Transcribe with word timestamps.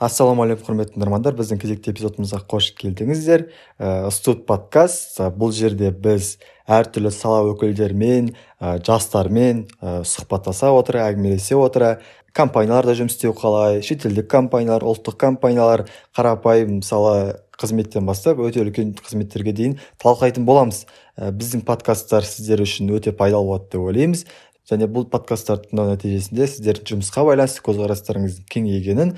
ассалаумағалейкум 0.00 0.64
құрметті 0.64 0.94
тыңдармандар. 0.94 1.34
Біздің 1.36 1.60
кезекті 1.60 1.92
эпизодымызға 1.92 2.40
қош 2.48 2.70
келдіңіздер. 2.78 3.44
Ә, 3.76 4.08
студ 4.14 4.46
подкаст. 4.48 5.18
Бұл 5.36 5.52
жерде 5.52 5.90
біз 5.92 6.38
әртүрлі 6.64 7.12
сала 7.12 7.42
өкілдерімен 7.50 8.32
ә, 8.32 8.78
жастармен 8.86 9.66
ә, 9.76 10.00
сұхбаттаса 10.08 10.72
отыра 10.72 11.04
әңгімелесе 11.10 11.58
отыра 11.60 11.98
компанияларда 12.32 12.96
жұмыс 12.96 13.18
істеу 13.18 13.36
қалай? 13.36 13.82
Шетелдік 13.84 14.30
компаниялар 14.32 14.88
ұлттық 14.88 15.20
компаниялар 15.20 15.84
қарапайым 16.16 16.78
мысалы 16.80 17.36
қызметтен 17.60 18.06
бастап 18.08 18.40
өте 18.40 18.62
үлкен 18.64 18.94
қызметтерге 18.96 19.52
дейін 19.52 19.78
талқылайтын 20.00 20.48
боламыз. 20.48 20.86
Ә, 21.20 21.28
біздің 21.28 21.66
подкасттар 21.68 22.24
сіздер 22.24 22.64
үшін 22.64 22.88
өте 22.96 23.12
пайдалы 23.12 23.52
болады 23.52 23.68
деп 23.74 23.84
ойлаймыз. 23.84 24.24
Және 24.70 24.86
бұл 24.90 25.06
подкасттарды 25.10 25.70
тыңдау 25.70 25.90
нәтижесінде 25.90 26.46
сіздердің 26.48 26.90
жұмысқа 26.94 27.24
байланысты 27.26 27.64
көзқарастарыңыздың 27.66 28.46
кеңейгенін 28.54 29.12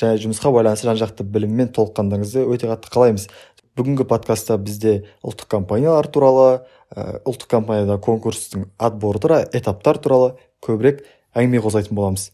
және 0.00 0.20
жұмысқа 0.24 0.52
байланысты 0.54 0.88
жан 0.88 1.00
жақты 1.02 1.26
білім 1.28 1.54
мен 1.60 1.70
толыққандарыңызды 1.76 2.46
өте 2.48 2.70
қатты 2.70 2.92
қалаймыз. 2.94 3.28
Бүгінгі 3.76 4.06
подкастта 4.08 4.56
бізде 4.56 4.96
ұлттық 5.26 5.50
компаниялар 5.50 6.06
туралы 6.06 6.48
ә, 6.94 7.20
ұлттық 7.26 7.50
компанияда 7.50 7.98
конкурстың 7.98 8.68
отборы 8.78 9.20
туралы 9.20 9.48
этаптар 9.52 9.98
туралы 9.98 10.34
көбірек 10.64 11.02
әңгіме 11.34 11.62
қозғайтын 11.64 11.98
боламыз. 11.98 12.30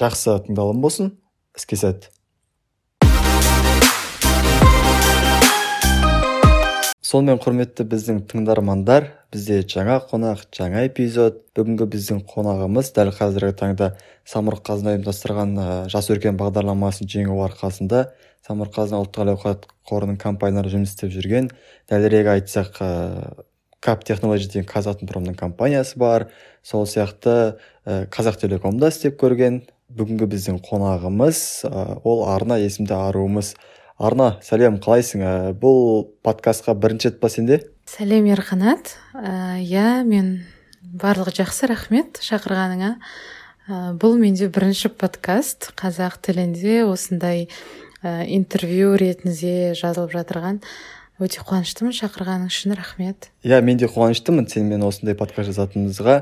Жақсы 0.00 0.40
тыңдалым 0.48 0.82
болсын. 0.82 1.14
Іске 1.56 1.78
сәт 1.78 2.10
сонымен 7.10 7.40
құрметті 7.42 7.82
біздің 7.90 8.18
тыңдармандар 8.30 9.08
бізде 9.34 9.64
жаңа 9.66 9.96
қонақ 10.06 10.44
жаңа 10.54 10.84
эпизод. 10.86 11.40
Бүгінгі 11.58 11.88
біздің 11.90 12.20
қонағымыз 12.30 12.92
дәл 12.94 13.10
қазіргі 13.16 13.56
таңда 13.58 13.88
самұрық 14.30 14.62
қазына 14.68 14.92
ұйымдастырған 14.94 15.56
ә, 15.58 15.66
жас 15.90 16.06
өркен 16.14 16.38
бағдарламасын 16.38 17.10
жеңу 17.10 17.40
арқасында 17.48 18.04
самұрық 18.46 18.76
қазына 18.76 19.00
ұлттық 19.02 19.24
әл 19.24 19.32
ауқат 19.32 19.66
қорының 19.90 20.20
компанияларында 20.22 20.74
жұмыс 20.76 20.94
істеп 20.94 21.10
жүрген. 21.16 21.50
Дәлірек 21.90 22.30
айтсақ 22.36 22.78
ә, 22.78 22.90
кап 23.82 24.06
технологи 24.06 24.46
деген 24.46 24.70
қазатомпромның 24.70 25.34
компаниясы 25.40 25.98
бар. 25.98 26.28
Сол 26.62 26.86
сияқты 26.86 27.56
ә, 27.86 28.06
қазақ 28.06 28.38
телекомда 28.44 28.92
істеп 28.94 29.18
көрген 29.18 29.64
бүгінгі 29.90 30.30
біздің 30.30 30.62
қонағымыз 30.62 31.42
ә, 31.66 31.98
ол 32.04 32.28
арна 32.30 32.60
есімді 32.62 32.94
аруымыз 32.94 33.56
арна 34.00 34.38
сәлем 34.44 34.78
қалайсың? 34.80 35.20
Ә, 35.20 35.32
бұл 35.52 36.08
подкастқа 36.24 36.74
бірінші 36.78 37.10
рет 37.10 37.20
па 37.20 37.28
сенде? 37.32 37.60
Сәлем 37.88 38.26
ерқанат. 38.30 38.94
Ә, 39.12 39.60
иә 39.60 40.00
мен 40.08 40.40
барлығы 40.80 41.36
жақсы 41.42 41.68
рахмет 41.68 42.22
шақырғаныңа. 42.24 42.94
Ә, 43.68 43.92
бұл 44.00 44.16
менде 44.20 44.48
бірінші 44.48 44.94
подкаст 44.96 45.72
қазақ 45.80 46.16
тілінде 46.24 46.80
осындай 46.88 47.48
ә, 48.00 48.24
интервью 48.24 48.96
ретінде 48.96 49.76
жазылып 49.76 50.16
жатырған. 50.16 50.62
Өте 51.20 51.42
қуаныштымын. 51.44 51.92
Шақырғаның 51.94 52.48
үшін 52.48 52.74
рахмет. 52.78 53.28
Иә 53.44 53.60
мен 53.64 53.78
де 53.80 53.88
қуаныштымын 53.90 54.48
сенімен 54.48 54.84
осындай 54.86 55.16
подкаст 55.18 55.52
жазатынымызға 55.52 56.14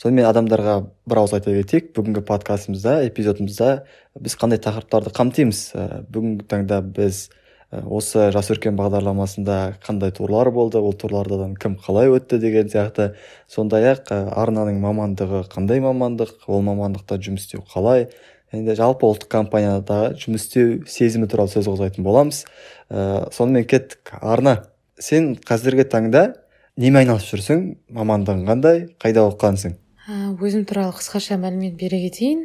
сонымен 0.00 0.28
адамдарға 0.30 0.76
бір 1.08 1.20
ауыз 1.22 1.34
айта 1.36 1.52
кетейік. 1.52 1.92
Бүгінгі 1.96 2.24
подкастымызда 2.28 3.02
эпизодымызда 3.10 3.72
біз 4.20 4.36
қандай 4.40 4.60
тақырыптарды 4.64 5.12
қамтимыз? 5.16 5.60
Ә, 5.76 6.04
бүгінгі 6.08 6.46
таңда 6.48 6.80
біз 6.84 7.26
ә, 7.72 7.82
осы 7.84 8.30
жас 8.32 8.48
өркен 8.54 8.78
бағдарламасында 8.80 9.58
қандай 9.84 10.14
турлар 10.16 10.50
болды? 10.52 10.80
Ол 10.80 10.96
турлардан 10.96 11.56
кім 11.60 11.76
қалай 11.82 12.08
өтті 12.16 12.40
деген 12.40 12.72
сияқты. 12.72 13.12
Сондай 13.48 13.92
ақ 13.92 14.08
ә, 14.08 14.22
арнаның 14.40 14.80
мамандығы 14.80 15.44
қандай 15.52 15.84
мамандық? 15.84 16.48
Ол 16.48 16.64
мамандықта 16.64 17.20
жұмыс 17.20 17.44
істеу 17.44 17.64
қалай? 17.68 18.08
Де 18.52 18.76
жалпы 18.78 19.08
ұлттық 19.08 19.30
компанияда 19.32 20.12
жұмыс 20.18 20.46
істеу 20.46 20.82
сезімі 20.90 21.30
туралы 21.30 21.52
сөз 21.52 21.70
қозғайтын 21.70 22.06
боламыз. 22.06 22.44
Ә, 22.90 23.26
сонымен 23.34 23.66
кеттік. 23.68 24.14
Арна 24.20 24.62
сен 24.98 25.34
қазіргі 25.36 25.88
таңда 25.90 26.28
немен 26.76 27.04
айналысып 27.04 27.40
жүрсің? 27.40 27.66
Мамандығың 27.96 28.46
қандай? 28.48 28.86
Қайда 29.02 29.26
оқығансың 29.32 29.76
өзім 30.06 30.62
туралы 30.68 30.92
қысқаша 30.94 31.34
мәлімет 31.42 31.74
бере 31.80 31.98
кетейін. 32.04 32.44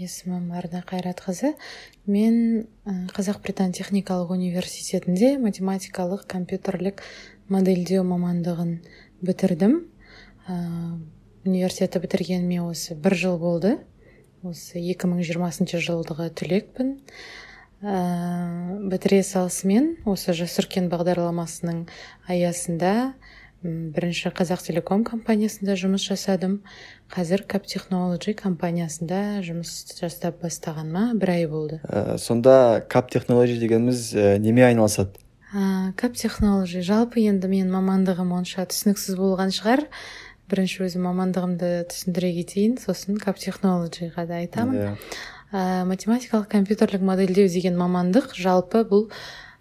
Есімім 0.00 0.50
арна 0.58 0.80
қайратқызы. 0.82 1.52
Мен 2.10 2.66
қазақ 3.14 3.38
британ 3.44 3.70
техникалық 3.70 4.32
университетінде 4.34 5.36
математикалық 5.38 6.26
компьютерлік 6.26 7.02
модельдеу 7.48 8.02
мамандығын 8.02 8.80
бітірдім. 9.22 9.78
Университетті 11.46 12.02
бітіргеніме 12.02 12.64
осы 12.66 12.98
бір 12.98 13.14
жыл 13.14 13.38
болды. 13.38 13.76
Осы 14.46 14.82
2020 14.82 15.78
жылдығы 15.82 16.30
түлекпін. 16.38 16.96
Ә, 17.78 17.96
бітіре 18.90 19.22
салысымен 19.22 19.96
осы 20.08 20.34
жас 20.34 20.58
үркен 20.58 20.88
бағдарламасының 20.90 21.84
аясында 22.26 23.14
бірінші 23.62 24.30
қазақ 24.38 24.62
телеком 24.62 25.02
компаниясында 25.06 25.74
жұмыс 25.78 26.04
жасадым. 26.06 26.60
Қазір 27.10 27.42
кап 27.50 27.66
технологи 27.66 28.34
компаниясында 28.38 29.40
жұмыс 29.46 29.96
жасап 29.98 30.42
бастағаныма 30.44 31.14
бір 31.18 31.34
ай 31.34 31.46
болды. 31.50 31.80
Ә, 31.86 32.18
сонда 32.18 32.84
кап 32.88 33.10
технологи 33.10 33.58
дегеніміз 33.58 34.12
ә, 34.14 34.38
неме 34.38 34.66
айналысады? 34.68 35.18
Ә, 35.50 35.90
кап 35.98 36.14
технологи 36.14 36.84
жалпы 36.86 37.24
енді 37.24 37.50
мен 37.50 37.70
мамандығым 37.72 38.34
онша 38.36 38.66
түсініксіз 38.70 39.18
болған 39.18 39.50
шығар. 39.54 39.86
Бірінші 40.50 40.86
өзім 40.88 41.08
мамандығымды 41.08 41.72
түсіндіре 41.92 42.32
кетейін. 42.40 42.78
Сосын 42.82 43.20
кап 43.22 43.38
технологиға 43.38 44.26
да 44.28 44.40
айтамын. 44.42 44.78
Yeah. 44.78 44.94
Иә. 44.94 45.18
ә, 45.52 45.84
математикалық 45.88 46.48
компьютерлік 46.48 47.02
модельдеу 47.02 47.48
деген 47.48 47.76
мамандық 47.78 48.34
жалпы 48.36 48.84
бұл 48.88 49.08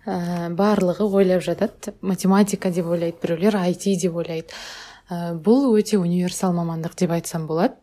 ә, 0.05 0.49
барлығы 0.55 1.07
ойлап 1.07 1.43
жатады. 1.43 1.93
Математика 2.01 2.71
деп 2.71 2.87
ойлайды 2.87 3.17
біреулер 3.21 3.55
IT 3.63 3.87
деп 4.01 4.15
ойлайды. 4.15 4.53
Ә, 5.09 5.35
бұл 5.35 5.71
өте 5.77 5.99
универсал 5.99 6.53
мамандық 6.53 6.97
деп 6.99 7.11
айтсам 7.15 7.47
болады. 7.47 7.75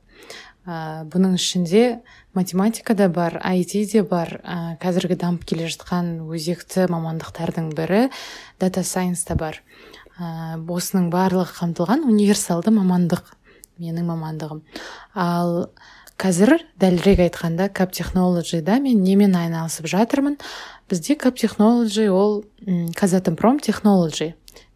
Ә, 0.66 1.04
бұның 1.08 1.36
ішінде 1.36 2.02
математика 2.34 2.94
да 2.94 3.08
бар 3.08 3.40
IT 3.40 3.92
де 3.92 4.02
бар 4.02 4.40
ә, 4.44 4.76
қазіргі 4.80 5.16
дамып 5.20 5.44
келе 5.44 5.68
жатқан 5.68 6.24
өзекті 6.28 6.88
мамандықтардың 6.92 7.72
бірі 7.76 8.08
дата 8.60 8.84
сайенс 8.84 9.24
та 9.24 9.34
бар. 9.34 9.62
Ә, 10.18 10.56
осының 10.58 11.10
барлығы 11.12 11.56
қамтылған 11.58 12.04
универсалды 12.08 12.72
мамандық 12.74 13.34
менің 13.80 14.06
мамандығым. 14.12 14.62
Ал 15.14 15.68
қазір 16.20 16.60
дәлірек 16.78 17.24
айтқанда 17.26 17.68
кап 17.74 17.92
технологида 17.92 18.78
мен 18.82 19.02
немен 19.02 19.34
айналысып 19.34 19.88
жатырмын? 19.90 20.38
Бізде 20.90 21.16
кап 21.18 21.38
технологи 21.40 22.06
ол 22.08 22.44
казатомпром 22.94 23.58
технологи 23.58 24.34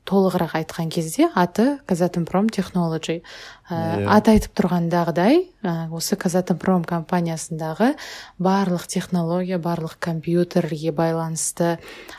толығырақ 0.09 0.55
айтқан 0.63 0.89
кезде 0.93 1.29
аты 1.37 1.79
казатомпром 1.87 2.49
технологи 2.49 3.21
ә, 3.21 3.21
yeah. 3.69 4.01
Иә. 4.01 4.07
аты 4.17 4.33
айтып 4.37 4.55
тұрғандағыдай 4.57 5.41
ә, 5.61 5.73
осы 5.93 6.17
казатомпром 6.17 6.87
компаниясындағы 6.89 7.93
барлық 8.41 8.87
технология 8.89 9.59
барлық 9.61 9.99
компьютерге 10.01 10.93
байланысты 10.97 11.77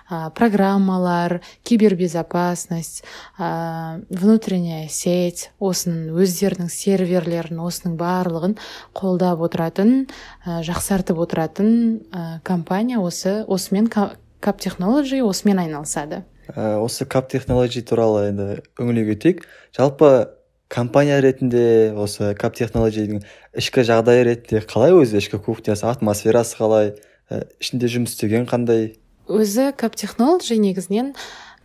ә, 0.09 0.29
программалар 0.37 1.41
кибербезопасность 1.63 3.03
ә, 3.39 4.03
внутренняя 4.09 4.87
сеть 4.89 5.49
осының 5.59 6.13
өздерінің 6.13 6.69
серверлерін 6.69 7.63
осының 7.65 7.97
барлығын 7.97 8.57
қолдап 8.93 9.41
отыратын 9.41 10.05
ә, 10.45 10.61
жақсартып 10.61 11.17
отыратын 11.17 11.71
ә, 12.13 12.41
компания 12.43 12.99
осы 13.01 13.43
осымен 13.47 13.89
кап 13.89 14.61
технологи 14.61 15.23
осымен 15.25 15.65
айналысады 15.65 16.23
ә, 16.55 16.79
осы 16.81 17.05
кап 17.05 17.29
технологи 17.29 17.81
туралы 17.81 18.29
енді 18.31 18.47
үңіле 18.79 19.05
кетейік 19.13 19.45
жалпы 19.77 20.29
компания 20.69 21.19
ретінде 21.21 21.93
осы 21.97 22.33
кап 22.37 22.55
технологидің 22.57 23.23
ішкі 23.57 23.83
жағдайы 23.85 24.25
ретінде 24.29 24.63
қалай 24.69 24.93
өзі? 24.93 25.17
Ішкі 25.19 25.41
кухнясы 25.41 25.87
атмосферасы 25.89 26.57
қалай? 26.59 26.93
Ә, 27.29 27.45
ішінде 27.61 27.89
жұмыс 27.89 28.13
істеген 28.15 28.45
қандай? 28.49 28.93
Өзі 29.29 29.71
кап 29.77 29.97
технологи 29.97 30.57
негізінен 30.61 31.13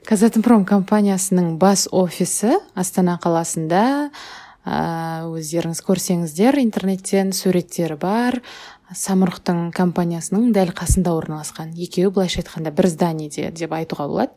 казатомпром 0.08 0.64
компаниясының 0.68 1.56
бас 1.60 1.86
офисі 1.92 2.58
астана 2.76 3.18
қаласында. 3.20 4.10
Ә, 4.64 4.76
өздеріңіз 5.28 5.82
көрсеңіздер 5.84 6.56
интернеттен 6.62 7.34
суреттері 7.36 7.98
бар. 8.00 8.40
Самұрықтың 8.94 9.68
компаниясының 9.76 10.52
дәл 10.56 10.72
қасында 10.76 11.12
орналасқан. 11.12 11.74
Екеуі 11.76 12.12
былайша 12.12 12.40
айтқанда 12.40 12.72
бір 12.72 12.88
зданиеде 12.92 13.50
деп 13.52 13.72
айтуға 13.76 14.08
болады. 14.08 14.32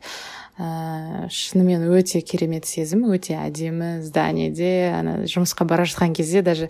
Ә, 0.58 1.28
шынымен 1.30 1.86
өте 1.94 2.20
керемет 2.20 2.66
сезім 2.66 3.06
өте 3.14 3.36
әдемі 3.38 4.02
зданиеде 4.02 4.90
ана 4.90 5.16
жұмысқа 5.30 5.64
бара 5.68 5.86
жатқан 5.86 6.16
кезде 6.18 6.42
даже 6.42 6.68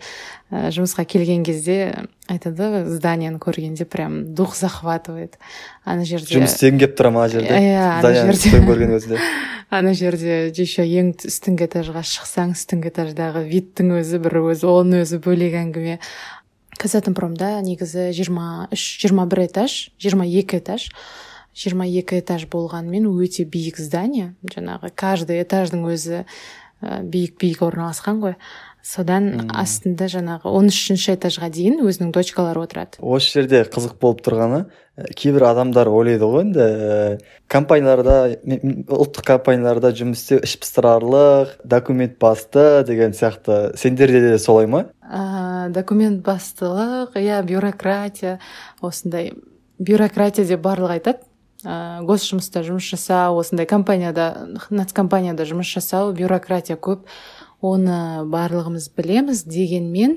ә, 0.53 0.69
жұмысқа 0.75 1.07
келген 1.09 1.43
кезде 1.47 1.95
айтады 2.29 2.85
зданиені 2.85 3.41
көргенде 3.41 3.87
прям 3.89 4.35
дух 4.35 4.55
захватывает. 4.57 5.39
Ана 5.85 6.05
жерде 6.05 6.37
жұмыс 6.37 6.59
істегің 6.59 6.83
келіп 6.85 6.99
тұра 6.99 7.13
ма 7.15 7.29
жерде? 7.33 7.49
Иә 7.49 7.87
ана 7.99 8.13
жерде 8.13 8.61
көрген 8.69 8.93
өзінде 8.99 9.23
ана 9.71 9.95
жерде 9.97 10.51
еще 10.53 10.85
ең 10.85 11.15
үстіңгі 11.29 11.69
этажға 11.69 12.03
шықсаң 12.05 12.53
үстіңгі 12.57 12.93
этаждағы 12.93 13.45
видтің 13.49 13.97
өзі 14.01 14.21
бір 14.25 14.41
өзі 14.43 14.69
оның 14.69 15.05
өзі 15.05 15.21
бөлек 15.25 15.57
әңгіме. 15.61 15.99
Казатомпромда 16.79 17.57
негізі 17.65 18.11
жиырма 18.17 18.69
үш 18.73 18.85
жиырма 19.03 19.27
бір 19.29 19.47
этаж 19.49 19.89
жиырма 20.01 20.29
екі 20.29 20.61
этаж. 20.61 20.89
Жиырма 21.57 21.89
екі 21.89 22.21
этаж 22.23 22.47
болғанымен 22.51 23.09
өте 23.11 23.45
биік 23.49 23.79
здание. 23.81 24.35
Жаңағы 24.49 24.93
каждый 24.95 25.43
этаждың 25.43 25.87
өзі 25.91 26.25
ә, 26.83 27.03
биік 27.03 27.39
биік 27.41 27.63
орналасқан 27.67 28.23
ғой. 28.23 28.37
Содан 28.89 29.51
астында 29.53 30.07
жаңағы 30.09 30.49
он 30.49 30.71
үшінші 30.71 31.17
этажға 31.17 31.51
дейін 31.53 31.81
өзінің 31.85 32.13
дочкалары 32.15 32.63
отырады. 32.63 33.01
Осы 33.03 33.35
жерде 33.35 33.65
қызық 33.69 33.99
болып 34.01 34.23
тұрғаны 34.25 34.63
ә, 34.65 35.11
кейбір 35.19 35.49
адамдар 35.51 35.91
ойлайды 35.91 36.25
ғой 36.31 36.47
енді 36.47 36.63
ә, 36.63 37.11
компанияларда 37.53 38.15
ұлттық 38.87 39.27
компанияларда 39.29 39.91
жұмыс 39.99 40.23
істеу 40.23 40.41
іш 40.47 40.57
пыстырарлық 40.63 41.59
документ 41.69 42.17
басты 42.23 42.85
деген 42.89 43.13
сияқты. 43.13 43.77
Сендерде 43.77 44.23
де 44.25 44.39
солай 44.39 44.71
ма? 44.71 44.87
Ә, 45.03 45.69
документ 45.75 46.23
бастылық 46.25 47.19
иә 47.19 47.43
бюрократия 47.45 48.39
осындай 48.81 49.35
бюрократия 49.79 50.47
деп 50.47 50.63
барлығы 50.65 51.01
айтады. 51.01 51.28
Ә, 51.65 52.05
жұмыста 52.05 52.63
жұмыс 52.67 52.87
жасау 52.93 53.41
осындай 53.41 53.67
компанияда 53.67 54.49
нацкомпанияда 54.71 55.49
жұмыс 55.49 55.75
жасау 55.75 56.13
бюрократия 56.13 56.77
көп. 56.77 57.07
Оны 57.59 58.23
барлығымыз 58.31 58.85
білеміз 58.95 59.41
дегенмен 59.51 60.13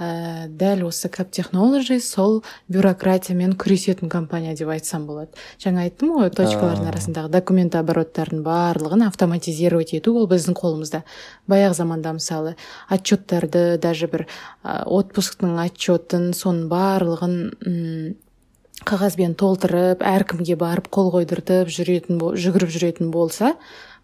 ә, 0.00 0.46
дәл 0.48 0.86
осы 0.88 1.10
кап 1.12 1.28
технологи 1.28 1.98
сол 2.00 2.38
бюрократиямен 2.72 3.52
күресетін 3.52 4.08
компания 4.08 4.56
деп 4.56 4.72
айтсам 4.72 5.04
болады. 5.04 5.36
Жаңа 5.60 5.84
айттым 5.84 6.14
ғой 6.16 6.32
точкалардың 6.32 6.88
арасындағы 6.88 7.28
документ 7.36 7.76
обороттардың 7.76 8.40
барлығын 8.46 9.04
автоматизировать 9.10 9.92
ету 9.92 10.16
ол 10.16 10.24
біздің 10.30 10.56
қолымызда. 10.56 11.04
Баяғы 11.44 11.76
заманда 11.82 12.16
мысалы 12.16 12.56
отчеттарды 12.88 13.76
даже 13.76 14.08
бір 14.08 14.24
ә, 14.64 14.86
отпусктың 14.88 15.60
отчетін 15.66 16.32
соның 16.32 16.70
барлығын 16.72 18.16
қағазбен 18.86 19.34
толтырып 19.38 20.02
әркімге 20.06 20.54
барып 20.60 20.86
қол 20.94 21.10
қойдыртып 21.14 21.70
жүретін 21.74 22.20
жүгіріп 22.38 22.70
жүретін 22.70 23.10
болса 23.14 23.56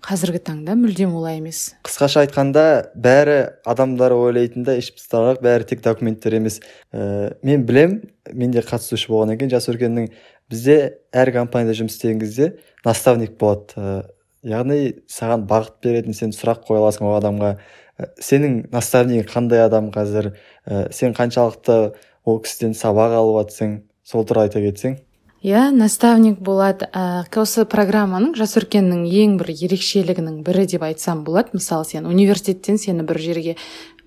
қазіргі 0.03 0.41
таңда 0.43 0.75
мүлдем 0.75 1.15
олай 1.15 1.39
емес. 1.39 1.77
Қысқаша 1.87 2.25
айтқанда 2.25 2.65
бәрі 2.99 3.37
адамдар 3.69 4.15
ойлайтындай 4.17 4.81
іш 4.83 4.91
пыстырарлық 4.97 5.43
бәрі 5.45 5.69
тек 5.71 5.85
документтер 5.85 6.35
емес. 6.41 6.59
Ә, 6.91 7.37
мен 7.47 7.63
білем 7.69 8.01
мен 8.33 8.51
де 8.51 8.65
қатысушы 8.67 9.13
болғаннан 9.13 9.39
кейін 9.39 9.53
жас 9.55 9.71
өркеннің 9.71 10.11
бізде 10.51 10.79
әр 11.15 11.31
компанияда 11.37 11.79
жұмыс 11.79 11.95
істеген 11.95 12.19
кезде 12.25 12.51
наставник 12.85 13.39
болады. 13.39 13.79
Ә, 13.79 14.03
яғни 14.43 14.81
саған 15.07 15.47
бағыт 15.47 15.79
беретін 15.87 16.19
сен 16.19 16.35
сұрақ 16.35 16.67
қоя 16.67 16.83
аласың 16.83 17.07
ол 17.07 17.21
адамға. 17.21 17.55
Ә, 18.03 18.11
сенің 18.19 18.65
наставнигің 18.75 19.31
қандай 19.31 19.63
адам 19.63 19.93
қазір? 19.95 20.33
Ә, 20.67 20.89
сен 20.91 21.15
қаншалықты 21.15 21.95
ол 22.27 22.43
кісіден 22.43 22.75
сабақ 22.75 23.15
алып 23.23 23.45
жатсың 23.45 23.79
сол 24.05 24.27
туралы 24.27 24.51
айта 24.51 24.63
кетсең. 24.63 24.99
Иә 25.43 25.73
наставник 25.75 26.39
болады 26.39 26.87
ә, 26.95 27.27
осы 27.41 27.65
программаның 27.67 28.37
жас 28.39 28.55
өркеннің 28.61 29.03
ең 29.11 29.39
бір 29.41 29.51
ерекшелігінің 29.51 30.43
бірі 30.47 30.69
деп 30.71 30.85
айтсам 30.87 31.25
болады. 31.27 31.57
Мысалы 31.59 31.89
сен 31.89 32.07
университеттен 32.07 32.79
сені 32.79 33.03
бір 33.03 33.19
жерге 33.19 33.57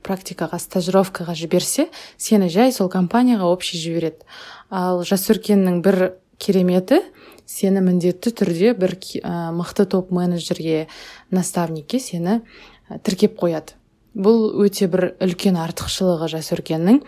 практикаға 0.05 0.61
стажировкаға 0.63 1.35
жіберсе 1.35 1.89
сені 2.15 2.47
жай 2.53 2.71
сол 2.71 2.87
компанияға 2.87 3.51
общий 3.51 3.81
жібереді. 3.81 4.23
Ал 4.71 5.03
жас 5.03 5.27
өркеннің 5.27 5.81
бір 5.83 6.13
кереметі 6.39 7.01
сені 7.45 7.83
міндетті 7.83 8.31
түрде 8.31 8.71
бір 8.79 8.95
ә, 8.95 9.51
мықты 9.51 9.89
топ 9.91 10.15
менеджерге 10.15 10.87
наставникке 11.35 11.99
сені 11.99 12.45
тіркеп 13.03 13.35
қояды. 13.35 13.75
Бұл 14.15 14.47
өте 14.63 14.87
бір 14.91 15.09
үлкен 15.23 15.57
артықшылығы 15.59 16.29
жас 16.31 16.51
өркеннің. 16.55 17.01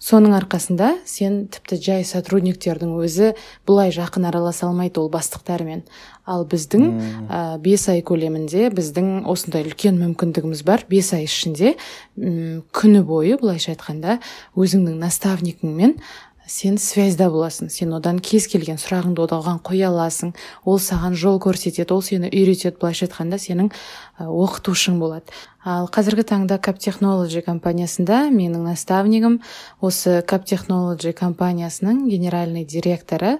Соның 0.00 0.34
арқасында 0.38 0.90
сен 1.08 1.44
тіпті 1.52 1.78
жай 1.84 2.06
сотрудниктердің 2.08 2.96
өзі 3.04 3.32
бұлай 3.68 3.92
жақын 3.94 4.28
араласа 4.30 4.66
алмайды 4.70 5.02
ол 5.02 5.10
бастықтармен. 5.12 5.84
Ал 6.24 6.46
біздің 6.48 6.84
ә, 7.28 7.40
бес 7.60 7.84
ай 7.92 8.00
көлемінде 8.00 8.70
біздің 8.72 9.26
осындай 9.28 9.66
үлкен 9.68 10.00
мүмкіндігіміз 10.00 10.64
бар. 10.64 10.86
Бес 10.88 11.12
ай 11.12 11.28
ішінде 11.28 11.76
күні 12.16 13.04
бойы 13.04 13.36
былайша 13.40 13.74
айтқанда 13.76 14.18
өзіңнің 14.56 14.96
наставникіңмен 15.04 15.98
сен 16.46 16.76
связьда 16.78 17.30
боласың. 17.32 17.70
Сен 17.70 17.94
одан 17.96 18.18
кез 18.18 18.46
келген 18.50 18.76
сұрағыңды 18.80 19.24
оған 19.24 19.60
қоя 19.64 19.88
аласың. 19.88 20.34
Ол 20.64 20.78
саған 20.78 21.16
жол 21.16 21.40
көрсетеді 21.40 21.94
ол 21.94 22.02
сені 22.02 22.28
үйретеді. 22.28 22.76
Былайша 22.80 23.06
айтқанда 23.08 23.38
сенің 23.40 23.70
оқытушың 24.20 24.98
болады. 25.00 25.32
Ал 25.64 25.88
қазіргі 25.88 26.26
таңда 26.28 26.58
кап 26.60 26.78
технологи 26.78 27.40
компаниясында 27.40 28.28
менің 28.34 28.68
наставнигім 28.68 29.40
осы 29.80 30.20
кап 30.26 30.44
технологи 30.44 31.12
компаниясының 31.16 32.08
генеральный 32.10 32.64
директоры 32.64 33.38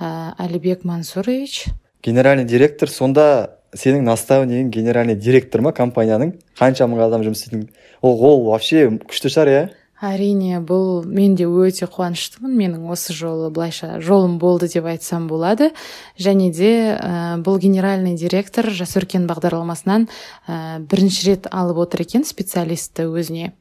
ә, 0.00 0.34
әлібек 0.38 0.82
мансурович. 0.84 1.68
Генеральный 2.02 2.44
директор 2.44 2.90
сонда 2.90 3.58
сенің 3.76 4.02
наставнигің 4.08 4.70
генеральный 4.74 5.14
директор 5.14 5.62
ма 5.62 5.72
компанияның? 5.72 6.34
Қанша 6.58 6.88
мың 6.90 7.06
адам 7.06 7.22
жұмыс 7.22 7.46
істейтін. 7.46 7.68
Ол 8.02 8.42
вообще 8.48 8.88
күшті 9.06 9.30
шығар 9.30 9.52
иә? 9.52 9.62
Әрине 10.02 10.58
бұл 10.66 11.06
мен 11.06 11.36
де 11.38 11.46
өте 11.46 11.86
қуаныштымын. 11.86 12.52
Менің 12.58 12.90
осы 12.90 13.14
жолы 13.14 13.50
былайша 13.54 14.00
жолым 14.02 14.38
болды 14.42 14.68
деп 14.72 14.88
айтсам 14.90 15.28
болады. 15.30 15.70
Және 16.18 16.50
де 16.52 16.72
ә, 16.98 17.38
бұл 17.42 17.60
генеральный 17.62 18.16
директор 18.18 18.68
жас 18.70 18.96
өркен 18.98 19.28
бағдарламасынан 19.30 20.08
ә, 20.48 20.82
бірінші 20.82 21.30
рет 21.30 21.48
алып 21.50 21.84
отыр 21.86 22.02
екен 22.02 22.26
специалистті 22.26 23.06
өзіне. 23.06 23.52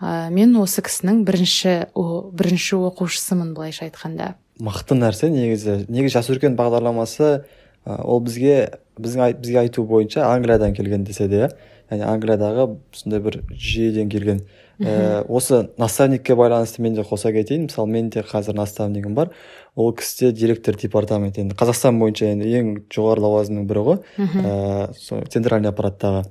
Ә, 0.00 0.30
мен 0.32 0.56
осы 0.56 0.82
кісінің 0.82 1.24
бірінші 1.28 1.78
о, 1.92 2.28
бірінші 2.32 2.80
оқушысымын 2.88 3.52
былайша 3.52 3.90
айтқанда. 3.90 4.36
Мықты 4.58 4.96
нәрсе 4.96 5.28
негізі. 5.30 5.84
Негізі 5.92 6.18
жас 6.18 6.32
өркен 6.32 6.56
бағдарламасы 6.58 7.42
ол 7.84 8.20
бізге 8.24 8.78
біздің 8.98 9.36
бізге 9.40 9.60
айту 9.60 9.84
бойынша 9.86 10.26
англиядан 10.32 10.74
келген 10.74 11.04
десе 11.04 11.28
де 11.28 11.44
иә. 11.44 11.50
Яғни 11.88 12.04
англиядағы 12.04 12.66
сондай 12.92 13.20
бір 13.24 13.38
жүйеден 13.48 14.10
келген 14.12 14.42
ә, 14.80 15.24
осы 15.26 15.68
наставникке 15.78 16.36
байланысты 16.38 16.82
мен 16.82 16.94
де 16.94 17.02
қоса 17.02 17.32
кетейін. 17.32 17.66
Мысалы 17.68 17.90
менде 17.90 18.22
қазір 18.22 18.56
наставнигім 18.58 19.14
бар. 19.14 19.32
Ол 19.74 19.92
кісі 19.94 20.28
де 20.28 20.32
директор 20.32 20.76
департамент 20.76 21.38
енді 21.38 21.56
қазақстан 21.58 21.98
бойынша 21.98 22.32
енді 22.34 22.52
ең 22.60 22.70
жоғары 22.94 23.24
лауазымның 23.24 23.66
бірі 23.68 23.84
ғой. 23.88 23.98
Ә, 24.18 24.92
сол 24.98 25.24
центральный 25.28 25.72
аппараттағы. 25.72 26.24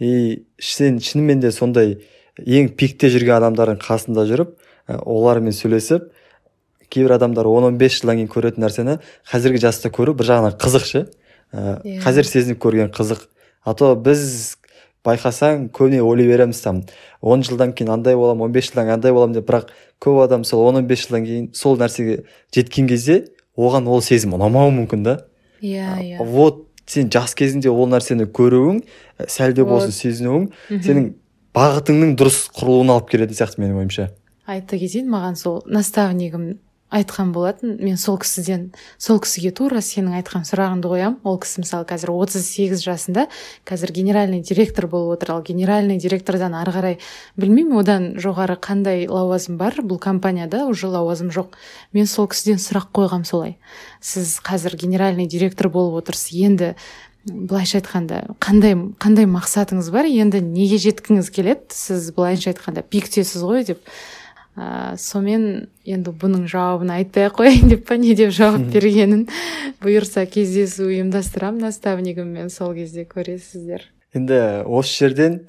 И 0.00 0.46
сен 0.58 1.00
шынымен 1.00 1.40
де 1.40 1.52
сондай 1.52 1.98
ең 2.40 2.72
пикте 2.76 3.10
жүрген 3.12 3.36
адамдардың 3.40 3.82
қасында 3.84 4.24
жүріп 4.30 4.56
ә, 4.88 5.00
олармен 5.04 5.52
сөйлесіп 5.52 6.08
кейбір 6.90 7.16
адамдар 7.16 7.46
10-15 7.46 8.00
жылдан 8.00 8.18
кейін 8.18 8.30
көретін 8.30 8.64
нәрсені 8.64 8.96
қазіргі 9.30 9.62
жаста 9.62 9.90
көру 9.94 10.14
бір 10.18 10.30
жағынан 10.30 10.56
қызық 10.60 10.86
ше. 10.88 11.04
Ә, 11.50 11.78
yeah. 11.84 12.00
қазір 12.02 12.26
сезініп 12.26 12.60
көрген 12.62 12.90
қызық. 12.94 13.22
А 13.62 13.74
то 13.74 13.92
біз 13.94 14.56
байқасаң 15.06 15.68
көбіне 15.72 16.02
ойлай 16.04 16.28
береміз 16.28 16.60
там 16.60 16.82
он 17.20 17.42
жылдан 17.46 17.72
кейін 17.72 17.94
андай 17.96 18.16
боламын 18.16 18.48
он 18.48 18.52
бес 18.52 18.68
жылдан 18.68 18.86
кейін 18.88 18.98
андай 18.98 19.12
боламын 19.16 19.38
деп 19.38 19.48
бірақ 19.48 19.70
көп 20.02 20.22
адам 20.24 20.44
сол 20.44 20.66
он 20.66 20.80
он 20.80 20.86
бес 20.86 21.06
жылдан 21.06 21.24
кейін 21.24 21.48
сол 21.54 21.78
нәрсеге 21.80 22.24
жеткен 22.54 22.88
кезде 22.88 23.24
оған 23.56 23.88
ол 23.88 24.02
сезім 24.04 24.36
ұнамауы 24.36 24.72
мүмкін 24.76 25.04
да. 25.04 25.16
Иә 25.60 25.96
иә. 26.00 26.24
вот 26.24 26.66
сен 26.86 27.10
жас 27.12 27.34
кезінде 27.34 27.70
ол 27.70 27.88
нәрсені 27.88 28.26
көруің 28.26 28.82
сәл 29.28 29.54
де 29.56 29.64
болсын 29.64 29.92
сезінуің 29.94 30.48
сенің 30.70 31.12
бағытыңның 31.56 32.16
дұрыс 32.18 32.46
құрылуына 32.56 32.98
алып 32.98 33.10
келетін 33.12 33.36
сияқты 33.36 33.62
менің 33.62 33.82
ойымша. 33.82 34.08
Айта 34.46 34.78
кетейін 34.78 35.10
маған 35.12 35.36
сол 35.38 35.62
наставнигім 35.66 36.58
айтқан 36.90 37.32
болатын. 37.32 37.76
Мен 37.80 37.96
сол 37.96 38.18
кісіден 38.18 38.70
сол 38.98 39.20
кісіге 39.22 39.52
тура 39.54 39.80
сенің 39.84 40.18
айтқан 40.20 40.44
сұрағыңды 40.48 40.90
қоямын 40.90 41.18
ол 41.24 41.38
кісі 41.40 41.62
мысалы 41.62 41.86
қазір 41.88 42.12
38 42.12 42.82
жасында. 42.84 43.26
Қазір 43.64 43.92
генеральный 43.94 44.40
директор 44.42 44.86
болып 44.90 45.18
отыр. 45.18 45.36
Ал 45.36 45.42
генеральный 45.42 45.98
директордан 46.02 46.54
ары 46.58 46.74
қарай 46.74 46.98
білмеймін 47.36 47.78
одан 47.80 48.08
жоғары 48.18 48.58
қандай 48.58 49.06
лауазым 49.08 49.56
бар. 49.56 49.78
Бұл 49.82 49.98
компанияда 49.98 50.66
уже 50.66 50.88
лауазым 50.90 51.30
жоқ. 51.30 51.54
Мен 51.92 52.06
сол 52.06 52.26
кісіден 52.28 52.58
сұрақ 52.58 52.90
қойғам 52.92 53.24
солай. 53.24 53.56
Сіз 54.00 54.40
қазір 54.42 54.76
генеральный 54.76 55.26
директор 55.26 55.70
болып 55.70 56.02
отырсыз. 56.02 56.34
Енді 56.34 56.74
былайша 57.24 57.80
айтқанда 57.80 58.22
қандай 58.40 58.74
қандай 58.98 59.26
мақсатыңыз 59.28 59.90
бар? 59.92 60.08
Енді 60.08 60.40
неге 60.40 60.78
жеткіңіз 60.80 61.28
келеді? 61.34 61.68
Сіз 61.74 62.10
былайша 62.16 62.54
айтқанда 62.54 62.82
пиктесіз 62.82 63.44
ғой 63.44 63.66
деп. 63.68 63.84
Ә, 64.56 64.96
сомен 64.96 65.68
енді 65.84 66.12
бұның 66.16 66.46
жауабын 66.50 66.92
айтпай 66.96 67.28
ақ 67.28 67.40
қояйын 67.40 67.70
деп 67.72 67.86
па 67.88 67.96
не 68.00 68.14
деп 68.18 68.32
жауап 68.34 68.66
бергенін. 68.72 69.26
Бұйырса 69.82 70.26
кездесу 70.30 70.88
ұйымдастырамын 70.88 71.66
наставнигіммен 71.68 72.50
сол 72.50 72.74
кезде 72.74 73.06
көресіздер. 73.08 73.86
Енді 74.14 74.40
осы 74.66 75.04
жерден 75.04 75.40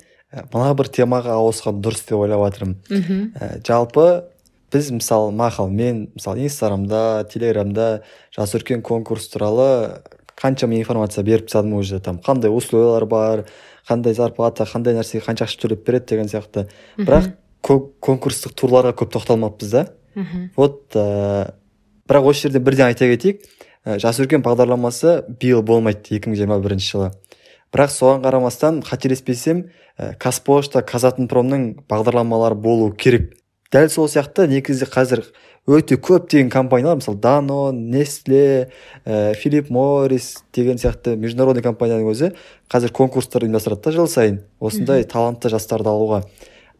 мына 0.53 0.73
бір 0.77 0.91
темаға 0.93 1.35
ауысқан 1.39 1.81
дұрыс 1.83 2.05
деп 2.07 2.21
ойлап 2.21 2.45
жатырмын 2.45 3.33
ә, 3.35 3.59
жалпы 3.67 4.23
біз 4.71 4.91
мысалы 4.95 5.33
мақал 5.35 5.69
мен 5.69 6.09
мысалы 6.15 6.45
инстаграмда 6.45 7.27
телеграмда 7.31 8.03
жас 8.31 8.55
өркен 8.55 8.81
конкурс 8.81 9.27
туралы 9.27 10.01
қаншама 10.41 10.79
информация 10.79 11.23
беріп 11.23 11.47
тастадым 11.47 11.73
уже 11.73 11.99
там. 11.99 12.19
Қандай 12.19 12.49
условиялар 12.49 13.05
бар 13.05 13.45
қандай 13.87 14.13
зарплата 14.13 14.63
қандай 14.63 14.95
нәрсеге 14.95 15.25
қанша 15.25 15.45
ақша 15.45 15.59
төлеп 15.61 15.83
береді 15.85 16.15
деген 16.15 16.31
сияқты. 16.31 16.67
Бірақ 16.97 17.33
конкурстық 17.61 18.55
турларға 18.57 18.93
көп 18.97 19.11
тоқталмаппыз 19.15 19.71
да. 19.71 19.87
Мхм. 20.15 20.49
Вот 20.57 20.95
ә, 20.95 21.53
бірақ 22.09 22.31
осы 22.31 22.47
жерде 22.47 22.59
бірден 22.59 22.89
айта 22.89 23.07
кетейік 23.07 23.43
ә, 23.85 23.99
жас 24.01 24.19
өркен 24.19 24.43
бағдарламасы 24.45 25.21
биыл 25.39 25.61
болмайды 25.63 26.17
2021 26.17 26.81
жылы. 26.83 27.11
Бірақ 27.71 27.93
соған 27.93 28.25
қарамастан 28.25 28.81
қателеспесем 28.83 29.69
ә, 29.97 30.15
қазпошта 30.19 30.83
казатомпромның 30.83 31.85
бағдарламалары 31.89 32.57
болу 32.59 32.91
керек. 32.91 33.31
Дәл 33.71 33.87
сол 33.87 34.09
сияқты 34.11 34.49
негізі 34.51 34.89
қазір 34.91 35.23
өте 35.69 35.95
көптеген 35.95 36.49
компаниялар 36.51 36.97
мысалы 36.99 37.21
дано 37.21 37.71
нестле 37.71 38.71
ә, 39.05 39.33
филипп 39.37 39.69
моррис 39.69 40.43
деген 40.51 40.81
сияқты 40.81 41.15
международный 41.15 41.63
компанияның 41.63 42.11
өзі 42.11 42.31
қазір 42.71 42.91
конкурстар 42.91 43.45
ұйымдастырады 43.45 43.85
да 43.85 43.95
жыл 43.95 44.09
сайын. 44.11 44.41
Осындай 44.59 45.05
талантты 45.05 45.53
жастарды 45.53 45.93
алуға. 45.93 46.25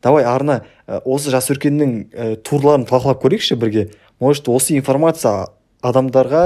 Давай 0.03 0.25
арна 0.25 0.62
ә, 0.88 1.01
осы 1.05 1.31
жас 1.34 1.50
өркеннің 1.53 1.96
ә, 2.12 2.36
турларын 2.41 2.86
талқылап 2.89 3.22
көрейікші 3.24 3.58
бірге. 3.62 3.89
Может 4.20 4.50
осы 4.50 4.75
информация 4.77 5.50
адамдарға 5.81 6.43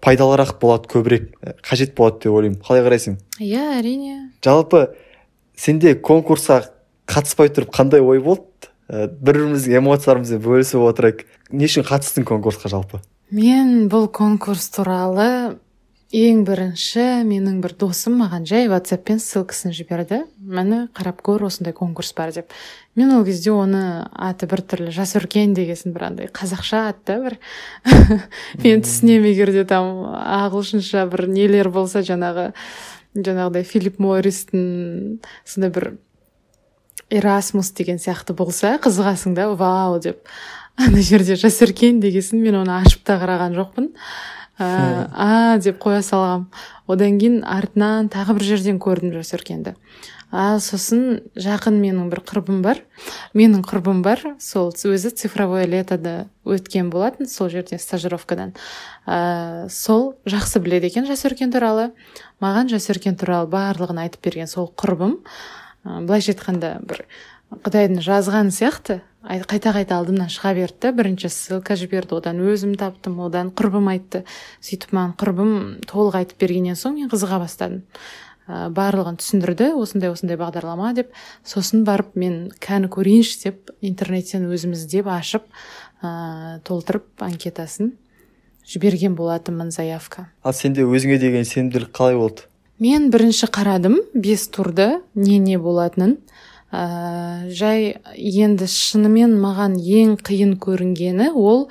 пайдалырақ 0.00 0.56
болады 0.60 0.88
көбірек 0.88 1.30
қажет 1.66 1.94
болады 1.96 2.24
деп 2.24 2.32
ойлаймын. 2.32 2.60
Қалай 2.64 2.84
қарайсың? 2.86 3.18
Иә 3.40 3.80
әрине. 3.80 4.30
Жалпы 4.44 4.94
сенде 5.56 5.94
конкурсқа 5.94 6.70
қатыспай 7.10 7.52
тұрып 7.52 7.74
қандай 7.74 8.00
ой 8.00 8.22
болды? 8.24 8.46
Ә, 8.88 9.06
бір 9.06 9.44
біріміздің 9.44 9.78
эмоцияларымызбен 9.78 10.42
бөлісіп 10.42 10.86
отырайық. 10.88 11.26
Не 11.52 11.68
үшін 11.68 11.84
қатыстың 11.86 12.26
конкурсқа 12.26 12.70
жалпы? 12.72 13.02
Мен 13.30 13.86
бұл 13.92 14.08
конкурс 14.10 14.66
туралы 14.74 15.58
ең 16.10 16.42
бірінші 16.42 17.22
менің 17.22 17.60
бір 17.62 17.76
досым 17.78 18.16
маған 18.18 18.42
жай 18.48 18.66
ватсаппен 18.70 19.20
ссылкасын 19.22 19.70
жіберді. 19.74 20.24
Міне 20.42 20.88
қарап 20.96 21.20
көр 21.22 21.44
осындай 21.46 21.72
конкурс 21.76 22.10
бар 22.18 22.32
деп. 22.34 22.50
Мен 22.98 23.12
ол 23.14 23.22
кезде 23.24 23.52
оны 23.54 24.08
аты 24.10 24.48
біртүрлі 24.50 24.90
жас 24.90 25.14
өркен 25.20 25.54
дегесін 25.54 25.94
бір 25.94 26.08
андай 26.08 26.30
қазақша 26.34 26.88
аты 26.90 27.20
бір. 27.22 27.36
Мен 28.64 28.82
түсінемін 28.82 29.30
егер 29.30 29.52
де 29.54 29.62
там 29.64 30.02
ағылшынша 30.18 31.06
бір 31.12 31.28
нелер 31.30 31.70
болса 31.70 32.02
жаңағы 32.02 32.50
жаңағыдай 33.14 33.66
филипп 33.70 34.02
морристің 34.02 35.20
сондай 35.46 35.70
бір 35.70 35.92
эрасмус 37.10 37.70
деген 37.78 38.02
сияқты 38.02 38.34
болса 38.34 38.80
қызығасың 38.82 39.38
да 39.38 39.46
вау 39.54 40.02
деп. 40.02 40.26
Ана 40.74 41.06
жерде 41.06 41.38
жас 41.38 41.62
өркен 41.62 42.02
дегесін 42.02 42.42
мен 42.42 42.58
оны 42.64 42.80
ашып 42.82 43.06
та 43.06 43.20
қараған 43.22 43.54
жоқпын. 43.54 43.90
А 44.60 45.58
деп 45.62 45.80
қоя 45.80 46.02
салғам 46.04 46.48
одан 46.90 47.18
кейін 47.20 47.40
артынан 47.48 48.10
тағы 48.12 48.36
бір 48.38 48.48
жерден 48.52 48.80
көрдім 48.82 49.14
жас 49.14 49.32
өркенді. 49.36 49.74
А 50.30 50.60
сосын 50.62 51.24
жақын 51.34 51.80
менің 51.82 52.10
бір 52.12 52.20
құрбым 52.28 52.60
бар. 52.62 52.84
Менің 53.34 53.64
құрбым 53.66 54.02
бар. 54.04 54.20
Сол 54.38 54.70
өзі 54.70 55.10
цифровое 55.10 55.64
летода 55.66 56.28
өткен 56.46 56.90
болатын 56.92 57.26
сол 57.26 57.50
жерде 57.50 57.80
стажировкадан. 57.82 58.54
Ә, 59.06 59.66
сол 59.68 60.14
жақсы 60.30 60.62
біледі 60.62 60.86
екен 60.92 61.08
жас 61.08 61.24
өркен 61.26 61.50
туралы. 61.50 61.90
Маған 62.40 62.70
жас 62.70 62.86
өркен 62.94 63.18
туралы 63.18 63.50
барлығын 63.50 64.04
айтып 64.06 64.22
берген 64.28 64.46
сол 64.46 64.70
құрбым 64.70 65.18
ә, 65.82 65.98
былайша 66.06 66.36
айтқанда 66.36 66.76
бір 66.86 67.02
құдайдың 67.50 68.00
жазғаны 68.04 68.54
сияқты. 68.54 69.00
Қайта 69.20 69.74
қайта 69.74 69.98
алдымнан 69.98 70.30
шыға 70.32 70.54
берді 70.56 70.78
да 70.86 70.92
бірінші 70.96 71.28
ссылка 71.28 71.76
жіберді 71.76 72.16
одан 72.16 72.38
өзім 72.40 72.72
таптым 72.80 73.18
одан 73.20 73.50
құрбым 73.52 73.90
айтты. 73.92 74.22
Сөйтіп 74.64 74.94
маған 74.96 75.14
құрбым 75.20 75.52
толық 75.90 76.20
айтып 76.22 76.40
бергеннен 76.40 76.78
соң 76.78 76.96
мен 76.96 77.10
қызыға 77.12 77.42
бастадым. 77.42 77.82
Ә, 78.48 78.70
барлығын 78.72 79.18
түсіндірді 79.20 79.72
осындай 79.76 80.14
осындай 80.14 80.40
бағдарлама 80.40 80.94
деп. 80.96 81.12
Сосын 81.44 81.84
барып 81.84 82.16
мен 82.16 82.48
кәні 82.64 82.88
көрейінші 82.88 83.42
деп 83.44 83.74
интернеттен 83.84 84.48
өзім 84.48 84.72
іздеп 84.78 85.10
ашып 85.12 85.44
ә, 86.00 86.62
толтырып 86.64 87.20
анкетасын 87.20 87.92
жіберген 88.70 89.16
болатынмын 89.18 89.70
заявка. 89.74 90.30
Ал 90.42 90.54
сенде 90.56 90.86
өзіңе 90.86 91.18
деген 91.20 91.44
сенімділік 91.44 91.92
қалай 91.92 92.16
болды? 92.16 92.46
Мен 92.80 93.10
бірінші 93.12 93.50
қарадым 93.52 93.98
бес 94.14 94.46
турды 94.48 95.02
не 95.14 95.38
не 95.38 95.58
болатынын. 95.58 96.16
Ә, 96.72 97.50
жай 97.50 97.96
енді 98.16 98.66
шынымен 98.70 99.36
маған 99.42 99.76
ең 99.78 100.16
қиын 100.22 100.56
көрінгені 100.62 101.30
ол 101.34 101.68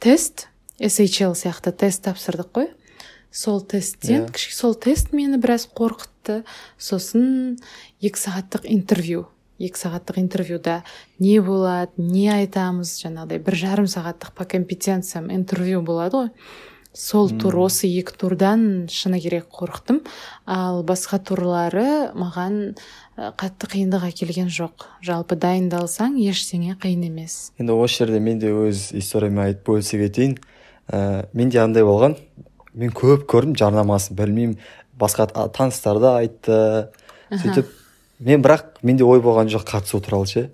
тест 0.00 0.48
SHL 0.78 1.34
сияқты 1.38 1.72
тест 1.74 2.04
тапсырдық 2.06 2.52
қой 2.54 2.68
сол 3.30 3.60
тесттен 3.60 4.26
yeah. 4.26 4.30
Иә. 4.32 4.54
сол 4.54 4.74
тест 4.74 5.12
мені 5.12 5.40
біраз 5.40 5.68
қорқытты 5.68 6.44
сосын 6.78 7.58
екі 8.00 8.20
сағаттық 8.20 8.64
интервью 8.70 9.26
екі 9.58 9.76
сағаттық 9.76 10.20
интервьюда 10.22 10.82
не 11.18 11.38
болады 11.42 11.92
не 11.98 12.28
айтамыз 12.32 12.94
жаңағыдай 13.02 13.42
бір 13.44 13.58
жарым 13.58 13.90
сағаттық 13.90 14.32
по 14.38 14.46
компетенциям 14.48 15.32
интервью 15.34 15.82
болады 15.82 16.22
ғой 16.22 16.30
сол 16.94 17.28
тур 17.30 17.58
осы 17.66 17.90
екі 17.90 18.14
турдан 18.16 18.62
шыны 18.90 19.20
керек 19.20 19.50
қорықтым 19.52 20.00
ал 20.46 20.82
басқа 20.86 21.20
турлары 21.20 22.14
маған 22.16 22.78
қатты 23.18 23.66
қиындық 23.72 24.04
әкелген 24.12 24.50
жоқ. 24.52 24.86
Жалпы 25.02 25.34
дайындалсаң 25.42 26.18
ештеңе 26.22 26.76
қиын 26.78 27.08
емес. 27.08 27.50
Енді 27.58 27.74
осы 27.74 28.04
жерде 28.04 28.20
мен 28.22 28.38
де 28.38 28.52
өз 28.54 28.92
историяммен 28.94 29.48
айтып 29.48 29.66
бөлісе 29.66 29.98
кетейін. 30.04 30.36
Ә, 30.86 31.26
менде 31.34 31.58
андай 31.58 31.82
болған. 31.82 32.14
Мен 32.78 32.94
көп 32.94 33.26
көрдім 33.30 33.56
жарнамасын 33.58 34.14
білмеймін. 34.18 34.54
Басқа 34.98 35.26
таныстар 35.54 35.98
да 35.98 36.14
айтты. 36.20 36.60
Сөйтіп 37.32 37.74
мен 38.22 38.42
бірақ 38.46 38.78
менде 38.86 39.04
ой 39.04 39.20
болған 39.22 39.50
жоқ 39.50 39.66
қатысу 39.66 40.00
туралы 40.04 40.30
ше. 40.30 40.48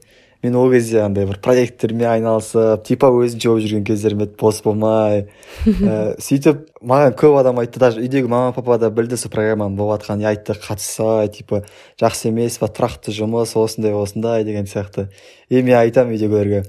Мен 0.44 0.56
ол 0.60 0.70
кезде 0.72 1.00
андай 1.00 1.24
бір 1.24 1.38
проекттермен 1.42 2.10
айналысып 2.10 2.84
типа 2.84 3.08
өзінше 3.16 3.48
болып 3.48 3.64
жүрген 3.64 3.86
кездерім 3.88 4.24
еді 4.26 4.36
бос 4.40 4.60
болмай 4.64 5.24
ә, 5.66 6.14
сөйтіп 6.20 6.66
маған 6.84 7.16
көп 7.16 7.38
адам 7.40 7.62
айтты 7.62 7.80
даже 7.80 8.02
үйдегі 8.02 8.28
мама 8.28 8.52
папа 8.52 8.76
да 8.78 8.90
білді 8.92 9.16
сол 9.16 9.32
программаның 9.32 9.78
болып 9.78 10.02
жатқанын 10.02 10.28
айтты 10.34 10.58
қатыссай 10.60 11.30
типа 11.32 11.62
жақсы 12.02 12.28
емес 12.28 12.58
па 12.60 12.68
тұрақты 12.68 13.14
жұмыс 13.16 13.56
осындай 13.56 13.96
осындай 13.96 14.44
деген 14.44 14.68
сияқты. 14.68 15.08
И 15.48 15.62
мен 15.62 15.78
айтамын 15.80 16.18
үйдегілерге 16.18 16.64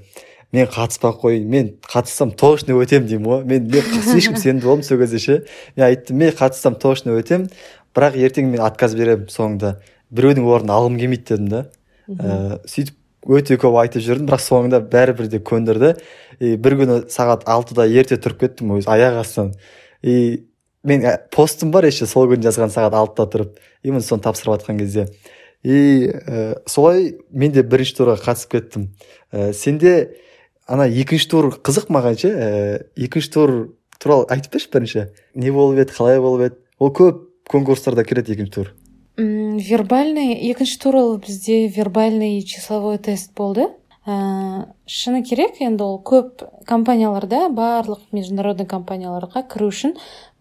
мен 0.52 0.68
қатыспай 0.72 1.12
ақ 1.12 1.44
мен 1.44 1.72
қатыссам 1.84 2.32
точно 2.32 2.78
өтемін 2.80 3.08
деймін 3.10 3.26
ғой 3.28 3.44
мен 3.44 3.68
мен 3.68 4.02
слишком 4.08 4.36
сенімді 4.40 4.66
болдым 4.66 4.86
сол 4.88 4.98
кезде 4.98 5.18
ше 5.18 5.40
мен 5.76 5.86
айттым 5.90 6.22
мен 6.22 6.32
қатыссам 6.32 6.78
точно 6.80 7.16
өтемін 7.20 7.50
бірақ 7.96 8.16
ертең 8.16 8.52
мен 8.52 8.62
отказ 8.64 8.94
беремін 8.96 9.28
соңында 9.32 9.76
біреудің 10.14 10.46
орнын 10.48 10.72
алғым 10.76 11.00
келмейді 11.00 11.26
дедім 11.32 11.48
да. 11.50 11.64
Ә, 12.06 12.60
сөйтіп 12.70 12.94
өте 13.28 13.58
көп 13.60 13.78
айтып 13.82 14.04
жүрдім. 14.04 14.28
Бірақ 14.28 14.42
соңында 14.44 14.80
бәрібір 14.92 15.30
де 15.32 15.40
көндірді. 15.40 15.94
И 16.40 16.56
бір 16.60 16.76
күні 16.80 16.98
сағат 17.12 17.46
алтыда 17.48 17.86
ерте 17.88 18.18
тұрып 18.20 18.44
кеттім 18.44 18.76
өзі 18.78 18.90
аяқ 18.92 19.20
астынан. 19.22 19.54
И 20.02 20.46
мен 20.84 21.04
постым 21.34 21.72
бар 21.74 21.88
еще 21.88 22.06
сол 22.06 22.28
күні 22.30 22.46
жазған 22.46 22.70
сағат 22.74 22.94
алтыда 22.94 23.26
тұрып 23.32 23.58
именно 23.82 24.04
соны 24.04 24.22
тапсырып 24.22 24.60
жатқан 24.60 24.78
кезде. 24.78 25.08
И 25.66 26.06
ә, 26.06 26.60
солай 26.66 27.16
мен 27.30 27.52
де 27.52 27.62
бірінші 27.66 27.96
турға 27.98 28.18
қатысып 28.22 28.52
кеттім. 28.52 28.88
Ә, 29.32 29.52
сенде 29.52 30.16
ана 30.68 30.86
екінші 30.86 31.30
тур 31.32 31.50
қызық 31.58 31.90
маған 31.90 32.20
ше? 32.20 32.30
Ә, 32.30 32.86
екінші 32.94 33.32
тур 33.34 33.54
туралы 33.98 34.28
айтып 34.30 34.54
берші 34.54 34.70
бірінші. 34.72 35.06
Не 35.34 35.50
болып 35.50 35.82
еді 35.82 35.96
қалай 35.96 36.20
болып 36.22 36.46
еді? 36.50 36.60
Ол 36.78 36.92
көп 36.94 37.24
конкурстарда 37.50 38.04
келеді 38.04 38.36
екінші 38.36 38.52
тур. 38.52 38.74
Вербальный 39.58 40.34
екінші 40.50 40.78
тур 40.78 40.96
ол 40.96 41.16
бізде 41.18 41.66
вербальный 41.68 42.42
числовой 42.42 42.98
тест 42.98 43.34
болды. 43.34 43.68
Ә, 44.06 44.70
шыны 44.86 45.24
керек 45.26 45.58
енді 45.60 45.82
ол 45.82 45.96
көп 45.98 46.44
компанияларда 46.68 47.48
барлық 47.50 48.04
международный 48.14 48.66
компанияларға 48.70 49.42
кіру 49.50 49.72
үшін 49.72 49.96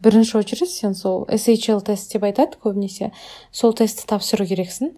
бірінші 0.06 0.38
очередь 0.38 0.70
сен 0.70 0.94
сол 0.94 1.26
SHL 1.26 1.82
тест 1.82 2.14
деп 2.14 2.28
айтады 2.30 2.62
көбінесе 2.62 3.10
сол 3.52 3.74
тестті 3.74 4.06
тапсыру 4.06 4.46
керексің. 4.46 4.94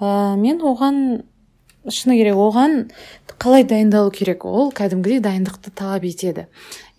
Ә, 0.00 0.36
мен 0.36 0.60
оған 0.60 1.22
шыны 1.88 2.18
керек 2.18 2.36
оған 2.36 2.90
қалай 3.40 3.64
дайындалу 3.64 4.10
керек? 4.12 4.44
Ол 4.44 4.68
кәдімгідей 4.76 5.22
дайындықты 5.24 5.72
талап 5.72 6.04
етеді. 6.04 6.44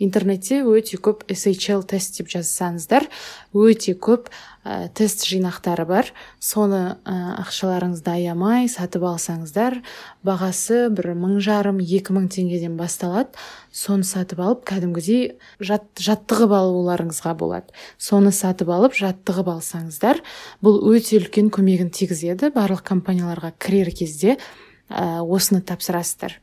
Интернетте 0.02 0.64
өте 0.66 0.98
көп 0.98 1.28
SHL 1.30 1.86
тест 1.86 2.18
деп 2.18 2.32
жазсаңыздар 2.34 3.06
өте 3.54 3.94
көп 3.94 4.32
ә, 4.64 4.90
тест 4.94 5.26
жинақтары 5.28 5.86
бар. 5.90 6.10
Соны 6.40 6.98
ә, 7.06 7.16
ақшаларыңызды 7.42 8.12
аямай 8.14 8.70
сатып 8.72 9.06
алсаңыздар 9.10 9.80
бағасы 10.26 10.90
бір 10.94 11.14
мың 11.18 11.40
жарым 11.44 11.82
екі 11.82 12.16
мың 12.16 12.28
теңгеден 12.34 12.78
басталады. 12.80 13.34
Соны 13.72 14.06
сатып 14.08 14.42
алып 14.44 14.66
кәдімгідей 14.70 15.38
жат, 15.60 15.88
жаттығып 15.98 16.54
алуларыңызға 16.58 17.36
болады. 17.40 17.74
Соны 17.98 18.34
сатып 18.36 18.70
алып 18.74 18.98
жаттығып 18.98 19.50
алсаңыздар 19.56 20.22
бұл 20.62 20.82
өте 20.94 21.18
үлкен 21.22 21.50
көмегін 21.54 21.92
тигізеді. 21.96 22.54
Барлық 22.54 22.86
компанияларға 22.86 23.54
кірер 23.58 23.94
кезде 23.96 24.38
ә, 24.90 25.22
осыны 25.22 25.62
тапсырасыздар. 25.66 26.38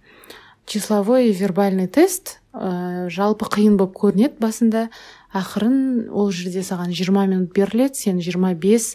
Числовой 0.68 1.32
вербальный 1.32 1.88
тест 1.88 2.38
ә, 2.52 3.08
жалпы 3.08 3.48
қиын 3.48 3.78
болып 3.80 3.96
көрінеді 3.96 4.38
басында. 4.42 4.84
Ақырын 5.32 6.08
ол 6.12 6.30
жерде 6.30 6.62
саған 6.62 6.92
20 6.92 7.32
минут 7.32 7.52
беріледі 7.56 7.96
сен 7.96 8.20
25 8.20 8.94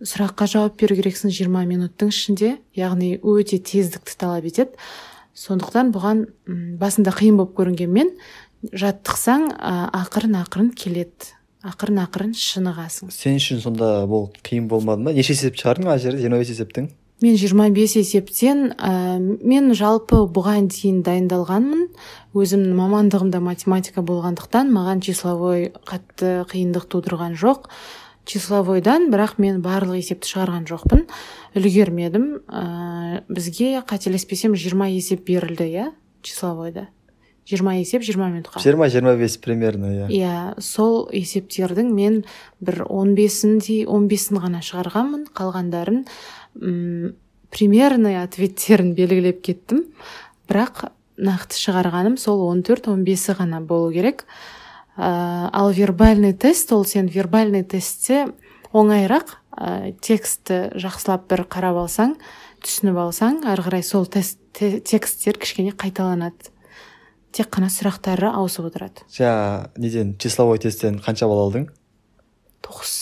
сұраққа 0.00 0.48
жауап 0.48 0.78
беру 0.80 0.96
керексің 0.96 1.32
20 1.36 1.68
минуттың 1.68 2.12
ішінде. 2.12 2.54
Яғни 2.76 3.18
өте 3.20 3.60
тездікті 3.60 4.16
талап 4.16 4.48
етеді. 4.48 4.78
Сондықтан 5.36 5.92
бұған 5.94 6.24
басында 6.80 7.12
қиын 7.16 7.36
болып 7.38 7.52
көрінгенмен 7.60 8.14
жаттықсаң 8.72 9.50
ақырын 10.00 10.40
ақырын 10.40 10.72
келеді. 10.76 11.36
Ақырын 11.60 12.00
ақырын 12.06 12.32
шынығасың 12.40 13.12
сен 13.12 13.36
үшін 13.36 13.60
сонда 13.60 14.06
бұл 14.08 14.30
қиын 14.46 14.64
болмады 14.68 15.04
ма? 15.04 15.12
Неше 15.12 15.34
есеп 15.34 15.58
шығардың 15.60 15.90
ана 15.90 16.00
жерде 16.00 16.22
жиырма 16.24 16.40
бес 16.40 16.54
есептің? 16.54 16.86
Мен 17.20 17.36
25 17.36 17.96
есептен 18.00 18.72
ә, 18.74 19.18
мен 19.20 19.72
жалпы 19.76 20.24
бұған 20.32 20.70
дейін 20.72 21.00
дайындалғанмын. 21.06 21.88
Өзімнің 22.34 22.76
мамандығымда 22.78 23.40
математика 23.44 24.04
болғандықтан 24.06 24.70
маған 24.72 25.02
числовой 25.04 25.70
қатты 25.88 26.46
қиындық 26.50 26.86
тудырған 26.92 27.36
жоқ. 27.40 27.68
Числовойдан 28.24 29.10
бірақ 29.12 29.36
мен 29.42 29.60
барлық 29.64 30.00
есепті 30.00 30.32
шығарған 30.32 30.68
жоқпын. 30.70 31.04
Үлгермедім. 31.58 32.30
Ә, 32.48 33.24
бізге 33.28 33.82
қателеспесем 33.84 34.56
20 34.56 34.96
есеп 34.96 35.26
берілді 35.28 35.68
иә 35.68 35.90
числовойда. 36.22 36.88
Жиырма 37.50 37.74
есеп 37.80 38.04
жиырма 38.06 38.28
минутқа. 38.30 38.60
Жиырма 38.62 38.86
жиырма 38.92 39.16
бес 39.18 39.34
примерно 39.42 39.88
иә. 39.90 40.06
Иә 40.12 40.60
сол 40.62 41.08
есептердің 41.10 41.88
мен 41.90 42.20
бір 42.62 42.84
он 42.86 43.16
бесіндей 43.18 43.86
он 43.90 44.06
бесін 44.06 44.38
ғана 44.38 44.60
шығарғанмын 44.62 45.24
қалғандарын. 45.34 46.04
Примерный 46.54 48.18
ответтерін 48.22 48.94
белгілеп 48.94 49.42
кеттім. 49.44 49.84
Бірақ 50.50 50.88
нақты 51.20 51.58
шығарғаным 51.58 52.16
сол 52.20 52.42
14-15 52.48 53.04
бесі 53.06 53.36
ғана 53.38 53.60
болу 53.60 53.92
керек. 53.94 54.24
Ә, 54.96 55.48
ал 55.52 55.70
вербальный 55.72 56.32
тест 56.34 56.72
ол 56.72 56.84
сен 56.84 57.06
вербальный 57.08 57.62
тестте 57.64 58.26
оңайырақ 58.72 59.36
ә, 59.56 59.92
текстті 60.02 60.70
жақсылап 60.80 61.28
бір 61.30 61.44
қарап 61.50 61.78
алсаң 61.84 62.16
түсініп 62.64 62.98
алсаң 63.06 63.44
ары 63.48 63.64
қарай 63.64 63.84
сол 63.86 64.06
тест 64.06 64.40
тексттер 64.54 65.38
кішкене 65.40 65.72
қайталанады. 65.78 66.50
Тек 67.30 67.46
қана 67.54 67.70
сұрақтары 67.70 68.32
ауысып 68.34 68.66
отырады. 68.66 69.04
Жаңа 69.14 69.70
неден 69.78 70.16
числовой 70.18 70.58
тесттен 70.58 70.98
қанша 71.04 71.28
балл 71.30 71.44
алдың? 71.46 71.68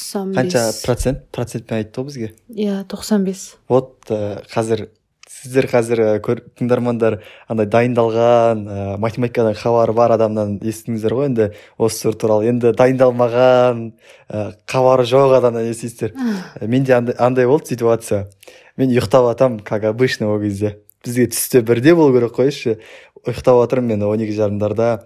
Тоқсан 0.08 0.32
қанша 0.32 0.72
процент? 0.84 1.26
Процентпен 1.32 1.82
айтты 1.82 2.00
ғой 2.00 2.06
бізге. 2.08 2.28
Иә 2.48 2.84
тоқсан 2.88 3.24
бес. 3.24 3.56
Вот 3.68 4.08
ә, 4.08 4.40
қазір 4.48 4.88
сіздер 5.28 5.68
қазір 5.68 6.00
ә, 6.00 6.38
тыңдармандар 6.58 7.20
андай 7.48 7.66
дайындалған 7.68 8.64
ә, 8.64 8.96
математикадан 8.98 9.54
хабары 9.58 9.92
бар 9.92 10.14
адамнан 10.16 10.58
естідіңіздер 10.62 11.14
ғой 11.14 11.28
енді 11.28 11.50
осы 11.76 12.06
сұр 12.06 12.16
туралы. 12.16 12.48
Енді 12.48 12.72
дайындалмаған 12.78 13.84
ә, 14.28 14.52
хабары 14.66 15.04
жоқ 15.04 15.36
адамнан 15.38 15.68
естисіздер. 15.68 16.14
Ә, 16.16 16.66
менде 16.66 16.96
андай, 16.96 17.14
андай 17.18 17.46
болды 17.46 17.74
ситуация. 17.74 18.28
Мен 18.76 18.94
ұйықтап 18.94 19.28
жатамын 19.32 19.60
как 19.60 19.84
обычно 19.84 20.32
ол 20.32 20.40
кезде. 20.40 20.78
Бізге 21.04 21.28
түсте 21.30 21.62
бірде 21.62 21.94
болу 21.94 22.14
керек 22.16 22.32
қойшы 22.34 22.78
ұйықтап 23.26 23.60
жатырмын 23.60 23.98
мен 23.98 24.08
он 24.08 24.24
екі 24.24 24.34
жарымдарда. 24.38 25.04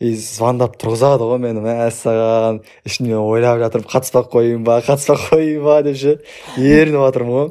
И 0.00 0.14
звондап 0.16 0.78
тұрғызады 0.80 1.26
ғой 1.28 1.40
мені 1.42 1.60
мәссаған 1.64 2.60
ішімнен 2.88 3.20
ойлап 3.20 3.58
жатырмын 3.60 3.90
қатыспай 3.92 4.24
қояйын 4.32 4.62
ба 4.64 4.78
қатыспай 4.86 5.18
қояйын 5.26 5.64
ба 5.66 5.80
деп 5.84 5.98
ше 6.00 6.14
ерініп 6.56 7.02
жатырмын 7.04 7.34
ғой. 7.36 7.50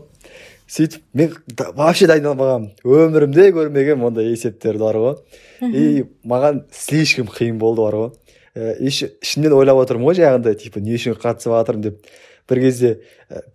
Сөйтіп 0.70 1.04
мен 1.18 1.36
вообще 1.78 2.08
дайындалмағанмын 2.10 2.82
өмірімде 2.86 3.48
көрмегенмін 3.54 4.10
ондай 4.10 4.32
есептерді 4.34 4.82
бар 4.82 4.98
ғой. 5.02 5.16
И 5.62 6.04
маған 6.26 6.64
слишком 6.74 7.30
қиын 7.30 7.62
болды 7.62 7.86
бар 7.86 8.00
ғой. 8.02 8.12
Ә, 8.58 8.76
ішімнен 8.82 9.54
ойлап 9.54 9.84
отырмын 9.84 10.10
ғой 10.10 10.20
жаңағындай 10.20 10.58
типа 10.62 10.82
не 10.82 10.98
үшін 10.98 11.18
қатысып 11.22 11.54
жатырмын 11.54 11.86
деп. 11.86 12.12
Бір 12.50 12.64
кезде 12.66 12.96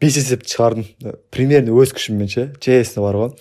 бес 0.02 0.18
есепті 0.20 0.54
шығардым. 0.54 1.14
Примерно 1.34 1.74
өз 1.82 1.94
күшіммен 1.94 2.30
ше 2.30 2.48
честно 2.62 3.06
бар 3.08 3.18
ғой. 3.18 3.32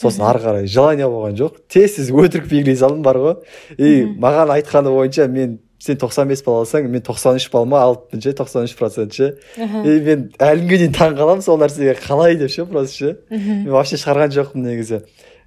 Сосын 0.00 0.24
ары 0.24 0.40
қарай 0.42 0.66
желание 0.66 1.08
болған 1.08 1.36
жоқ. 1.38 1.58
Тез 1.68 1.98
тез 1.98 2.10
өтірік 2.10 2.48
белгілей 2.48 2.76
салдым 2.76 3.02
бар 3.04 3.18
ғой. 3.20 3.34
И 3.76 4.06
маған 4.08 4.54
айтқаны 4.56 4.92
бойынша 4.94 5.28
мен 5.28 5.58
сен 5.80 5.96
95 6.00 6.28
бес 6.28 6.42
балл 6.44 6.62
алсаң 6.62 6.88
мен 6.88 7.02
93 7.04 7.40
үш 7.40 7.48
баллма 7.52 7.82
алыппын 7.84 8.22
ше 8.24 8.32
тоқсан 8.36 8.68
үш 8.68 8.76
процент 8.78 9.16
ше. 9.16 9.34
И 9.56 9.96
мен 10.06 10.28
әлі 10.38 10.64
күнге 10.64 10.80
дейін 10.84 10.96
таң 10.96 11.16
қаламын 11.18 11.44
сол 11.44 11.60
нәрсеге 11.60 11.96
қалай 12.00 12.36
деп 12.40 12.52
ше 12.52 12.66
просто 12.68 12.96
ше. 12.96 13.16
Мен 13.30 13.70
вообще 13.72 14.00
шығарған 14.00 14.34
жоқпын 14.36 14.66
негізі. 14.70 15.02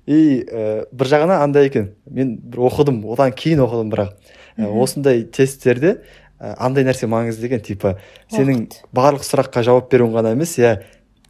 И 0.06 0.44
ә, 0.44 0.86
бір 0.92 1.12
жағынан 1.14 1.46
андай 1.46 1.70
екен. 1.70 1.94
Мен 2.10 2.36
бір 2.38 2.68
оқыдым 2.70 3.04
одан 3.14 3.32
кейін 3.32 3.64
оқыдым 3.66 3.94
бірақ. 3.94 4.16
Ә, 4.58 4.68
осындай 4.68 5.24
тесттерде 5.24 6.00
ә, 6.42 6.56
андай 6.58 6.84
нәрсе 6.84 7.08
маңызды 7.08 7.48
екен. 7.48 7.62
Типа 7.64 7.96
сенің 8.34 8.68
барлық 8.94 9.24
сұраққа 9.26 9.64
жауап 9.64 9.94
беруің 9.94 10.18
ғана 10.18 10.34
емес 10.36 10.58
иә 10.60 10.80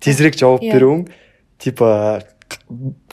тезірек 0.04 0.40
жауап 0.40 0.64
yeah. 0.64 0.74
беруің 0.76 1.06
типа 1.64 2.24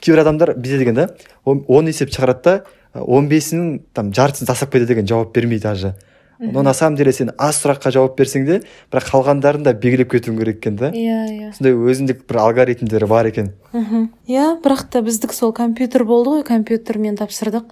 кейбір 0.01 0.23
адамдар 0.25 0.55
бүйтеді 0.57 0.79
деген 0.85 0.95
да 0.95 1.09
он 1.45 1.89
есеп 1.89 2.13
шығарады 2.15 2.43
да 2.45 3.03
он 3.05 3.29
бесінің 3.29 3.81
там 3.95 4.15
жартысын 4.15 4.47
тастап 4.47 4.73
кетеді 4.73 4.99
екен 4.99 5.09
жауап 5.09 5.35
бермей 5.35 5.61
даже 5.61 5.95
но 6.41 6.63
на 6.63 6.73
самом 6.73 6.97
деле 6.97 7.13
сен 7.13 7.31
аз 7.37 7.61
сұраққа 7.61 7.93
жауап 7.93 8.17
берсең 8.17 8.47
де 8.49 8.61
бірақ 8.91 9.11
қалғандарын 9.13 9.65
да 9.67 9.75
белгілеп 9.77 10.09
кетуің 10.15 10.39
керек 10.41 10.61
екен 10.63 10.79
да. 10.81 10.89
Иә 10.89 11.19
иә. 11.29 11.51
Сондай 11.53 11.77
өзіндік 11.77 12.25
бір 12.29 12.39
алгоритмдері 12.47 13.09
бар 13.11 13.29
екен. 13.29 13.53
Иә 13.75 14.57
бірақ 14.65 14.87
та 14.89 15.03
біздік 15.05 15.35
сол 15.37 15.53
компьютер 15.53 16.07
болды 16.09 16.39
ғой 16.39 16.45
компьютермен 16.49 17.21
тапсырдық. 17.21 17.69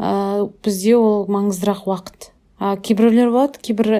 Ыыы 0.00 0.48
бізде 0.64 0.96
ол 0.96 1.28
маңыздырақ 1.28 1.84
уақыт. 1.84 2.30
А 2.60 2.76
кейбіреулер 2.76 3.30
болады 3.32 3.58
кейбір 3.64 3.90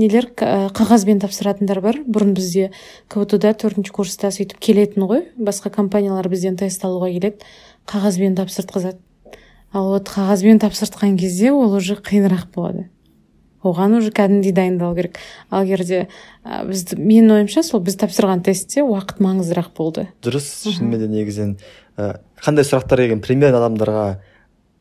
нелер 0.00 0.30
қағазбен 0.32 1.20
тапсыратындар 1.20 1.82
бар. 1.84 2.00
Бұрын 2.08 2.32
бізде 2.34 2.70
кбту 3.12 3.38
да 3.38 3.52
төртінші 3.52 3.92
курста 3.92 4.32
сөйтіп 4.32 4.58
келетін 4.64 5.04
ғой. 5.06 5.26
Басқа 5.36 5.70
компаниялар 5.74 6.26
бізден 6.32 6.56
тест 6.56 6.84
алуға 6.88 7.12
келеді 7.12 7.44
қағазбен 7.86 8.38
тапсыртқызады. 8.40 8.96
Ал 9.76 9.92
вот 9.92 10.08
қағазбен 10.08 10.62
тапсыртқан 10.64 11.18
кезде 11.20 11.52
ол 11.52 11.76
уже 11.76 12.00
қиынырақ 12.00 12.48
болады. 12.54 12.88
Оған 13.60 13.98
уже 13.98 14.12
кәдімгідей 14.14 14.54
дайындалу 14.54 14.94
керек. 14.96 15.18
Ал 15.50 15.66
егерде 15.66 16.06
ә, 16.46 16.62
бізді 16.64 16.96
менің 16.96 17.34
ойымша 17.34 17.64
сол 17.66 17.82
біз 17.84 17.98
тапсырған 18.00 18.40
тестте 18.46 18.84
уақыт 18.86 19.18
маңыздырақ 19.20 19.72
болды. 19.76 20.06
Дұрыс. 20.22 20.46
Шынымен 20.62 21.02
де 21.02 21.08
негізінен 21.10 21.56
ә, 21.98 22.20
қандай 22.40 22.64
сұрақтар 22.64 23.02
келген 23.02 23.20
примерно 23.20 23.58
адамдарға 23.58 24.04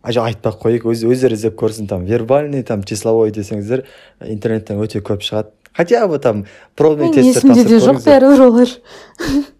айтпай 0.07 0.53
ақ 0.53 0.61
қояйық 0.63 0.87
өз, 0.91 1.03
өздері 1.03 1.35
іздеп 1.35 1.57
көрсін 1.59 1.87
там 1.87 2.05
вербальный 2.05 2.63
там 2.63 2.83
числовой 2.83 3.31
десеңіздер 3.35 3.83
интернеттен 4.23 4.79
өте 4.79 5.01
көп 5.03 5.25
шығады. 5.25 5.51
Хотя 5.77 6.07
бы 6.07 6.17
там 6.17 6.45
пробный 6.75 7.13
тесттер 7.13 7.51
есімде 7.53 7.63
де 7.69 7.77
жоқ 7.77 8.01
бәрібір 8.01 8.41
олар. 8.47 8.71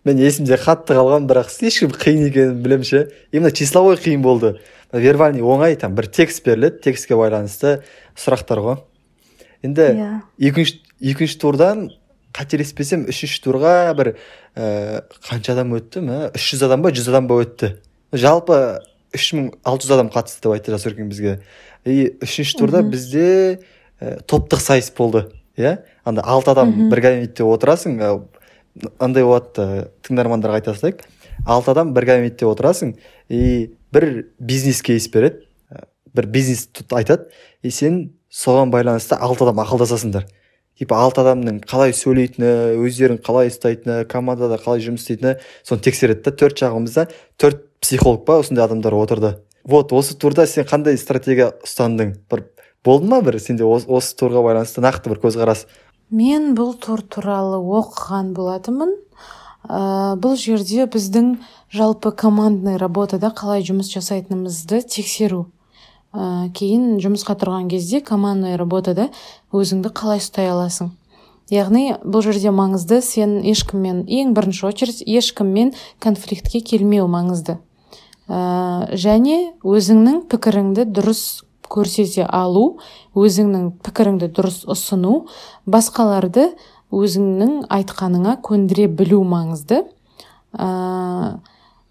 Мен 0.04 0.18
есімде 0.18 0.58
қатты 0.58 0.96
қалған 0.98 1.28
бірақ 1.30 1.52
слишком 1.54 1.94
қиын 1.94 2.24
екенін 2.32 2.64
білемін 2.64 2.88
ше. 2.88 3.04
Именно 3.32 3.52
числовой 3.52 4.00
қиын 4.02 4.24
болды. 4.26 4.56
Вербальный 4.92 5.46
оңай 5.46 5.76
там 5.78 5.94
бір 5.94 6.08
текст 6.08 6.42
беріледі 6.46 6.82
текстке 6.88 7.14
байланысты 7.14 7.84
сұрақтар 8.18 8.64
ғой. 8.66 8.82
Енді 9.62 9.82
yeah. 9.82 10.18
Иә. 10.40 10.50
екінші 10.50 10.82
екінші 11.02 11.38
турдан 11.38 11.88
қателеспесем 12.34 13.06
үшінші 13.10 13.42
турға 13.44 13.94
бір 13.98 14.16
ә, 14.56 15.04
қанша 15.22 15.54
адам 15.54 15.76
өтті 15.78 16.02
ма 16.02 16.20
үш 16.34 16.54
жүз 16.54 16.66
адам 16.66 16.82
ба 16.82 16.92
жүз 16.94 17.10
адам 17.12 17.30
ба 17.30 17.42
өтті. 17.44 17.76
Жалпы 18.14 18.80
үш 19.16 19.32
мың 19.36 19.52
алты 19.68 19.88
жүз 19.88 19.96
адам 19.96 20.12
қатысты 20.14 20.44
деп 20.44 20.56
айтты 20.56 20.74
жас 20.74 20.88
өркен 20.90 21.10
бізге. 21.12 21.40
И 21.86 22.18
үшінші 22.24 22.58
турда 22.60 22.82
бізде 22.84 23.60
ә, 24.00 24.18
топтық 24.28 24.62
сайыс 24.64 24.92
болды 24.98 25.28
иә? 25.58 25.78
Анда 26.04 26.26
алты 26.26 26.52
адам 26.52 26.90
бір 26.92 27.02
кабинетте 27.06 27.46
отырасың 27.48 28.00
андай 29.00 29.24
болады 29.24 29.88
тыңдармандарға 30.08 30.62
айта 30.62 30.76
салайық. 30.78 31.04
Алты 31.46 31.72
адам 31.74 31.94
бір 31.96 32.10
кабинетте 32.12 32.48
отырасың 32.50 32.96
и 33.30 33.76
бір 33.94 34.28
бизнес 34.40 34.82
кейс 34.82 35.08
береді 35.12 35.46
бір 36.14 36.28
бизнес 36.34 36.68
айтады 36.92 37.30
и 37.62 37.72
сен 37.72 38.18
соған 38.34 38.72
байланысты 38.74 39.16
алты 39.16 39.46
адам 39.46 39.62
ақылдасасыңдар. 39.64 40.28
Типа 40.78 41.00
алты 41.02 41.24
адамның 41.24 41.64
қалай 41.66 41.94
сөйлейтіні 41.98 42.78
өздерін 42.86 43.18
қалай 43.26 43.50
ұстайтыны 43.50 44.04
командада 44.10 44.60
қалай 44.62 44.84
жұмыс 44.86 45.08
істейтіні 45.08 45.40
соны 45.66 45.82
тексереді 45.82 46.28
да 46.28 46.34
төрт 46.38 46.62
жағымызда 46.62 47.08
төрт 47.42 47.64
психолог 47.82 48.26
па 48.26 48.40
осындай 48.42 48.66
адамдар 48.66 48.96
отырды. 48.96 49.38
Вот 49.64 49.92
осы 49.94 50.16
турда 50.16 50.48
сен 50.48 50.66
қандай 50.66 50.98
стратегия 50.98 51.52
ұстандың? 51.66 52.16
Бір 52.32 52.46
болды 52.86 53.10
ма 53.12 53.22
бір 53.22 53.40
сенде 53.44 53.66
осы, 53.68 54.16
турға 54.16 54.44
байланысты 54.46 54.82
нақты 54.82 55.12
бір 55.12 55.20
көзқарас? 55.26 55.66
Мен 56.10 56.54
бұл 56.56 56.78
тур 56.80 57.02
туралы 57.04 57.60
оқыған 57.60 58.32
болатынмын. 58.38 58.94
Ә, 59.68 60.16
бұл 60.16 60.38
жерде 60.40 60.86
біздің 60.88 61.34
жалпы 61.74 62.14
командный 62.16 62.78
работада 62.80 63.34
қалай 63.36 63.66
жұмыс 63.68 63.92
жасайтынымызды 63.92 64.80
тексеру. 64.88 65.50
Ә, 66.16 66.48
кейін 66.56 67.02
жұмысқа 67.04 67.36
тұрған 67.42 67.68
кезде 67.68 68.00
командный 68.00 68.56
работада 68.56 69.10
өзіңді 69.52 69.92
қалай 69.92 70.24
ұстай 70.24 70.48
аласың? 70.54 70.94
Яғни 71.54 71.96
бұл 72.04 72.24
жерде 72.26 72.52
маңызды 72.52 73.00
сен 73.06 73.40
ешкіммен 73.48 74.04
ең 74.08 74.34
бірінші 74.36 74.68
очередь 74.70 75.04
ешкіммен 75.06 75.74
конфликтке 76.04 76.62
келмеу 76.62 77.08
маңызды. 77.12 77.58
Ә, 78.28 78.92
және 78.92 79.54
өзіңнің 79.64 80.26
пікіріңді 80.32 80.88
дұрыс 80.92 81.46
көрсете 81.72 82.26
алу 82.28 82.80
өзіңнің 83.16 83.78
пікіріңді 83.86 84.32
дұрыс 84.36 84.66
ұсыну 84.68 85.28
басқаларды 85.68 86.50
өзіңнің 86.92 87.68
айтқаныңа 87.72 88.38
көндіре 88.44 88.88
білу 88.92 89.24
маңызды. 89.28 89.86
Ә, 90.52 91.40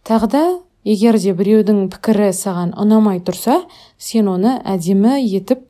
тағы 0.04 0.30
да 0.32 0.44
егер 0.84 1.18
де 1.20 1.32
біреудің 1.36 1.88
пікірі 1.92 2.30
саған 2.36 2.74
ұнамай 2.78 3.22
тұрса 3.24 3.62
сен 3.98 4.28
оны 4.32 4.58
әдемі 4.64 5.16
етіп 5.24 5.64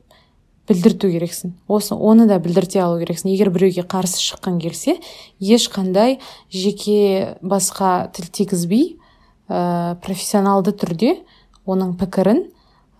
білдірту 0.67 1.09
керексің. 1.11 1.53
Осы 1.67 1.95
оны 1.95 2.27
да 2.27 2.37
білдірте 2.43 2.81
алу 2.83 2.99
керексің. 2.99 3.31
Егер 3.31 3.49
біреуге 3.53 3.85
қарсы 3.87 4.19
шыққан 4.19 4.59
келсе 4.61 4.97
ешқандай 5.39 6.19
жеке 6.51 7.37
басқа 7.41 8.11
тіл 8.15 8.27
тигізбей 8.27 8.97
ә, 9.47 9.95
профессионалды 10.03 10.73
түрде 10.75 11.13
оның 11.65 11.95
пікірін 12.01 12.43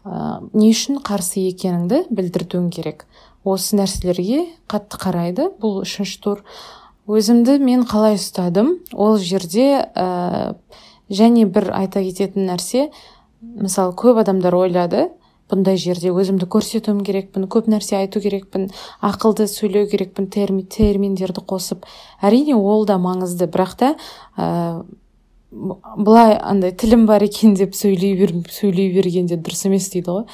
ә, 0.05 0.39
не 0.53 0.71
үшін 0.71 1.01
қарсы 1.03 1.43
екеніңді 1.49 2.05
білдіртуің 2.09 2.71
керек. 2.71 3.05
Осы 3.43 3.77
нәрселерге 3.79 4.47
қатты 4.71 4.99
қарайды. 4.99 5.51
Бұл 5.59 5.81
үшінші 5.83 6.19
тур. 6.23 6.43
Өзімді 7.07 7.59
мен 7.63 7.85
қалай 7.87 8.17
ұстадым? 8.19 8.77
Ол 8.91 9.19
жерде 9.19 9.85
ә, 9.91 10.55
және 11.09 11.45
бір 11.47 11.71
айта 11.75 12.03
кететін 12.03 12.49
нәрсе 12.49 12.89
мысалы 13.41 13.95
көп 13.95 14.19
адамдар 14.23 14.55
ойлады 14.55 15.07
бұндай 15.51 15.79
жерде 15.79 16.11
өзімді 16.11 16.47
көрсетуім 16.51 17.01
керекпін 17.07 17.47
көп 17.51 17.69
нәрсе 17.71 17.97
айту 18.01 18.21
керекпін 18.23 18.69
ақылды 19.05 19.47
сөйлеу 19.47 19.87
керекпін 19.91 20.27
терми, 20.33 20.63
терминдерді 20.63 21.43
қосып. 21.47 21.87
Әрине 22.21 22.55
ол 22.57 22.85
да 22.85 22.97
маңызды. 22.99 23.47
Бірақ 23.51 23.75
та 23.79 23.93
ә, 24.37 24.83
былай 25.51 26.35
андай 26.37 26.75
тілім 26.75 27.05
бар 27.07 27.23
екен 27.23 27.55
деп 27.55 27.75
сөйлей, 27.75 28.17
бер, 28.19 28.35
сөйлей 28.51 28.91
бергенде 28.95 29.39
дұрыс 29.39 29.67
емес 29.69 29.89
дейді 29.93 30.11
ғой. 30.11 30.25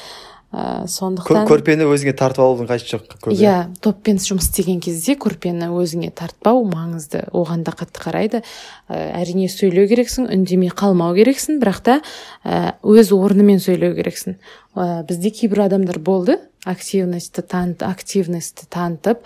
Ә, 0.54 0.86
сондықтан 0.88 1.48
көрпені 1.50 1.88
өзіңе 1.90 2.14
тартып 2.18 2.44
алудың 2.46 2.70
қажеті 2.70 2.94
жоқ 2.94 3.32
иә 3.34 3.40
yeah, 3.42 3.64
топпен 3.82 4.20
жұмыс 4.22 4.52
істеген 4.52 4.80
кезде 4.84 5.16
көрпені 5.18 5.72
өзіңе 5.74 6.12
тартпау 6.14 6.62
маңызды. 6.70 7.24
Оған 7.34 7.66
да 7.66 7.74
қатты 7.74 8.04
қарайды. 8.04 8.44
Ә, 8.88 9.00
әрине 9.24 9.50
сөйлеу 9.50 9.88
керексің 9.90 10.30
үндемей 10.30 10.70
қалмау 10.70 11.18
керексің 11.18 11.58
бірақ 11.64 11.82
та 11.88 12.00
ә, 12.46 12.76
өз 12.86 13.12
орнымен 13.16 13.62
сөйлеу 13.64 13.98
керексің. 13.98 14.38
Ә, 14.78 15.02
бізде 15.10 15.34
кейбір 15.34 15.66
адамдар 15.66 15.98
болды 16.00 16.38
активностьті 16.70 17.44
танып 17.50 17.84
активностьті 17.84 18.70
танытып 18.70 19.26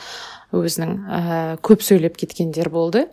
өзінің 0.55 0.95
ә, 1.03 1.21
көп 1.59 1.83
сөйлеп 1.83 2.17
кеткендер 2.17 2.71
болды. 2.71 3.07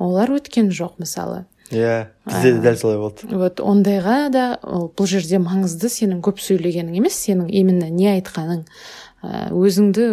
Олар 0.00 0.32
өткен 0.40 0.72
жоқ 0.74 0.98
мысалы. 0.98 1.44
Иә 1.70 2.10
бізде 2.26 2.52
де 2.52 2.62
дәл 2.64 2.76
солай 2.76 2.98
болды. 2.98 3.26
Вот 3.30 3.60
ондайға 3.60 4.18
да 4.34 4.44
бұл 4.62 5.08
жерде 5.10 5.40
маңызды 5.42 5.90
сенің 5.92 6.22
көп 6.24 6.42
сөйлегенің 6.42 6.96
емес 6.98 7.18
сенің 7.26 7.50
именно 7.50 7.90
не 7.90 8.10
айтқаның. 8.16 8.64
Өзіңді 9.22 10.06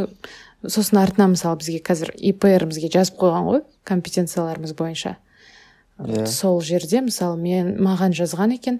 сосын 0.68 1.02
артынан 1.02 1.36
мысалы 1.36 1.60
бізге 1.62 1.82
қазір 1.86 2.14
ипр 2.18 2.68
бізге 2.70 2.92
жазып 2.94 3.20
қойған 3.22 3.48
ғой 3.50 3.64
компетенцияларымыз 3.88 4.76
бойынша. 4.78 5.18
Yeah. 5.18 5.24
Иә. 5.98 6.26
сол 6.28 6.62
жерде 6.62 7.00
мысалы 7.02 7.40
мен 7.42 7.72
маған 7.82 8.14
жазған 8.14 8.52
екен 8.54 8.76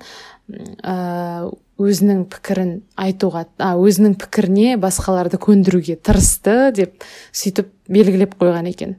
ә, 0.86 1.50
өзінің 1.82 2.28
пікірін 2.30 2.76
айтуға 2.94 3.48
а, 3.58 3.72
өзінің 3.74 4.20
пікіріне 4.22 4.76
басқаларды 4.78 5.40
көндіруге 5.42 5.96
тырысты 5.98 6.70
деп 6.78 7.02
сөйтіп 7.32 7.72
белгілеп 7.90 8.38
қойған 8.38 8.70
екен. 8.70 8.94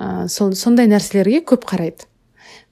Ә, 0.00 0.28
сол, 0.32 0.56
сондай 0.56 0.88
нәрселерге 0.88 1.42
көп 1.44 1.68
қарайды. 1.68 2.08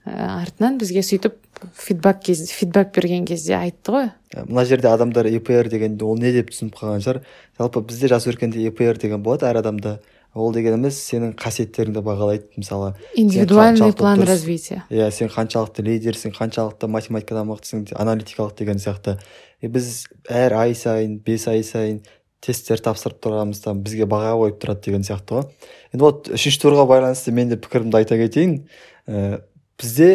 Артынан 0.05 0.79
бізге 0.81 1.03
сөйтіп 1.05 1.37
фидбак 1.77 2.23
кез 2.25 2.47
фидбак 2.51 2.95
берген 2.95 3.27
кезде 3.29 3.55
айтты 3.59 3.93
ғой. 3.93 4.09
Э, 4.35 4.45
мына 4.47 4.65
жерде 4.65 4.89
адамдар 4.89 5.27
епр 5.29 5.69
дегенде 5.69 6.05
ол 6.05 6.17
не 6.19 6.33
деп 6.33 6.51
түсініп 6.51 6.79
қалған 6.79 7.05
шығар. 7.05 7.21
Жалпы 7.59 7.83
бізде 7.85 8.09
жас 8.09 8.27
өркенде 8.31 8.63
епр 8.65 8.97
деген 8.99 9.23
болады 9.23 9.47
әр 9.51 9.61
адамда. 9.61 9.99
Ол 10.35 10.53
дегеніміз 10.55 10.95
сенің 10.95 11.35
қасиеттеріңді 11.35 12.05
бағалайды 12.07 12.47
мысалы. 12.57 12.95
Индивидуальный 13.15 13.93
план 13.93 14.23
развития. 14.23 14.85
Иә 14.89 15.11
сен 15.11 15.29
қаншалықты 15.29 15.83
лидерсің 15.83 16.37
қаншалықты 16.37 16.87
математикада 16.87 17.43
мықтысың 17.49 17.91
аналитикалық 17.99 18.55
деген 18.57 18.79
сияқты. 18.79 19.19
И 19.61 19.67
біз 19.67 20.07
әр 20.31 20.55
ай 20.55 20.75
сайын 20.79 21.19
бес 21.19 21.49
ай 21.51 21.65
сайын 21.67 22.01
тесттер 22.41 22.81
тапсырып 22.81 23.19
тұрғанымыз 23.21 23.61
там 23.65 23.83
бізге 23.83 24.07
баға 24.09 24.37
қойып 24.39 24.63
тұрады 24.63 24.87
деген 24.87 25.03
сияқты 25.05 25.41
ғой. 25.41 25.51
Енді 25.93 26.05
вот 26.07 26.31
үшінші 26.31 26.63
турға 26.63 26.87
байланысты 26.89 27.35
мен 27.35 27.51
де 27.51 27.59
пікірімді 27.61 27.99
айта 27.99 28.17
кетейін. 28.17 28.63
Ііі 29.11 29.43
бізде 29.81 30.11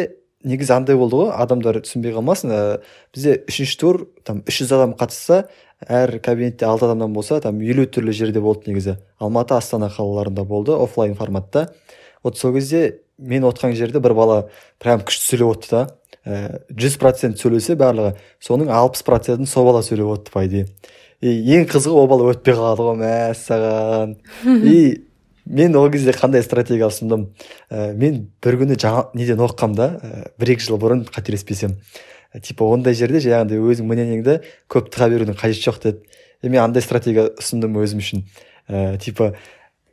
негізі 0.46 0.76
андай 0.76 0.96
болды 0.98 1.18
ғой 1.18 1.32
адамдар 1.34 1.80
түсінбей 1.82 2.14
қалмасын. 2.14 2.52
Ә, 2.52 2.60
бізде 3.14 3.40
үшінші 3.50 3.78
тур 3.80 3.98
там 4.26 4.42
үш 4.46 4.60
жүз 4.62 4.74
адам 4.76 4.94
қатысса 4.98 5.46
әр 5.82 6.18
кабинетте 6.22 6.68
алты 6.68 6.86
адамнан 6.86 7.12
болса 7.12 7.40
там 7.42 7.60
елу 7.60 7.86
түрлі 7.90 8.14
жерде 8.14 8.40
болды 8.40 8.70
негізі. 8.70 8.96
Алматы 9.18 9.56
астана 9.58 9.90
қалаларында 9.92 10.46
болды 10.46 10.76
офлайн 10.76 11.16
форматта. 11.18 11.68
Вот 12.22 12.38
сол 12.38 12.54
кезде 12.54 13.00
мен 13.18 13.44
отқан 13.48 13.74
жерде 13.74 14.00
бір 14.00 14.14
бала 14.14 14.38
прям 14.78 15.02
күшті 15.02 15.32
сөйлеп 15.32 15.56
отты 15.56 15.72
да. 15.72 15.82
Ә, 16.26 16.62
жүз 16.70 16.98
процент 17.02 17.42
сөйлесе 17.42 17.76
барлығы 17.78 18.16
соның 18.42 18.70
алпыс 18.74 19.02
процентін 19.06 19.50
сол 19.50 19.68
бала 19.68 19.82
сөйлеп 19.86 20.14
отты 20.14 20.32
по 20.34 20.46
идее 20.46 20.66
и 21.24 21.32
ең 21.56 21.66
қызығы 21.70 21.96
ол 22.02 22.08
бала 22.10 22.32
өтпей 22.32 22.56
қалады 22.56 22.84
ғой 22.84 22.98
мәссаған 23.00 24.16
и 24.72 25.05
мен 25.46 25.76
ол 25.78 25.88
кезде 25.90 26.12
қандай 26.12 26.42
стратегия 26.42 26.88
ұсындым 26.90 27.28
ә, 27.70 27.92
мен 27.94 28.26
бір 28.42 28.58
күні 28.62 28.76
жаңа 28.80 29.06
неден 29.14 29.40
оқығанмын 29.46 29.76
да 29.78 29.88
ә, 29.96 30.22
бір 30.40 30.54
екі 30.56 30.66
жыл 30.66 30.78
бұрын 30.82 31.04
қателеспесем. 31.08 31.76
Ә, 32.34 32.40
типа 32.42 32.66
ондай 32.66 32.94
жерде 32.98 33.22
жаңағыдай 33.22 33.62
өзің 33.62 33.86
мнениеңді 33.88 34.40
көп 34.72 34.90
тыға 34.94 35.10
берудің 35.14 35.38
қажеті 35.38 35.70
жоқ 35.70 35.82
деді. 35.84 36.02
И 36.42 36.48
мен 36.48 36.62
андай 36.64 36.82
стратегия 36.82 37.30
ұсындым 37.38 37.78
өзім 37.80 38.02
үшін. 38.02 38.26
Ә, 38.68 38.98
типа 38.98 39.34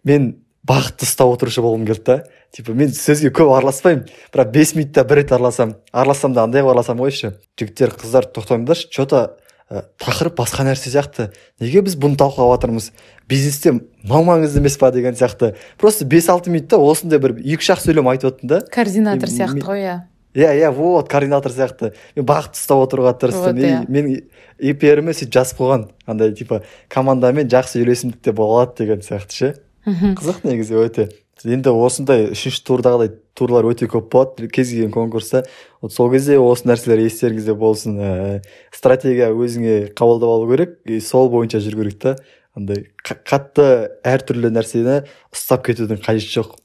мен 0.04 0.34
бақытты 0.68 1.08
ұстап 1.08 1.36
отырушы 1.36 1.62
болғым 1.64 1.86
келді 1.88 2.04
да. 2.08 2.18
Типа 2.54 2.74
мен 2.78 2.92
сөзге 2.94 3.32
көп 3.34 3.54
араласпаймын 3.56 4.08
бірақ 4.34 4.52
бес 4.54 4.76
минутта 4.76 5.04
бір 5.06 5.24
рет 5.24 5.32
араласамын 5.34 5.78
аралассам 5.92 6.34
да 6.34 6.44
андай 6.44 6.62
қылып 6.62 6.76
араласамын 6.76 7.06
қойшы. 7.06 7.34
Жігіттер 7.60 7.96
қыздар 7.98 8.30
тоқтаңдаршы 8.34 8.90
че 8.94 9.06
то 9.10 9.24
ә, 9.70 9.84
тақырып 10.02 10.38
басқа 10.38 10.66
нәрсе 10.68 10.92
сияқты. 10.92 11.30
Неге 11.62 11.84
біз 11.86 11.96
бұны 12.00 12.18
талқылап 12.20 12.58
жатырмыз 12.58 12.92
бизнесте 13.30 13.74
мынау 13.74 14.24
маңызды 14.28 14.62
емес 14.62 14.78
па 14.78 14.92
деген 14.92 15.16
сияқты. 15.16 15.54
Просто 15.78 16.06
бес 16.06 16.30
алты 16.30 16.52
минутта 16.52 16.78
осындай 16.78 17.20
бір 17.20 17.38
екі 17.40 17.62
үш 17.64 17.72
ақ 17.76 17.84
сөйлем 17.86 18.10
айтып 18.12 18.34
отырдым 18.34 18.52
да. 18.52 18.62
Координатор 18.74 19.30
сияқты 19.30 19.64
ғой 19.64 19.84
иә. 19.84 19.96
иә 20.36 20.54
иә 20.60 20.72
вот 20.72 21.10
координатор 21.10 21.52
сияқты. 21.52 21.94
Мен 22.16 22.26
бағытты 22.26 22.60
ұстап 22.60 22.84
отыруға 22.88 23.16
тырыстым. 23.18 23.56
Вот, 23.56 23.64
yeah. 23.64 23.86
мен 23.88 24.24
иперіме 24.60 25.14
сөйтіп 25.14 25.34
жазып 25.34 25.62
қойған 25.62 25.90
андай 26.08 26.34
типа 26.34 26.64
командамен 26.90 27.48
жақсы 27.48 27.80
үйлесімдік 27.82 28.22
те 28.22 28.32
болады 28.32 28.84
деген 28.84 29.02
сияқты 29.06 29.34
ше. 29.34 29.54
Қызық 29.86 30.44
негізі 30.48 30.80
өте. 30.80 31.10
Енді 31.44 31.74
осындай 31.76 32.30
үшінші 32.32 32.64
турдағыдай 32.64 33.16
турлар 33.38 33.66
өте 33.70 33.88
көп 33.90 34.10
болады. 34.14 34.48
Кез 34.48 34.72
келген 34.72 34.92
конкурста. 34.92 35.44
Вот 35.82 35.94
сол 35.94 36.12
кезде 36.12 36.38
осы 36.40 36.68
нәрселер 36.70 37.02
естеріңізде 37.06 37.56
болсын 37.58 37.98
ә, 37.98 38.42
стратегия 38.72 39.32
өзіңе 39.34 39.94
қабылдап 39.98 40.34
алу 40.36 40.50
керек. 40.52 40.80
И 40.86 41.00
сол 41.02 41.30
бойынша 41.34 41.62
жүру 41.64 41.84
керек 41.84 42.00
та. 42.02 42.16
Андай 42.54 42.86
қатты 43.04 43.68
әртүрлі 44.06 44.54
нәрсені 44.54 45.02
ұстап 45.34 45.66
кетудің 45.68 46.04
қажеті 46.06 46.40
жоқ. 46.40 46.58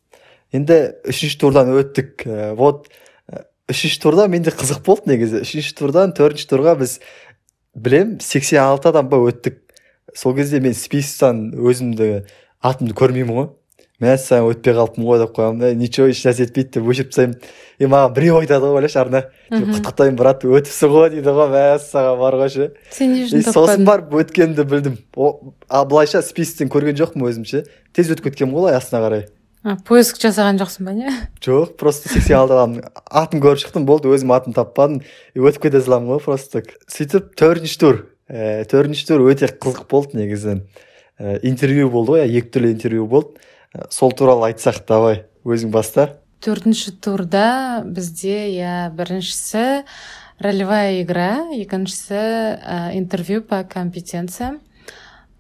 Енді 0.53 0.81
үшінші 1.09 1.41
турдан 1.41 1.73
өттік. 1.73 2.27
Ә, 2.29 2.53
вот 2.59 2.89
үшінші 3.69 4.03
турда 4.03 4.29
менде 4.29 4.53
қызық 4.53 4.85
болды 4.85 5.15
негізі. 5.15 5.43
Үшінші 5.45 5.75
турдан 5.81 6.13
төртінші 6.17 6.49
турға 6.53 6.77
біз 6.81 6.99
білем 7.77 8.19
86 8.21 8.89
адам 8.93 9.09
ба 9.09 9.21
өттік. 9.29 9.61
Сол 10.17 10.37
кезде 10.37 10.61
мен 10.61 10.77
списоктан 10.77 11.51
өзімді 11.53 12.27
атымды 12.65 12.97
көрмеймін 12.97 13.37
ғой. 13.37 13.49
Мәссаған 14.03 14.53
өтпей 14.53 14.77
қалыппын 14.77 15.07
ғой 15.09 15.19
деп 15.23 15.33
қоямын 15.35 15.79
ничего 15.79 16.07
ешнәрсе 16.13 16.47
етпейді 16.47 16.79
деп 16.79 16.91
өшіріп 16.93 17.09
тастаймын. 17.11 17.41
И 17.79 17.87
маған 17.91 18.15
біреу 18.15 18.39
айтады 18.39 18.69
ғой 18.69 18.79
ойлашы 18.79 19.01
артынан 19.01 19.25
құттықтаймын 19.51 20.19
брат 20.19 20.45
өтіпсің 20.47 20.93
ғой 20.93 21.11
дейді 21.15 21.35
ғой. 21.35 21.51
Мәссаған 21.55 22.21
бар 22.21 22.37
ғой 22.39 22.53
ше. 22.55 22.69
Сен 22.95 23.13
не 23.17 23.25
үшін 23.27 23.43
сосын 23.49 23.83
барып 23.89 24.15
өткенімді 24.23 24.67
білдім. 24.71 25.01
Ал 25.19 25.89
былайша 25.91 26.23
списоктен 26.23 26.71
көрген 26.71 26.99
жоқпын 27.01 27.27
өзім 27.27 27.49
ше 27.49 27.65
тез 27.91 28.13
өтіп 28.15 28.31
кеткенмін 28.31 28.55
ғой 28.55 28.79
астына 28.79 29.03
қарай. 29.03 29.27
А 29.67 29.75
поиск 29.83 30.21
жасаған 30.23 30.61
жоқсың 30.63 30.87
ба 30.87 30.95
не? 30.95 31.11
Жоқ 31.43 31.75
просто 31.81 32.09
сексен 32.09 32.39
алты 32.39 32.55
адам. 32.55 32.77
Атын 33.11 33.43
көріп 33.43 33.65
шықтым 33.65 33.89
болды 33.89 34.07
өзім 34.15 34.31
атын 34.31 34.55
таппадым. 34.55 35.03
И 35.35 35.43
өтіп 35.43 35.67
кете 35.67 35.83
саламын 35.83 36.15
ғой 36.15 36.23
просто 36.23 36.63
сөйтіп 36.87 37.35
төртінші 37.35 37.79
тур. 37.83 37.99
Ііі 38.31 38.69
төртінші 38.71 39.09
тур 39.11 39.27
өте 39.27 39.51
қызық 39.51 39.89
болды 39.91 40.21
негізі. 40.21 40.61
Ііі 41.19 41.43
интервью 41.51 41.91
болды 41.91 42.15
ғой 42.15 42.31
екі 42.31 42.55
түрлі 42.55 42.71
интервью 42.77 43.09
болды. 43.11 43.43
Сол 43.91 44.13
туралы 44.13 44.53
айтсақ 44.53 44.85
давай 44.89 45.25
өзің 45.45 45.75
баста 45.75 46.09
төртінші 46.45 46.95
турда 47.03 47.83
бізде 47.85 48.47
иә 48.55 48.89
біріншісі 48.95 49.85
ролевая 50.39 51.03
игра 51.03 51.51
екіншісі 51.51 52.15
ә, 52.15 52.95
интервью 52.95 53.43
по 53.43 53.65
компетенциям. 53.67 54.61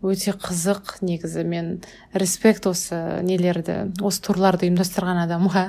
Өте 0.02 0.30
қызық 0.34 0.98
негізі 1.02 1.42
мен 1.46 1.70
респект 2.14 2.66
осы 2.70 3.22
нелерді 3.26 3.94
осы 4.02 4.22
турларды 4.26 4.68
ұйымдастырған 4.68 5.22
адамға. 5.24 5.64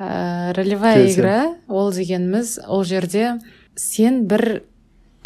Ә, 0.00 0.52
ролевая 0.56 1.04
игра 1.08 1.56
ол 1.68 1.92
дегеніміз 1.92 2.58
ол 2.68 2.84
жерде 2.84 3.38
сен 3.76 4.26
бір 4.28 4.62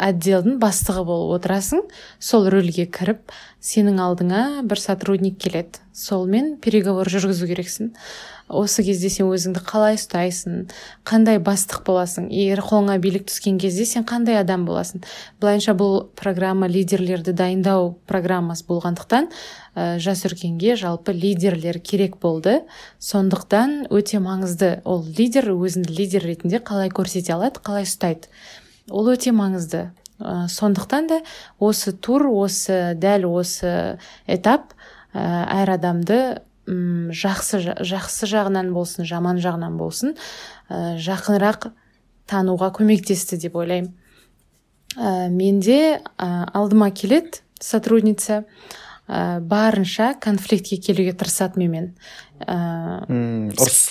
отделдің 0.01 0.59
бастығы 0.59 1.05
болып 1.07 1.39
отырасың. 1.39 1.83
Сол 2.19 2.49
рөлге 2.51 2.85
кіріп 2.91 3.31
сенің 3.63 3.99
алдыңа 4.03 4.45
бір 4.67 4.81
сотрудник 4.81 5.39
келеді. 5.41 5.79
Солмен 5.95 6.55
переговор 6.61 7.07
жүргізу 7.09 7.47
керексің. 7.47 7.93
Осы 8.45 8.83
кезде 8.85 9.09
сен 9.09 9.25
өзіңді 9.33 9.63
қалай 9.65 9.95
ұстайсың? 9.97 10.67
Қандай 11.07 11.39
бастық 11.41 11.81
боласың? 11.87 12.27
Егер 12.29 12.59
қолыңа 12.61 12.99
билік 13.01 13.25
түскен 13.31 13.57
кезде 13.57 13.87
сен 13.89 14.03
қандай 14.05 14.37
адам 14.37 14.67
боласың? 14.67 15.01
Былайынша 15.41 15.73
бұл 15.73 16.11
программа 16.19 16.69
лидерлерді 16.69 17.33
дайындау 17.33 17.95
программасы 18.05 18.67
болғандықтан 18.67 19.31
ә, 19.31 19.97
жас 19.97 20.21
өркенге 20.29 20.75
жалпы 20.77 21.15
лидерлер 21.15 21.79
керек 21.79 22.19
болды. 22.21 22.59
Сондықтан 22.99 23.87
өте 23.89 24.21
маңызды 24.21 24.75
ол 24.85 25.01
лидер 25.17 25.49
өзін 25.55 25.89
лидер 25.89 26.27
ретінде 26.27 26.61
қалай 26.61 26.93
көрсете 26.93 27.33
алады 27.33 27.65
қалай 27.65 27.89
ұстайды. 27.89 28.29
Ол 28.89 29.11
өте 29.13 29.33
маңызды. 29.35 29.91
Ә, 30.19 30.47
сондықтан 30.47 31.07
да 31.07 31.21
осы 31.59 31.91
тур 31.91 32.27
осы 32.31 32.93
дәл 32.95 33.27
осы 33.27 33.99
этап 34.27 34.73
әр 35.13 35.71
адамды 35.75 36.19
м 36.67 37.11
жақсы 37.11 37.61
жақсы 37.83 38.29
жағынан 38.29 38.71
болсын 38.73 39.05
жаман 39.05 39.41
жағынан 39.43 39.75
болсын 39.77 40.15
ә, 40.69 40.95
жақынырақ 40.97 41.69
тануға 42.29 42.71
көмектесті 42.73 43.37
деп 43.41 43.55
ойлаймын. 43.59 43.93
Ә, 44.95 45.29
менде 45.29 45.99
ә, 46.17 46.27
алдыма 46.53 46.89
келеді 46.91 47.43
сотрудница 47.59 48.45
ә, 49.07 49.39
барынша 49.39 50.15
конфликтке 50.19 50.77
келуге 50.77 51.13
тырысады 51.13 51.59
менімен 51.59 51.93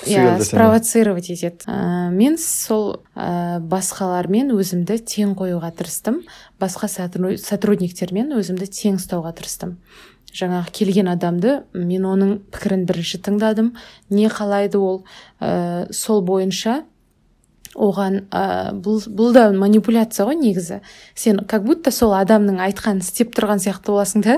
иә 0.08 0.38
спровоцировать 0.44 1.30
етеді. 1.30 1.64
Ә, 1.66 2.10
мен 2.12 2.36
сол 2.38 3.04
ә, 3.16 3.60
басқалармен 3.60 4.52
өзімді 4.54 4.98
тең 5.00 5.34
қоюға 5.38 5.72
тырыстым. 5.74 6.22
Басқа 6.60 6.90
сотрудниктермен 6.90 8.34
өзімді 8.36 8.68
тең 8.68 9.00
ұстауға 9.00 9.34
тырыстым. 9.38 9.78
Жаңағы 10.34 10.72
келген 10.74 11.08
адамды 11.12 11.62
мен 11.72 12.04
оның 12.10 12.38
пікірін 12.52 12.84
бірінші 12.88 13.22
тыңдадым. 13.24 13.74
Не 14.10 14.28
қалайды 14.28 14.80
ол? 14.82 15.04
Ә, 15.40 15.92
сол 15.94 16.22
бойынша 16.26 16.82
оған 17.74 18.20
ә, 18.30 18.72
бұл, 18.72 19.00
бұл 19.10 19.32
да 19.34 19.48
манипуляция 19.52 20.26
ғой 20.28 20.38
негізі. 20.38 20.80
Сен 21.14 21.40
как 21.48 21.64
будто 21.66 21.90
сол 21.94 22.14
адамның 22.16 22.60
айтқанын 22.68 23.02
істеп 23.02 23.34
тұрған 23.34 23.62
сияқты 23.62 23.90
боласың 23.90 24.24
да. 24.24 24.36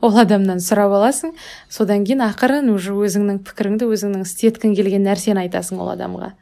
Ол 0.00 0.16
адамнан 0.18 0.62
сұрап 0.64 0.94
аласың. 0.96 1.34
Содан 1.68 2.06
кейін 2.08 2.24
ақырын 2.26 2.70
уже 2.72 2.96
өзіңнің 2.96 3.42
пікіріңді 3.44 3.88
өзіңнің 3.92 4.24
істеткің 4.24 4.74
келген 4.78 5.04
нәрсені 5.04 5.44
айтасың 5.44 5.82
ол 5.82 5.92
адамға. 5.92 6.32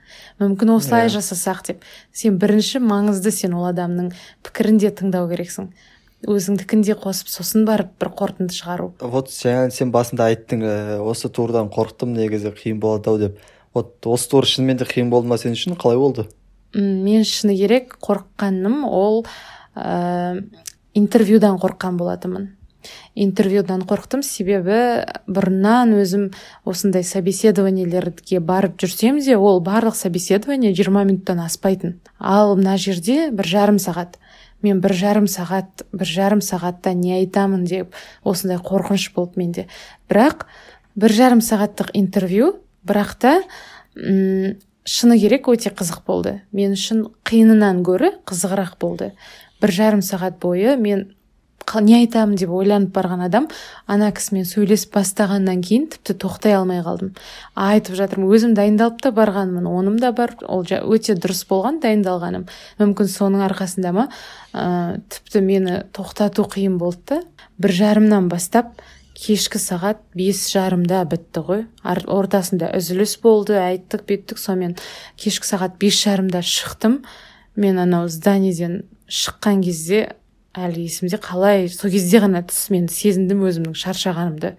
Мүмкін 0.41 0.77
осылай 0.77 1.07
yeah. 1.07 1.11
Иә. 1.11 1.19
жасасақ 1.19 1.67
деп. 1.67 1.85
Сен 2.13 2.39
бірінші 2.39 2.81
маңызды 2.85 3.35
сен 3.35 3.57
ол 3.59 3.67
адамның 3.73 4.13
пікірін 4.47 4.79
де 4.79 4.93
тыңдау 4.95 5.29
керексің. 5.33 5.73
Өзіңдікін 6.27 6.83
де 6.87 6.95
қосып 6.97 7.29
сосын 7.29 7.67
барып 7.69 7.91
бір 8.01 8.09
қорытынды 8.17 8.55
шығару. 8.57 8.93
Вот 9.01 9.29
жаңа 9.35 9.69
сен 9.71 9.93
басында 9.93 10.31
айттың 10.31 10.63
ә, 10.65 10.77
осы 11.05 11.29
турдан 11.29 11.69
қорықтым 11.69 12.15
негізі 12.17 12.55
қиын 12.57 12.81
болады 12.81 13.11
ау 13.11 13.21
деп. 13.21 13.43
Вот 13.77 14.07
осы 14.09 14.31
тур 14.33 14.47
шынымен 14.49 14.81
де 14.81 14.89
қиын 14.89 15.11
болды 15.13 15.29
ма 15.29 15.37
сен 15.37 15.53
үшін? 15.53 15.77
Қалай 15.77 16.01
болды? 16.01 16.27
Мен 16.73 17.25
шыны 17.29 17.57
керек 17.57 17.99
қорыққаным 18.01 18.85
ол 18.89 19.27
ә, 19.77 20.41
интервьюдан 20.97 21.59
қорыққан 21.61 21.99
болатынмын. 22.01 22.55
Интервьюдан 23.15 23.83
қорықтым. 23.85 24.23
Себебі 24.25 25.05
бұрыннан 25.29 25.93
өзім 25.99 26.31
осындай 26.65 27.05
собеседованиелерге 27.05 28.41
барып 28.41 28.79
жүрсем 28.81 29.21
де 29.21 29.37
ол 29.37 29.61
барлық 29.61 29.97
собеседование 29.99 30.73
20 30.73 31.05
минуттан 31.05 31.41
аспайтын. 31.45 31.99
Ал 32.19 32.57
мына 32.57 32.77
жерде 32.79 33.31
бір 33.31 33.45
жарым 33.45 33.81
сағат. 33.83 34.17
Мен 34.63 34.81
бір 34.81 34.95
жарым 34.97 35.27
сағат 35.29 35.85
бір 35.93 36.09
жарым 36.09 36.41
сағатта 36.41 36.95
не 36.95 37.19
айтамын 37.19 37.67
деп 37.69 37.93
осындай 38.25 38.57
қорқыныш 38.57 39.11
болды 39.15 39.41
менде. 39.41 39.67
Бірақ 40.09 40.47
бір 40.97 41.13
жарым 41.13 41.43
сағаттық 41.45 41.93
интервью 41.93 42.55
бірақ 42.87 43.17
та 43.21 43.35
м 43.97 44.57
шыны 44.87 45.19
керек 45.19 45.49
өте 45.51 45.73
қызық 45.75 46.07
болды. 46.07 46.41
Мен 46.55 46.77
үшін 46.79 47.09
қиынынан 47.27 47.83
гөрі 47.87 48.15
қызығырақ 48.29 48.79
болды. 48.81 49.13
Бір 49.61 49.73
жарым 49.75 50.03
сағат 50.05 50.39
бойы 50.41 50.77
мен 50.79 51.09
не 51.83 51.97
айтамын 51.99 52.37
деп 52.39 52.53
ойланып 52.55 52.93
барған 52.95 53.25
адам 53.27 53.49
ана 53.91 54.13
кісімен 54.15 54.47
сөйлесіп 54.47 54.95
бастағаннан 54.95 55.63
кейін 55.67 55.89
тіпті 55.91 56.15
тоқтай 56.23 56.55
алмай 56.55 56.79
қалдым. 56.87 57.11
Айтып 57.59 57.99
жатырмын 57.99 58.31
өзім 58.31 58.55
дайындалып 58.55 59.01
та 59.03 59.11
барғанмын 59.11 59.67
оным 59.67 59.99
да 59.99 60.13
бар 60.13 60.37
ол 60.47 60.63
өте 60.63 61.17
дұрыс 61.19 61.43
болған 61.51 61.81
дайындалғаным. 61.83 62.47
Мүмкін 62.79 63.11
соның 63.11 63.43
арқасында 63.49 63.93
ма? 63.93 64.09
Ә, 64.55 65.01
тіпті 65.11 65.43
мені 65.43 65.81
тоқтату 65.93 66.47
қиын 66.47 66.79
болды 66.79 67.03
да. 67.19 67.23
Бір 67.59 67.73
жарымнан 67.73 68.29
бастап 68.29 68.79
кешкі 69.17 69.59
сағат 69.61 70.03
бес 70.17 70.43
жарымда 70.53 71.05
бітті 71.09 71.43
ғой. 71.47 71.63
Ортасында 71.85 72.69
үзіліс 72.77 73.17
болды 73.23 73.57
айттық 73.57 74.05
бүйттік 74.09 74.41
сонымен 74.41 74.77
кешкі 75.17 75.49
сағат 75.49 75.79
бес 75.81 75.97
жарымда 76.03 76.43
шықтым. 76.45 77.01
Мен 77.57 77.81
анау 77.81 78.11
зданиеден 78.13 78.83
шыққан 79.09 79.63
кезде 79.65 80.03
әлі 80.57 80.85
есімде 80.85 81.21
қалай 81.23 81.71
сол 81.73 81.91
кезде 81.93 82.21
ғана 82.25 82.45
түс 82.45 82.69
мен 82.75 82.91
сезіндім 82.93 83.45
өзімнің 83.49 83.77
шаршағанымды. 83.77 84.57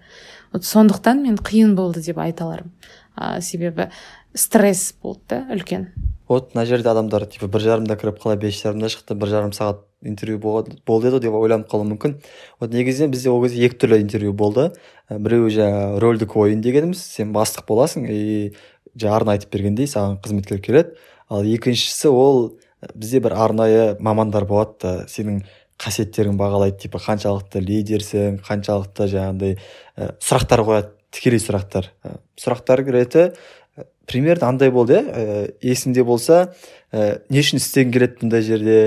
Вот 0.52 0.64
сондықтан 0.64 1.22
мен 1.22 1.38
қиын 1.38 1.74
болды 1.78 2.02
деп 2.02 2.18
айта 2.18 2.46
алармын 2.46 3.42
себебі 3.42 3.90
стресс 4.38 4.92
болды 5.02 5.34
да 5.34 5.42
үлкен? 5.54 5.88
Вот 6.28 6.54
мына 6.54 6.66
жерде 6.68 6.90
адамдар 6.92 7.24
типа 7.26 7.48
бір 7.48 7.64
жарымда 7.64 7.96
кіріп 7.98 8.18
қалай 8.22 8.38
бес 8.40 8.60
жарымда 8.60 8.90
шықты 8.92 9.16
бір 9.18 9.32
жарым 9.32 9.52
сағат 9.56 9.80
интервью 10.04 10.38
болды 10.38 11.08
еді 11.08 11.20
деп 11.24 11.34
ойланып 11.34 11.70
қалуы 11.72 11.88
мүмкін. 11.94 12.18
Вот 12.60 12.72
негізінен 12.72 13.10
бізде 13.10 13.30
ол 13.32 13.42
кезде 13.42 13.64
екі 13.66 13.78
түрлі 13.80 14.00
интервью 14.04 14.34
болды. 14.36 14.68
Ә, 15.08 15.18
біреуі 15.18 15.54
жаңағы 15.56 16.02
рөлдік 16.04 16.36
ойын 16.36 16.60
дегеніміз 16.62 17.00
сен 17.00 17.32
бастық 17.32 17.66
боласың 17.66 18.06
и 18.12 18.52
жаңа 18.94 19.34
айтып 19.34 19.54
бергендей 19.56 19.88
саған 19.88 20.20
қызметкер 20.20 20.60
келеді. 20.60 21.00
Ал 21.28 21.48
екіншісі 21.48 22.12
ол 22.12 22.58
бізде 22.94 23.22
бір 23.24 23.34
арнайы 23.34 23.96
мамандар 23.98 24.44
болады 24.44 25.08
сенің 25.08 25.42
қасиеттерін 25.80 26.36
бағалайды 26.38 26.84
типа 26.84 27.00
қаншалықты 27.02 27.62
лидерсің 27.64 28.40
қаншалықты 28.44 29.08
жаңағыдай 29.14 29.58
ә, 29.96 30.12
сұрақтар 30.20 30.64
қояды 30.66 30.94
тікелей 31.14 31.40
сұрақтар. 31.40 31.88
Ә, 32.04 32.18
сұрақтар 32.38 32.82
реті 32.84 33.30
примерно 34.08 34.48
андай 34.48 34.72
болды 34.74 34.98
иә 35.02 35.52
есіңде 35.62 36.04
болса 36.04 36.54
ә, 36.92 37.20
не 37.28 37.44
үшін 37.44 37.60
істегің 37.60 37.92
келеді 37.94 38.22
бұндай 38.22 38.42
жерде? 38.46 38.78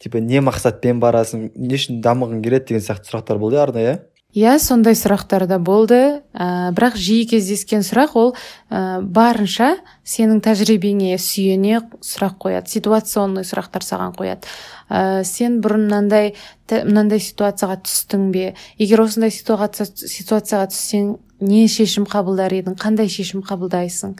Типа 0.00 0.22
не 0.24 0.40
мақсатпен 0.40 1.00
барасың? 1.02 1.50
Не 1.56 1.76
үшін 1.76 2.00
дамығың 2.04 2.40
келеді 2.44 2.70
деген 2.70 2.86
сияқты 2.86 3.10
сұрақтар 3.10 3.42
болды 3.42 3.58
иә 3.58 3.66
арнайы 3.66 3.98
иә? 4.32 4.58
Сондай 4.62 4.94
сұрақтар 4.94 5.46
да 5.50 5.58
болды. 5.58 6.22
Ә, 6.32 6.70
бірақ 6.76 6.94
жиі 6.94 7.26
кездескен 7.26 7.82
сұрақ 7.82 8.14
ол 8.14 8.34
ә, 8.70 9.00
барынша 9.02 9.74
сенің 10.06 10.38
тәжірибеңе 10.44 11.18
сүйене 11.18 11.80
сұрақ 11.98 12.38
қояды 12.38 12.70
ситуационный 12.70 13.44
сұрақтар 13.44 13.82
саған 13.82 14.14
қояды. 14.14 14.46
Ә, 14.88 15.24
сен 15.26 15.58
бұрын 15.60 15.88
мынандай 15.88 16.36
мынандай 16.70 17.18
ситуацияға 17.18 17.80
түстің 17.82 18.30
бе? 18.30 18.54
Егер 18.78 19.02
осындай 19.02 19.34
ситуация, 19.34 19.88
ситуацияға 19.90 20.70
түссең 20.70 21.16
не 21.42 21.66
шешім 21.66 22.06
қабылдар 22.06 22.54
едің? 22.54 22.78
Қандай 22.78 23.10
шешім 23.10 23.42
қабылдайсың? 23.42 24.14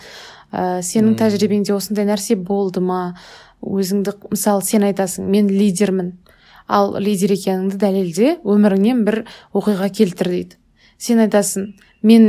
Ә, 0.53 0.81
сенің 0.83 1.17
тәжірибеңде 1.21 1.75
осындай 1.75 2.09
нәрсе 2.09 2.37
болды 2.37 2.83
ма? 2.85 3.17
Өзіңді 3.61 4.17
мысалы 4.33 4.65
сен 4.65 4.87
айтасың 4.89 5.27
мен 5.31 5.51
лидермін 5.53 6.15
ал 6.71 6.95
лидер 7.03 7.35
екеніңді 7.35 7.79
дәлелде 7.81 8.35
өміріңнен 8.47 9.03
бір 9.07 9.23
оқиға 9.57 9.91
келтір 9.95 10.31
дейді. 10.33 10.59
Сен 11.01 11.21
айтасың 11.25 11.73
мен 12.07 12.29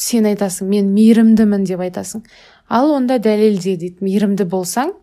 сен 0.00 0.26
айтасың 0.28 0.68
мен 0.68 0.90
мейірімдімін 0.96 1.64
деп 1.68 1.82
айтасың. 1.84 2.24
Ал 2.68 2.90
онда 2.96 3.18
дәлелде 3.22 3.76
дейді 3.76 4.04
мейірімді 4.04 4.48
болсаң 4.50 4.94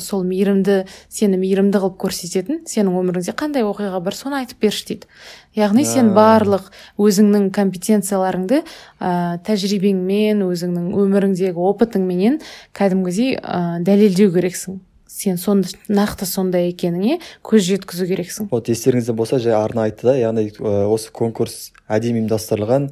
сол 0.00 0.24
мейірімді 0.28 0.82
сені 1.08 1.38
мейірімді 1.40 1.80
қылып 1.80 1.96
көрсететін 2.02 2.62
сенің 2.68 2.98
өміріңде 3.00 3.32
қандай 3.32 3.64
оқиға 3.64 4.00
бар 4.04 4.16
соны 4.16 4.42
айтып 4.42 4.60
берші 4.62 4.84
дейді. 4.90 5.08
Яғни 5.56 5.84
сен 5.88 6.12
барлық 6.16 6.68
өзіңнің 7.00 7.48
компетенцияларыңды 7.56 8.60
ә, 9.00 9.38
тәжірибеңмен 9.48 10.44
өзіңнің 10.46 10.92
өміріңдегі 10.92 11.64
опытыңменен 11.70 12.38
кәдімгідей 12.76 13.38
ә, 13.40 13.80
дәлелдеу 13.82 14.30
керексің. 14.36 14.82
Сен 15.08 15.38
сон, 15.40 15.64
нақты 15.88 16.28
сондай 16.28 16.68
екеніңе 16.68 17.16
көз 17.42 17.64
жеткізу 17.64 18.06
керексің. 18.06 18.50
Вот 18.52 18.68
естеріңізде 18.68 19.14
болса 19.16 19.40
жаңа 19.40 19.64
арна 19.64 19.86
айтты 19.88 20.06
да 20.06 20.14
яғни 20.14 20.52
осы 20.60 21.10
конкурс 21.16 21.72
әдемі 21.88 22.20
ұйымдастырылған 22.20 22.90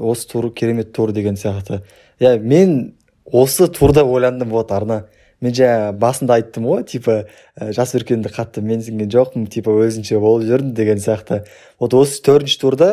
осы 0.00 0.26
тур 0.32 0.48
керемет 0.50 0.90
тур 0.96 1.12
деген 1.12 1.36
сияқты. 1.36 1.82
Иә 2.18 2.40
мен 2.40 2.94
осы 3.30 3.68
турда 3.68 4.02
ойландым 4.02 4.48
вот 4.48 4.72
арна. 4.72 5.04
Мен 5.44 5.54
жаңа 5.54 5.92
басында 5.98 6.38
айттым 6.38 6.66
ғой 6.68 6.84
типа 6.88 7.20
жас 7.74 7.94
өркенді 7.98 8.32
қатты 8.34 8.62
менсінген 8.64 9.10
жоқпын 9.12 9.46
типа 9.52 9.74
өзінше 9.84 10.18
болып 10.22 10.48
жүрдім 10.48 10.74
деген 10.74 10.98
сияқты. 11.02 11.44
Вот 11.78 11.94
осы 11.94 12.20
төртінші 12.26 12.60
турда 12.60 12.90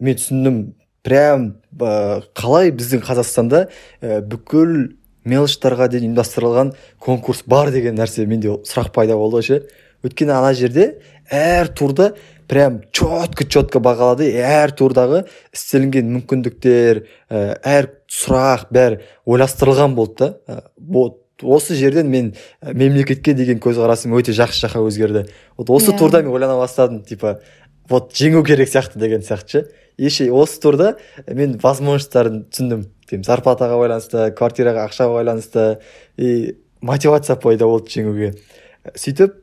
мен 0.00 0.18
түсіндім 0.18 0.60
прям 1.06 1.48
қалай 1.78 2.72
біздің 2.74 3.04
қазақстанда 3.06 3.66
бүкіл 4.30 4.94
мелочтарға 5.24 5.88
дейін 5.92 6.10
ұйымдастырылған 6.10 6.74
конкурс 7.00 7.44
бар 7.48 7.70
деген 7.72 7.96
нәрсе 7.96 8.26
менде 8.28 8.58
сұрақ 8.66 8.90
пайда 8.92 9.16
болды 9.16 9.42
ше 9.46 9.60
өйткені 10.04 10.34
ана 10.36 10.52
жерде 10.56 10.98
әр 11.32 11.70
турды 11.72 12.10
прям 12.48 12.82
четко 12.92 13.46
четко 13.48 13.80
бағалады. 13.80 14.28
Әр 14.36 14.74
турдағы 14.76 15.22
істелінген 15.54 16.10
мүмкіндіктер 16.18 17.04
әр 17.32 17.88
сұрақ 18.12 18.66
бәрі 18.74 19.00
ойластырылған 19.24 19.96
болды 19.96 20.28
да. 20.44 20.62
Вот. 20.76 21.23
Осы 21.44 21.76
жерден 21.76 22.10
мен 22.10 22.34
мемлекетке 22.62 23.34
деген 23.34 23.60
көзқарасым 23.62 24.16
өте 24.18 24.32
жақсы 24.32 24.64
жаққа 24.66 24.82
өзгерді. 24.88 25.26
Вот 25.56 25.70
осы 25.70 25.90
yeah. 25.90 25.94
Иә. 25.94 25.98
турда 25.98 26.22
мен 26.22 26.32
ойлана 26.32 26.56
бастадым 26.58 27.02
типа 27.04 27.40
вот 27.88 28.12
жеңу 28.12 28.44
керек 28.44 28.68
сияқты 28.68 28.98
деген 28.98 29.22
сияқты 29.22 29.48
ше. 29.50 29.68
И 29.96 30.30
осы 30.30 30.60
турда 30.60 30.96
мен 31.28 31.58
возможностьтарын 31.62 32.44
түсіндім. 32.50 32.86
Зарплатаға 33.22 33.78
байланысты 33.78 34.30
квартираға 34.34 34.88
ақшаға 34.88 35.20
байланысты 35.20 35.78
и 36.16 36.56
мотивация 36.80 37.36
пайда 37.36 37.68
болды 37.68 37.92
жеңуге. 37.94 38.32
Сөйтіп 38.96 39.36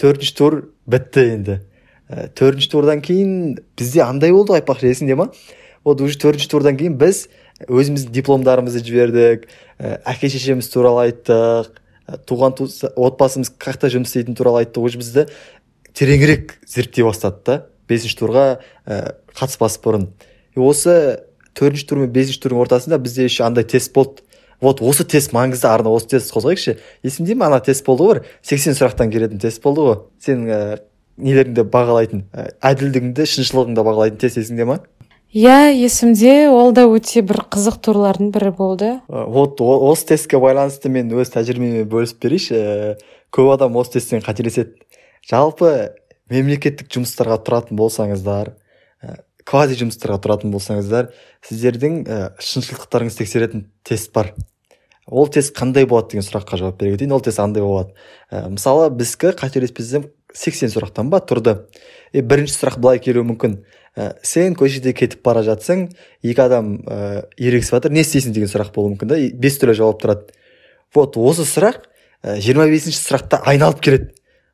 төртінші 0.00 0.34
тур 0.38 0.60
бітті 0.86 1.26
енді. 1.34 1.60
Төртінші 2.08 2.70
турдан 2.72 3.02
кейін 3.04 3.58
бізде 3.76 4.00
андай 4.06 4.32
болды 4.32 4.54
ғой 4.54 4.62
айтпақшы 4.62 4.88
есіңде 4.94 5.18
ма? 5.18 5.28
Вот 5.84 6.00
уже 6.00 6.16
төртінші 6.18 6.48
турдан 6.48 6.78
кейін 6.80 6.96
біз 6.96 7.26
өзіміздің 7.66 8.14
дипломдарымызды 8.14 8.84
жібердік 8.86 9.48
әке 9.78 10.30
шешеміз 10.30 10.70
туралы 10.70 11.08
айттық 11.08 11.72
туған 12.28 12.54
туыс 12.56 12.80
отбасымыз 12.88 13.50
как 13.58 13.74
жақта 13.74 13.90
жұмыс 13.92 14.12
істейтіні 14.12 14.36
туралы 14.38 14.62
айттық. 14.62 14.86
Уже 14.88 15.00
бізді 15.00 15.26
тереңірек 15.96 16.56
зерттей 16.66 17.04
бастады 17.04 17.42
да. 17.44 17.56
Бесінші 17.88 18.16
турға 18.20 18.44
ә, 18.86 19.16
қатыспас 19.36 19.78
бұрын. 19.84 20.08
Осы 20.56 21.24
төртінші 21.58 21.86
тур 21.88 22.02
мен 22.04 22.12
бесінші 22.12 22.42
турдың 22.44 22.62
ортасында 22.64 22.98
бізде 23.02 23.28
еще 23.28 23.44
андай 23.44 23.64
тест 23.64 23.92
болды. 23.94 24.24
Вот 24.60 24.80
осы 24.82 25.04
тест 25.04 25.32
маңызды 25.36 25.68
арна 25.68 25.92
осы 25.92 26.08
тест 26.14 26.32
қозғайықшы. 26.34 26.78
Есіңде 27.04 27.36
ме 27.36 27.48
ана 27.48 27.60
тест 27.64 27.84
болды 27.86 28.08
ғой? 28.08 28.22
сексен 28.42 28.76
сұрақтан 28.76 29.12
келетін 29.12 29.40
тест 29.40 29.62
болды 29.62 29.84
ғой. 29.84 29.98
Сенің 30.24 30.48
ә, 30.48 30.60
нелеріңді 31.16 31.64
бағалайтын 31.72 32.24
ә, 32.32 32.48
әділдігіңді 32.72 33.28
шыншылығыңды 33.28 33.84
бағалайтын 33.84 34.20
тест 34.24 34.40
есіңде 34.40 34.68
ма 34.68 34.80
иә 35.32 35.72
есімде 35.74 36.48
ол 36.48 36.72
да 36.72 36.86
өте 36.88 37.22
бір 37.26 37.44
қызық 37.52 37.80
турлардың 37.84 38.32
бірі 38.34 38.52
болды. 38.56 38.90
Вот 39.08 39.60
осы 39.60 40.14
тестке 40.14 40.40
байланысты 40.40 40.88
мен 40.92 41.12
өз 41.12 41.32
тәжірибемен 41.34 41.88
бөлісіп 41.88 42.22
берейінші. 42.22 42.98
Көп 43.34 43.52
адам 43.56 43.76
осы 43.76 43.98
тесттен 43.98 44.24
қателеседі. 44.24 44.76
Жалпы 45.28 45.94
мемлекеттік 46.32 46.88
жұмыстарға 46.92 47.40
тұратын 47.44 47.76
болсаңыздар 47.76 48.54
квази 49.48 49.78
жұмыстарға 49.80 50.18
тұратын 50.24 50.52
болсаңыздар 50.52 51.10
сіздердің 51.48 51.98
ә, 52.04 52.18
шыншылдықтарыңызды 52.42 53.22
тексеретін 53.22 53.64
тест 53.86 54.12
бар. 54.12 54.34
Ол 55.08 55.30
тест 55.32 55.54
қандай 55.56 55.86
болады 55.88 56.12
деген 56.12 56.26
сұраққа 56.26 56.58
жауап 56.60 56.76
бере 56.80 56.92
кетейін. 56.96 57.14
Ол 57.16 57.24
тест 57.24 57.40
андай 57.40 57.64
болады. 57.64 57.94
Ә, 58.28 58.44
мысалы 58.52 58.90
біздікі 58.92 59.32
қателеспесем 59.40 60.10
сексен 60.36 60.68
сұрақтан 60.68 61.08
ба 61.08 61.22
тұрды. 61.24 61.62
И 62.12 62.20
бірінші 62.20 62.58
сұрақ 62.58 62.76
былай 62.82 63.00
келуі 63.00 63.24
мүмкін. 63.30 63.62
Ә, 63.96 64.14
сен 64.22 64.56
көшеде 64.58 64.92
кетіп 64.96 65.22
бара 65.24 65.44
жатсың 65.46 65.88
екі 66.22 66.42
адам 66.44 66.74
ә, 66.84 67.24
ерегісіп 67.38 67.78
жатыр 67.78 67.94
не 67.94 68.04
істейсің 68.04 68.34
деген 68.36 68.50
сұрақ 68.50 68.74
болуы 68.74 68.96
мүмкін 68.96 69.12
да 69.12 69.20
бес 69.38 69.60
түрлі 69.60 69.78
жауап 69.78 70.02
тұрады. 70.02 70.34
Вот 70.94 71.16
осы 71.16 71.46
сұрақ 71.48 71.86
жиырма 72.24 72.68
бесінші 72.68 72.98
сұрақта 72.98 73.42
айналып 73.46 73.80
келеді. 73.84 74.12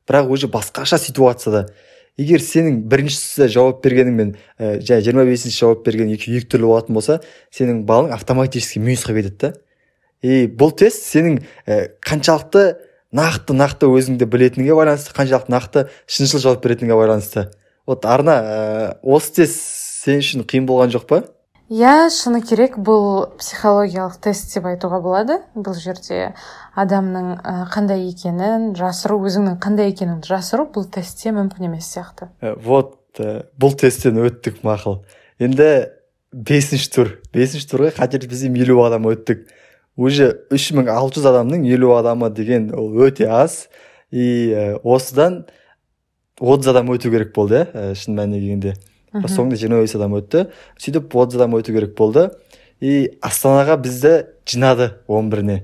Бірақ 0.08 0.28
уже 0.28 0.48
басқаша 0.52 0.98
ситуацияда. 1.00 1.68
Егер 2.20 2.42
сенің 2.44 2.82
біріншісі 2.86 3.48
жауап 3.50 3.80
бергеніңмен 3.82 4.34
ә, 4.58 4.78
жаңа 4.84 5.00
жиырма 5.02 5.24
бесінші 5.26 5.64
жауап 5.64 5.80
берген 5.86 6.12
екеуі 6.14 6.38
екі 6.38 6.50
түрлі 6.52 6.68
болатын 6.68 6.94
болса 6.94 7.16
сенің 7.50 7.80
балың 7.88 8.12
автоматически 8.14 8.78
минусқа 8.78 9.16
кетеді 9.16 9.38
да. 9.40 9.52
И 10.22 10.46
бұл 10.46 10.70
тест 10.78 11.08
сенің 11.08 11.40
ә, 11.66 11.88
қаншалықты 12.04 12.76
нақты 13.14 13.56
нақты 13.58 13.90
өзіңді 13.90 14.28
білетініңе 14.30 14.76
байланысты 14.78 15.16
қаншалықты 15.16 15.54
нақты 15.56 15.84
шыншыл 16.06 16.44
жауап 16.44 16.62
беретініңе 16.62 16.94
байланысты. 17.00 17.48
Вот 17.86 18.04
арна 18.04 18.36
ә, 18.40 18.98
осы 19.02 19.40
тест 19.40 19.60
сен 20.04 20.20
үшін 20.22 20.44
қиын 20.48 20.66
болған 20.68 20.92
жоқ 20.94 21.08
па? 21.08 21.24
Иә 21.72 22.10
шыны 22.12 22.42
керек 22.44 22.74
бұл 22.76 23.30
психологиялық 23.40 24.18
тест 24.20 24.52
деп 24.52 24.66
айтуға 24.68 24.98
болады. 25.00 25.38
Бұл 25.56 25.72
жерде 25.80 26.34
адамның 26.76 27.38
қандай 27.72 28.04
екенін 28.10 28.74
жасыру 28.76 29.16
өзіңнің 29.24 29.56
қандай 29.64 29.88
екеніңді 29.94 30.28
жасыру 30.28 30.66
бұл 30.74 30.84
тестте 30.92 31.32
мүмкін 31.32 31.70
емес 31.70 31.88
сияқты. 31.94 32.28
Ә, 32.44 32.52
вот 32.60 33.00
ә, 33.16 33.46
бұл 33.56 33.72
тесттен 33.80 34.20
өттік 34.20 34.60
мақұл. 34.66 35.00
Енді 35.40 35.88
бесінші 36.36 36.90
тур. 36.92 37.12
Бесінші 37.32 37.70
турға 37.72 37.94
қателеспесем 37.96 38.60
елу 38.60 38.82
адам 38.84 39.08
өттік. 39.08 39.46
Уже 39.96 40.34
үш 40.52 40.68
мың 40.76 40.92
алты 40.92 41.22
жүз 41.22 41.30
адамның 41.32 41.64
елу 41.70 41.94
адамы 41.96 42.28
деген 42.28 42.74
ол 42.76 42.92
өте 43.08 43.24
аз. 43.24 43.70
И 44.12 44.52
ә, 44.52 44.76
осыдан 44.84 45.46
отыз 46.40 46.68
адам 46.72 46.90
өту 46.94 47.10
керек 47.12 47.34
болды 47.34 47.64
иә 47.66 47.94
шын 47.98 48.16
мәніне 48.18 48.40
келгенде. 48.40 48.74
Соңында 49.14 49.58
жиырма 49.58 49.82
бес 49.84 49.94
адам 49.94 50.16
өтті. 50.18 50.48
Сөйтіп 50.80 51.14
отыз 51.14 51.38
адам 51.38 51.54
өту 51.58 51.74
керек 51.74 51.94
болды. 51.98 52.30
И 52.80 53.14
астанаға 53.22 53.76
бізді 53.78 54.14
жинады 54.48 54.90
он 55.06 55.30
біріне. 55.30 55.62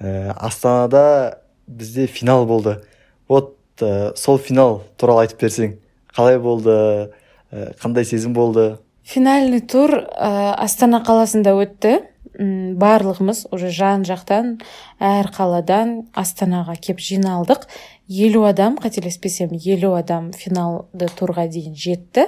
Ә, 0.00 0.34
астанада 0.34 1.38
бізде 1.66 2.06
финал 2.06 2.46
болды. 2.46 2.80
Вот 3.28 3.56
ә, 3.78 4.16
сол 4.16 4.38
финал 4.38 4.82
туралы 4.98 5.28
айтып 5.28 5.46
берсең 5.46 5.78
қалай 6.16 6.40
болды? 6.42 7.12
Ә, 7.52 7.74
қандай 7.78 8.04
сезім 8.04 8.34
болды? 8.34 8.78
Финальный 9.06 9.60
тур 9.62 9.94
ә, 9.94 10.54
астана 10.58 11.04
қаласында 11.06 11.54
өтті. 11.54 12.00
М 12.40 12.76
барлығымыз 12.80 13.48
уже 13.52 13.70
жан 13.74 14.04
жақтан 14.06 14.54
әр 15.02 15.30
қаладан 15.34 16.06
астанаға 16.16 16.76
кеп 16.80 17.00
жиналдық. 17.02 17.66
Елу 18.10 18.42
адам 18.44 18.76
қателеспесем 18.80 19.54
елу 19.54 19.94
адам 19.94 20.32
финалды 20.34 21.06
турға 21.14 21.46
дейін 21.48 21.76
жетті. 21.78 22.26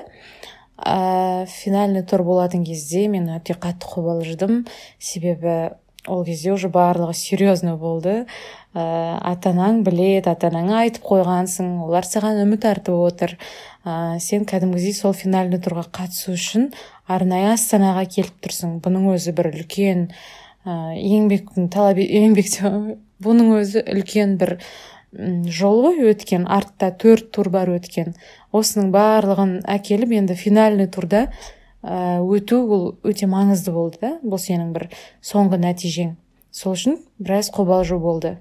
Ә, 0.79 1.47
финальный 1.51 2.05
тур 2.07 2.23
болатын 2.23 2.63
кезде 2.65 3.09
мен 3.11 3.27
өте 3.35 3.57
қатты 3.59 3.91
қобалжыдым. 3.91 4.63
Себебі 4.99 5.75
ол 6.07 6.25
кезде 6.25 6.53
уже 6.53 6.69
барлығы 6.71 7.15
серьезно 7.19 7.77
болды. 7.77 8.27
Ә, 8.75 9.19
ата 9.19 9.51
анаң 9.51 9.83
білет 9.83 10.31
ата 10.31 10.53
анаңа 10.53 10.85
айтып 10.87 11.03
қойғансың 11.11 11.75
олар 11.89 12.07
саған 12.07 12.45
үміт 12.47 12.65
артып 12.71 13.03
отыр. 13.03 13.37
Ә, 13.85 14.19
сен 14.23 14.47
кәдімгідей 14.47 14.95
сол 14.95 15.19
финальный 15.19 15.59
турға 15.59 15.89
қатысу 15.91 16.37
үшін 16.39 16.71
арнайы 17.11 17.53
астанаға 17.57 18.07
келіп 18.07 18.39
тұрсың. 18.47 18.79
Бұның 18.87 19.11
өзі 19.17 19.35
бір 19.35 19.51
үлкен 19.51 20.09
ә, 20.63 20.95
еңбектің 20.95 21.71
талап 21.75 21.99
еңбек 21.99 22.55
бұның 23.23 23.53
өзі 23.61 23.85
үлкен 23.93 24.39
бір 24.41 24.57
жол 25.13 25.83
ғой 25.85 26.13
өткен 26.13 26.47
артта 26.49 26.91
төрт 26.97 27.31
тур 27.35 27.51
бар 27.53 27.71
өткен. 27.75 28.15
Осының 28.53 28.93
барлығын 28.95 29.59
әкеліп 29.69 30.15
енді 30.17 30.37
финальный 30.39 30.89
турда 30.89 31.27
ә, 31.83 32.21
өту 32.25 32.63
ол 32.65 32.87
өте 33.05 33.29
маңызды 33.29 33.75
болды 33.75 34.01
да 34.01 34.13
бұл 34.23 34.41
сенің 34.41 34.73
бір 34.73 34.89
соңғы 35.21 35.61
нәтижең. 35.61 36.17
Сол 36.51 36.77
үшін 36.77 36.99
біраз 37.21 37.53
қобалжу 37.53 37.99
болды. 38.01 38.39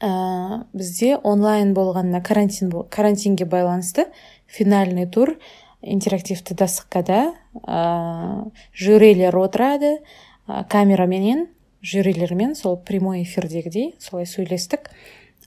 Ә, 0.00 0.64
бізде 0.72 1.16
онлайн 1.16 1.74
болғанына 1.74 2.22
карантин 2.22 2.70
карантинге 2.88 3.44
байланысты 3.44 4.06
финальный 4.46 5.06
тур 5.06 5.36
интерактивті 5.82 6.54
дастықкада 6.54 7.32
ә, 7.66 8.50
жюрилер 8.72 9.36
отырады 9.36 9.98
ә, 10.46 10.64
камераменен 10.68 11.48
жюрилермен 11.82 12.54
сол 12.54 12.76
прямой 12.76 13.22
эфирдегідей 13.22 13.94
солай 13.98 14.26
сөйлестік. 14.26 14.90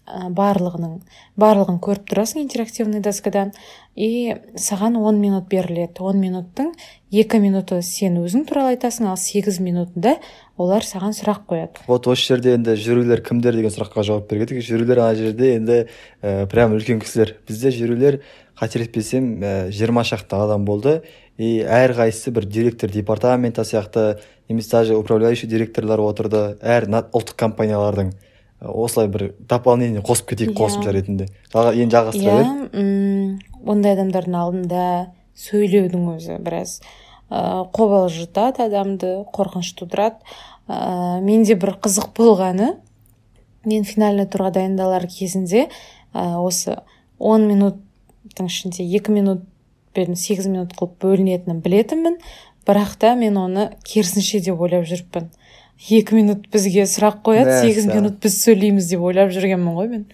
Барлығының 0.07 0.97
барлығын 1.39 1.77
көріп 1.83 2.09
тұрасың 2.11 2.43
интерактивный 2.43 2.99
доскадан. 3.03 3.53
И 3.95 4.35
саған 4.57 4.97
10 4.97 5.19
минут 5.21 5.47
беріледі. 5.51 5.93
10 5.99 6.19
минуттың 6.19 6.71
екі 7.13 7.39
минуты 7.39 7.79
сен 7.85 8.17
өзің 8.19 8.47
туралы 8.49 8.73
айтасың 8.73 9.07
ал 9.07 9.17
сегіз 9.21 9.59
минутында 9.63 10.17
олар 10.57 10.83
саған 10.83 11.13
сұрақ 11.15 11.45
қояды. 11.47 11.85
Вот 11.87 12.07
осы 12.07 12.33
жерде 12.33 12.55
енді 12.57 12.75
жюрилер 12.75 13.21
кімдер 13.23 13.55
деген 13.55 13.71
сұраққа 13.71 14.03
жауап 14.03 14.27
кеттік 14.29 14.59
жюрилер 14.65 15.03
ана 15.05 15.15
жерде 15.15 15.53
енді 15.55 15.79
ә, 16.21 16.47
прям 16.51 16.75
үлкен 16.75 16.99
кісілер. 16.99 17.37
Бізде 17.47 17.71
жюрилер 17.71 18.19
қателеспесем 18.59 19.69
жиырма 19.71 20.03
ә, 20.03 20.09
шақты 20.09 20.41
адам 20.41 20.65
болды. 20.65 21.03
И 21.37 21.61
әрқайсысы 21.61 22.33
бір 22.33 22.45
директор 22.45 22.89
департамента 22.91 23.61
сияқты 23.61 24.19
немесе 24.49 24.71
даже 24.71 24.97
управляющий 24.97 25.47
директорлар 25.47 26.01
отырды. 26.01 26.57
Әр 26.61 26.89
ұлттық 26.89 27.37
компаниялардың. 27.37 28.13
Осылай 28.63 29.07
бір 29.11 29.33
дополнение 29.49 30.01
қосып 30.01 30.33
кетейік 30.33 30.55
қосымша 30.57 30.89
иә. 30.89 30.95
ретінде 30.99 31.27
енді 31.53 31.95
жалғастыра 31.95 32.37
бер 32.37 32.45
иә 32.73 33.53
ондай 33.63 33.95
адамдардың 33.95 34.37
алдында 34.37 34.85
сөйлеудің 35.39 36.07
өзі 36.15 36.37
біраз 36.43 36.79
ә, 37.29 37.63
қобалжытады 37.73 38.67
адамды 38.67 39.13
қорқыныш 39.33 39.73
тудырады. 39.79 40.19
Ә, 40.67 41.21
менде 41.23 41.55
бір 41.59 41.75
қызық 41.83 42.13
болғаны 42.17 42.75
мен 43.65 43.87
финальный 43.87 44.27
турға 44.27 44.53
дайындалар 44.59 45.07
кезінде 45.07 45.67
ә, 46.13 46.37
осы 46.43 46.77
10 47.19 47.47
минуттың 47.49 48.51
ішінде 48.51 48.85
екі 48.85 49.15
минут 49.15 49.45
пен 49.93 50.17
сегіз 50.17 50.49
минут 50.49 50.75
қылып 50.77 50.99
бөлінетінін 51.03 51.61
білетінмін. 51.63 52.19
Бірақ 52.67 52.95
та 52.99 53.15
мен 53.19 53.37
оны 53.37 53.71
керісінше 53.83 54.39
деп 54.43 54.61
ойлап 54.61 54.85
жүріппін. 54.87 55.31
Екі 55.79 56.15
минут 56.15 56.47
бізге 56.53 56.85
сұрақ 56.87 57.21
қояды 57.25 57.59
сегіз 57.61 57.87
минут 57.89 58.19
біз 58.23 58.37
сөйлейміз 58.45 58.87
деп 58.93 59.03
ойлап 59.03 59.33
жүргенмін 59.35 59.75
ғой 59.75 59.89
мен. 59.91 60.05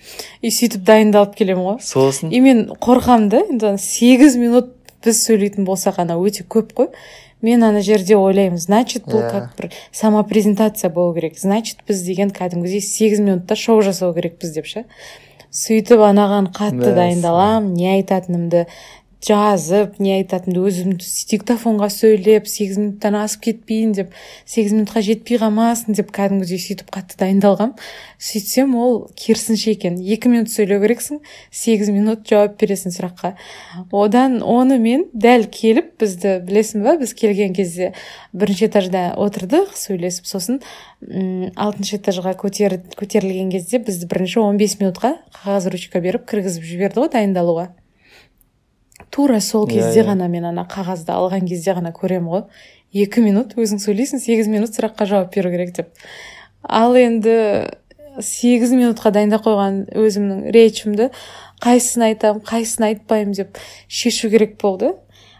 И 0.41 0.49
сөйтіп 0.53 0.83
дайындалып 0.87 1.35
келемін 1.37 1.65
ғой. 1.67 1.79
Сосын? 1.85 2.33
И 2.33 2.41
мен 2.41 2.67
қорқамын 2.81 3.29
да 3.29 3.43
енді 3.45 3.75
сегіз 3.83 4.37
минут 4.41 4.73
біз 5.05 5.21
сөйлейтін 5.27 5.67
болсақ 5.67 6.01
ана 6.01 6.17
өте 6.17 6.47
көп 6.47 6.73
қой. 6.73 6.91
Мен 7.41 7.63
ана 7.63 7.79
жерде 7.85 8.17
ойлаймын 8.19 8.59
значит 8.59 9.05
бұл 9.07 9.21
yeah. 9.21 9.31
как 9.31 9.55
бір 9.55 9.71
самопрезентация 9.91 10.89
болу 10.89 11.13
керек. 11.15 11.37
Значит 11.39 11.85
біз 11.87 12.01
деген 12.03 12.33
кәдімгідей 12.35 12.81
сегіз 12.81 13.21
минутта 13.21 13.55
шоу 13.55 13.81
жасау 13.81 14.13
керекпіз 14.13 14.51
деп 14.57 14.67
ше. 14.67 14.83
Сөйтіп 15.49 16.03
анаған 16.05 16.51
қатты 16.53 16.91
дайындаламын 16.93 17.73
не 17.73 17.87
айтатынымды 17.95 18.67
жазып 19.25 19.97
не 19.99 20.13
айтатынымды 20.15 20.61
өзім 20.69 20.93
диктофонға 20.99 21.89
сөйлеп 21.91 22.47
сегіз 22.47 22.77
минуттан 22.79 23.17
асып 23.19 23.41
кетпейін 23.49 23.91
деп 23.97 24.13
сегіз 24.47 24.71
минутқа 24.77 25.03
жетпей 25.03 25.39
қалмасын 25.41 25.97
деп 25.97 26.13
кәдімгідей 26.15 26.61
сөйтіп 26.63 26.93
қатты 26.95 27.19
дайындалғам. 27.19 27.73
Сөйтсем 28.15 28.77
ол 28.79 29.09
керісінше 29.19 29.73
екен. 29.75 29.97
Екі 29.99 30.31
минут 30.31 30.53
сөйлеу 30.53 30.79
керексің 30.85 31.19
сегіз 31.51 31.91
минут 31.91 32.23
жауап 32.31 32.55
бересің 32.61 32.95
сұраққа. 32.95 33.33
Одан 33.91 34.39
оны 34.39 34.79
мен 34.79 35.09
дәл 35.11 35.49
келіп 35.51 35.97
бізді 35.99 36.37
білесің 36.47 36.87
ба 36.87 36.95
біз 37.01 37.13
келген 37.19 37.53
кезде 37.57 37.91
бірінші 38.31 38.69
этажда 38.69 39.03
отырдық 39.19 39.75
сөйлесіп 39.75 40.31
сосын 40.31 40.63
алтыншы 41.59 41.99
этажға 41.99 42.37
көтер, 42.39 42.79
көтерілген 42.95 43.51
кезде 43.51 43.83
бізді 43.83 44.07
бірінші 44.11 44.39
15 44.47 44.79
минутқа 44.79 45.13
қағаз 45.43 45.69
ручка 45.73 46.03
беріп 46.03 46.27
кіргізіп 46.29 46.67
жіберді 46.71 47.03
ғой 47.03 47.13
дайындалуға. 47.15 47.69
Тура 49.11 49.39
сол 49.41 49.67
иә, 49.67 49.79
кезде 49.79 50.01
yeah, 50.01 50.09
ғана 50.11 50.29
мен 50.29 50.45
ана 50.49 50.65
қағазды 50.69 51.13
алған 51.13 51.47
кезде 51.49 51.73
ғана 51.77 51.91
көремін 51.95 52.29
ғой. 52.33 52.43
Екі 52.93 53.21
минут 53.21 53.53
өзің 53.59 53.81
сөйлейсің 53.83 54.21
сегіз 54.23 54.47
минут 54.49 54.73
сұраққа 54.73 55.05
жауап 55.09 55.35
беру 55.35 55.51
керек 55.53 55.75
деп. 55.75 55.91
Ал 56.63 56.95
енді 56.97 57.69
сегіз 58.19 58.73
минутқа 58.73 59.11
дайындап 59.15 59.45
қойған 59.45 59.83
өзімнің 59.95 60.49
речімді 60.55 61.09
қайсысын 61.63 62.07
айтамын 62.09 62.41
қайсысын 62.47 62.87
айтпаймын 62.89 63.35
деп 63.37 63.59
шешу 63.87 64.29
керек 64.33 64.57
болды. 64.61 64.95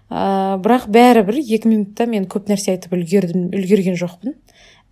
Ә, 0.10 0.58
бірақ 0.62 0.88
бәрібір 0.90 1.42
екі 1.42 1.70
минутта 1.70 2.08
мен 2.10 2.26
көп 2.30 2.48
нәрсе 2.50 2.76
айтып 2.76 2.96
үлгердім 2.98 3.50
үлгерген 3.54 3.98
жоқпын. 4.00 4.38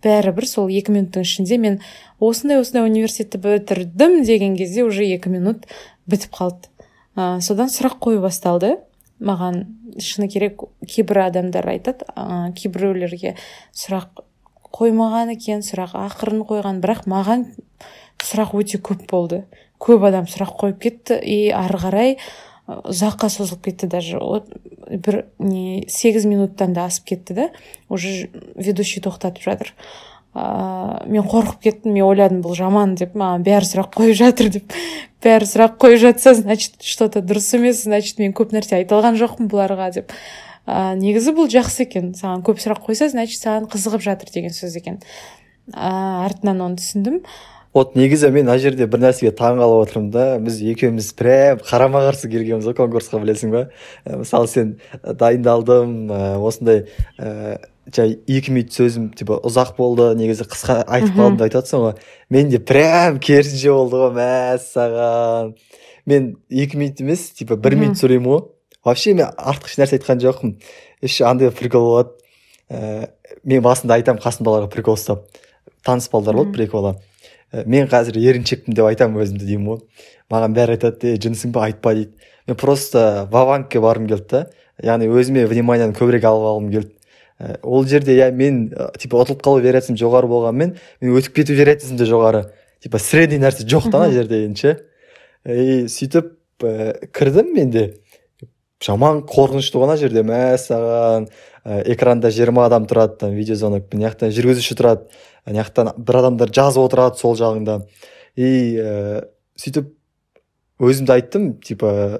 Бәрібір 0.04 0.46
сол 0.46 0.68
екі 0.70 0.94
минуттың 0.94 1.24
ішінде 1.26 1.58
мен 1.58 1.80
осындай 2.20 2.60
осындай 2.60 2.86
университетті 2.86 3.40
бітірдім 3.42 4.22
деген 4.22 4.54
кезде 4.56 4.84
уже 4.86 5.06
екі 5.06 5.32
минут 5.32 5.66
бітіп 6.06 6.36
қалды. 6.38 6.70
Ә, 7.18 7.40
содан 7.42 7.72
сұрақ 7.72 7.98
қою 8.04 8.22
басталды. 8.22 8.76
Маған 9.18 9.64
шыны 9.98 10.28
керек 10.30 10.62
кейбір 10.86 11.24
адамдар 11.26 11.66
айтады 11.72 12.06
ә, 12.14 12.52
кейбіреулерге 12.54 13.34
сұрақ 13.74 14.22
қоймаған 14.78 15.32
екен 15.34 15.64
сұрақ 15.66 15.96
ақырын 15.98 16.44
қойған 16.46 16.82
бірақ 16.84 17.08
маған 17.10 17.48
сұрақ 18.22 18.54
өте 18.60 18.78
көп 18.78 19.08
болды. 19.10 19.42
Көп 19.82 20.06
адам 20.08 20.28
сұрақ 20.30 20.54
қойып 20.60 20.78
кетті 20.84 21.18
и 21.18 21.48
ары 21.54 21.80
қарай 21.82 22.14
ұзаққа 22.68 23.30
созылып 23.32 23.70
кетті 23.70 23.88
даже. 23.90 24.20
Бір 24.88 25.24
не 25.38 25.84
сегіз 25.88 26.26
минуттан 26.28 26.74
да 26.76 26.86
асып 26.88 27.08
кетті 27.14 27.34
да 27.34 27.48
уже 27.88 28.30
ведущий 28.54 29.02
тоқтатып 29.02 29.42
жатыр. 29.42 29.72
Ә, 30.34 31.06
мен 31.08 31.24
қорқып 31.28 31.62
кеттім 31.64 31.94
мен 31.96 32.04
ойладым 32.06 32.42
бұл 32.44 32.56
жаман 32.58 32.94
деп 32.98 33.16
маған 33.18 33.46
бәрі 33.46 33.68
сұрақ 33.68 33.92
қойып 33.96 34.18
жатыр 34.18 34.50
деп. 34.58 34.76
Бәрі 35.24 35.48
сұрақ 35.48 35.78
қойып 35.82 36.02
жатса 36.04 36.34
значит 36.38 36.82
что 36.82 37.08
то 37.08 37.20
дұрыс 37.20 37.50
емес 37.56 37.82
значит 37.84 38.18
мен 38.18 38.32
көп 38.36 38.54
нәрсе 38.54 38.78
айта 38.78 38.98
алған 38.98 39.18
жоқпын 39.18 39.50
бұларға 39.50 39.90
деп. 39.98 40.16
Ә, 40.66 40.94
негізі 41.00 41.34
бұл 41.36 41.48
жақсы 41.52 41.86
екен. 41.88 42.12
Саған 42.14 42.44
көп 42.46 42.60
сұрақ 42.62 42.84
қойса 42.86 43.08
значит 43.08 43.40
саған 43.40 43.70
қызығып 43.72 44.04
жатыр 44.04 44.32
деген 44.34 44.54
сөз 44.54 44.76
екен. 44.78 45.00
Ә, 45.72 46.26
артынан 46.28 46.60
оны 46.64 46.82
түсіндім. 46.82 47.22
Вот 47.74 47.94
негізі 47.96 48.30
мен 48.32 48.46
мына 48.46 48.56
жерде 48.58 48.86
бір 48.88 49.02
нәрсеге 49.02 49.30
таң 49.36 49.58
қалып 49.60 49.82
отырмын 49.84 50.06
да 50.10 50.22
біз 50.40 50.56
екеуміз 50.72 51.10
прям 51.18 51.60
қарама 51.60 52.00
қарсы 52.06 52.30
келгенбіз 52.32 52.70
ғой 52.70 52.76
конкурсқа 52.78 53.20
білесің 53.20 53.52
ба? 53.52 53.60
Мысалы 54.08 54.48
сен 54.48 54.72
дайындалдым 55.04 56.08
осындай 56.48 56.86
жай 57.94 58.18
екі 58.28 58.52
минут 58.52 58.74
сөзім 58.76 59.08
типа 59.16 59.38
ұзақ 59.46 59.74
болды 59.78 60.10
негізі 60.18 60.46
қысқа 60.48 60.82
айтып 60.84 61.16
қалдым 61.16 61.38
деп 61.38 61.46
айтып 61.46 61.58
жатрсың 61.58 61.84
ғой. 61.84 61.94
Менде 62.30 62.60
прям 62.60 63.18
керісінше 63.22 63.72
болды 63.72 64.00
ғой 64.02 64.12
мәссаған. 64.18 65.52
Мен 66.08 66.30
екі 66.50 66.80
минут 66.80 67.00
емес 67.00 67.28
типа 67.38 67.56
бір 67.56 67.78
минут 67.80 68.00
сөйлеймін 68.00 68.30
ғой. 68.32 68.42
Вообще 68.84 69.14
мен 69.14 69.32
артық 69.36 69.72
ешнәрсе 69.72 69.98
айтқан 69.98 70.20
жоқпын. 70.22 70.54
Еще 71.02 71.24
андай 71.28 71.50
прикол 71.50 71.86
болады. 71.88 72.14
Ә, 72.68 73.08
мен 73.44 73.62
басында 73.64 73.96
айтамын 73.98 74.22
қасымдағыларға 74.22 74.70
прикол 74.72 74.98
ұстап. 74.98 75.24
Таныс 75.84 76.08
балдар 76.12 76.36
болды 76.36 76.56
бір 76.56 76.66
екі 76.66 76.76
бала. 76.76 76.94
Ә, 77.52 77.64
мен 77.64 77.88
қазір 77.88 78.20
еріншекпін 78.20 78.76
деп 78.76 78.88
айтамын 78.88 79.24
өзімді 79.24 79.48
деймін 79.48 79.72
ғой. 79.72 79.82
Маған 80.32 80.56
бәрі 80.56 80.76
айтады 80.76 81.14
ей 81.14 81.20
жынсың 81.24 81.52
ба? 81.56 81.64
Айтпа 81.68 81.94
дейді. 81.96 82.12
Мен 82.48 82.56
просто 82.56 83.28
ваванкке 83.32 83.80
барғым 83.80 84.08
келді 84.08 84.28
да. 84.30 84.44
Яғни 84.84 85.08
өзіме 85.10 85.46
вниманиені 85.48 85.96
көбірек 85.96 86.28
алып 86.28 86.48
алғым 86.52 86.70
келді. 86.72 86.97
Ол 87.62 87.86
жерде 87.86 88.16
иә 88.16 88.32
мен 88.34 88.72
э, 88.74 88.88
типа 88.98 89.20
ұтылып 89.22 89.42
қалу 89.44 89.62
вероятностьім 89.62 89.98
жоғары 90.00 90.26
болғанмен 90.30 90.74
мен 91.00 91.18
өтіп 91.18 91.36
кету 91.38 91.54
вероятностьім 91.54 91.98
де 92.00 92.06
жоғары. 92.08 92.42
Типа 92.82 92.98
средний 92.98 93.38
нәрсе 93.38 93.66
жоқ 93.66 93.90
та 93.92 94.02
ана 94.02 94.10
жерде 94.14 94.42
енді 94.46 94.58
ше 94.58 94.72
и 95.46 95.86
сөйтіп 95.86 96.64
ә, 96.66 97.06
кірдім 97.14 97.52
мен 97.54 97.70
де 97.70 97.84
жаман 98.82 99.22
қорқынышты 99.22 99.78
ғой 99.78 99.86
ана 99.86 99.96
жерде. 100.00 100.24
Мәссаған 100.26 101.28
ә, 101.62 101.82
экранда 101.94 102.32
жиырма 102.34 102.66
адам 102.66 102.88
тұрады 102.90 103.20
там 103.22 103.36
видеозвонок 103.38 103.86
мына 103.92 104.10
жақтан 104.10 104.34
жүргізуші 104.34 104.78
тұрады 104.78 105.06
ана 105.46 105.62
жақтан 105.62 105.92
бір 105.94 106.22
адамдар 106.24 106.50
жазып 106.50 106.88
отырады 106.88 107.22
сол 107.22 107.38
жағында. 107.38 107.84
И 108.34 108.82
ә, 108.82 109.28
сөйтіп 109.54 109.94
өзімді 110.82 111.14
айттым 111.14 111.52
типа 111.62 112.18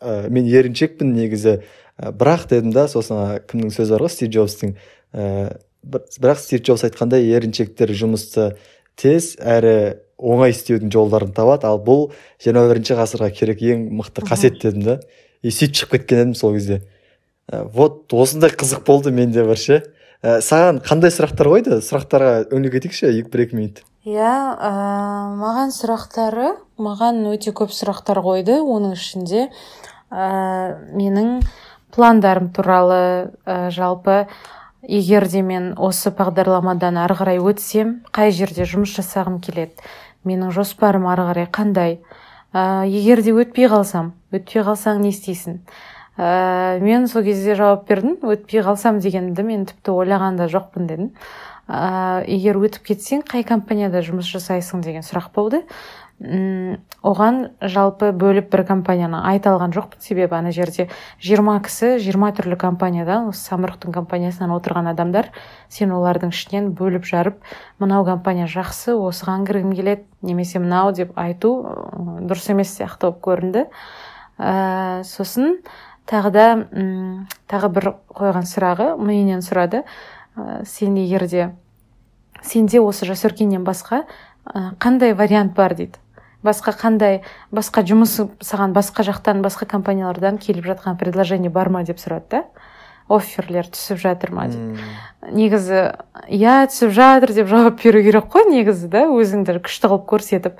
ә, 0.00 0.28
мен 0.30 0.50
еріншекпін 0.50 1.14
негізі. 1.14 1.60
Э, 1.62 1.81
бірақ 1.98 2.48
дедім 2.50 2.72
да 2.72 2.86
сосын 2.88 3.42
кімнің 3.50 3.74
сөзі 3.74 3.96
бар 3.96 4.06
ғой 4.06 4.14
стив 4.14 4.32
джобстың 4.32 4.76
ә, 5.12 5.58
бірақ 5.82 6.40
стив 6.40 6.62
джобс 6.62 6.86
айтқандай 6.88 7.26
еріншектер 7.34 7.92
жұмысты 7.96 8.52
тез 8.96 9.34
әрі 9.40 9.98
оңай 10.22 10.54
істеудің 10.54 10.92
жолдарын 10.92 11.32
табады. 11.34 11.66
Ал 11.66 11.80
бұл 11.82 12.10
жиырма 12.42 12.68
бірінші 12.70 12.96
ғасырға 13.00 13.30
керек 13.34 13.62
ең 13.66 13.88
мықты 13.98 14.24
қасиет 14.28 14.60
дедім 14.62 14.86
да. 14.86 14.98
И 15.42 15.50
сөйтіп 15.50 15.80
шығып 15.80 15.94
кеткен 15.96 16.22
едім 16.22 16.34
сол 16.38 16.54
кезде. 16.54 16.82
Ә, 17.50 17.64
вот 17.66 18.12
осындай 18.14 18.52
қызық 18.54 18.84
болды 18.86 19.10
менде 19.10 19.42
бір 19.44 19.58
ше 19.58 19.80
ә, 20.22 20.38
саған 20.38 20.78
қандай 20.86 21.10
сұрақтар 21.10 21.50
қойды? 21.50 21.80
Сұрақтарға 21.82 22.52
үңіле 22.54 22.76
кетейікші 22.76 23.10
бір 23.32 23.46
екі 23.46 23.58
минут. 23.58 23.82
Иә 24.06 24.30
ә, 24.54 24.70
маған 25.38 25.74
сұрақтары 25.74 26.54
маған 26.78 27.24
өте 27.32 27.50
көп 27.54 27.74
сұрақтар 27.74 28.22
қойды 28.22 28.60
оның 28.62 28.94
ішінде. 28.94 29.48
Ә, 30.12 30.22
менің 30.94 31.40
пландарым 31.94 32.50
туралы 32.50 33.32
ә, 33.44 33.70
жалпы. 33.70 34.26
Егер 34.82 35.28
де 35.30 35.42
мен 35.46 35.72
осы 35.78 36.10
бағдарламадан 36.10 36.98
ары 36.98 37.14
қарай 37.14 37.38
өтсем 37.38 38.00
қай 38.10 38.32
жерде 38.34 38.66
жұмыс 38.66 38.96
жасағым 38.96 39.38
келеді? 39.44 39.78
Менің 40.26 40.50
жоспарым 40.56 41.06
ары 41.06 41.28
қарай 41.28 41.46
қандай? 41.46 42.00
Ә, 42.52 42.82
егер 42.88 43.22
де 43.22 43.36
өтпей 43.36 43.70
қалсам 43.70 44.12
өтпей 44.34 44.64
қалсаң 44.66 45.04
не 45.04 45.12
істейсің? 45.12 45.60
Ә, 46.18 46.80
мен 46.82 47.06
сол 47.08 47.22
кезде 47.24 47.54
жауап 47.56 47.86
бердім 47.88 48.18
өтпей 48.26 48.64
қалсам 48.66 48.98
дегенді 49.00 49.44
мен 49.46 49.64
тіпті 49.70 49.94
ойлаған 49.94 50.36
да 50.40 50.50
жоқпын 50.50 50.90
дедім. 50.90 51.10
Ә, 51.68 52.24
егер 52.26 52.58
өтіп 52.60 52.90
кетсең 52.90 53.22
қай 53.28 53.46
компанияда 53.48 54.02
жұмыс 54.04 54.28
жасайсың 54.28 54.82
деген 54.84 55.06
сұрақ 55.06 55.30
болды. 55.34 55.62
Оған 56.20 57.38
жалпы 57.58 58.12
бөліп 58.14 58.52
бір 58.52 58.62
компанияны 58.68 59.18
айта 59.26 59.50
алған 59.50 59.72
жоқпын. 59.74 59.98
Себебі 60.00 60.36
ана 60.36 60.52
жерде 60.54 60.88
жиырма 61.18 61.56
кісі 61.64 61.96
жиырма 61.98 62.30
түрлі 62.36 62.56
компаниядан 62.60 63.30
осы 63.32 63.42
самұрықтың 63.50 63.94
компаниясынан 63.96 64.52
отырған 64.54 64.92
адамдар 64.92 65.32
сен 65.68 65.90
олардың 65.96 66.30
ішінен 66.30 66.70
бөліп 66.78 67.08
жарып 67.08 67.40
мынау 67.82 68.04
компания 68.06 68.46
жақсы 68.46 68.94
осыған 68.94 69.46
кіргім 69.48 69.72
келеді 69.74 70.06
немесе 70.22 70.62
мынау 70.62 70.92
деп 70.94 71.16
айту 71.18 71.56
дұрыс 72.22 72.50
емес 72.54 72.76
сияқты 72.76 73.10
болып 73.10 73.22
көрінді. 73.26 73.66
Ә, 74.38 75.02
сосын 75.02 75.58
тағы 76.06 76.30
да 76.30 76.46
тағы 77.50 77.72
бір 77.74 77.90
қойған 78.14 78.46
сұрағы 78.46 78.94
менен 78.96 79.42
сұрады. 79.42 79.82
Ә, 80.36 80.62
сен 80.64 80.94
егер 80.96 81.26
де 81.26 81.50
сенде 82.42 82.80
осы 82.80 83.06
жас 83.06 83.24
өркеннен 83.26 83.64
басқа 83.64 84.04
қандай 84.44 85.14
вариант 85.14 85.54
бар 85.54 85.74
дейді? 85.74 85.98
Басқа 86.42 86.74
қандай 86.74 87.20
басқа 87.54 87.84
жұмыс 87.86 88.16
саған 88.42 88.72
басқа 88.74 89.04
жақтан 89.06 89.42
басқа 89.44 89.66
компаниялардан 89.70 90.38
келіп 90.42 90.66
жатқан 90.72 90.98
предложение 90.98 91.50
бар 91.50 91.68
ма 91.70 91.84
деп 91.86 92.02
сұрады 92.02 92.26
да? 92.30 92.44
Офферлер 93.08 93.68
түсіп 93.70 94.00
жатыр 94.02 94.32
ма 94.34 94.48
деп 94.50 94.80
негізі 95.30 95.92
иә 96.26 96.66
түсіп 96.72 96.90
жатыр 96.96 97.34
деп 97.36 97.46
жауап 97.46 97.78
беру 97.82 98.02
керек 98.02 98.26
қой 98.32 98.48
негізі 98.50 98.90
да 98.90 99.06
өзіңді 99.06 99.60
күшті 99.62 99.92
қылып 99.92 100.08
көрсетіп. 100.10 100.58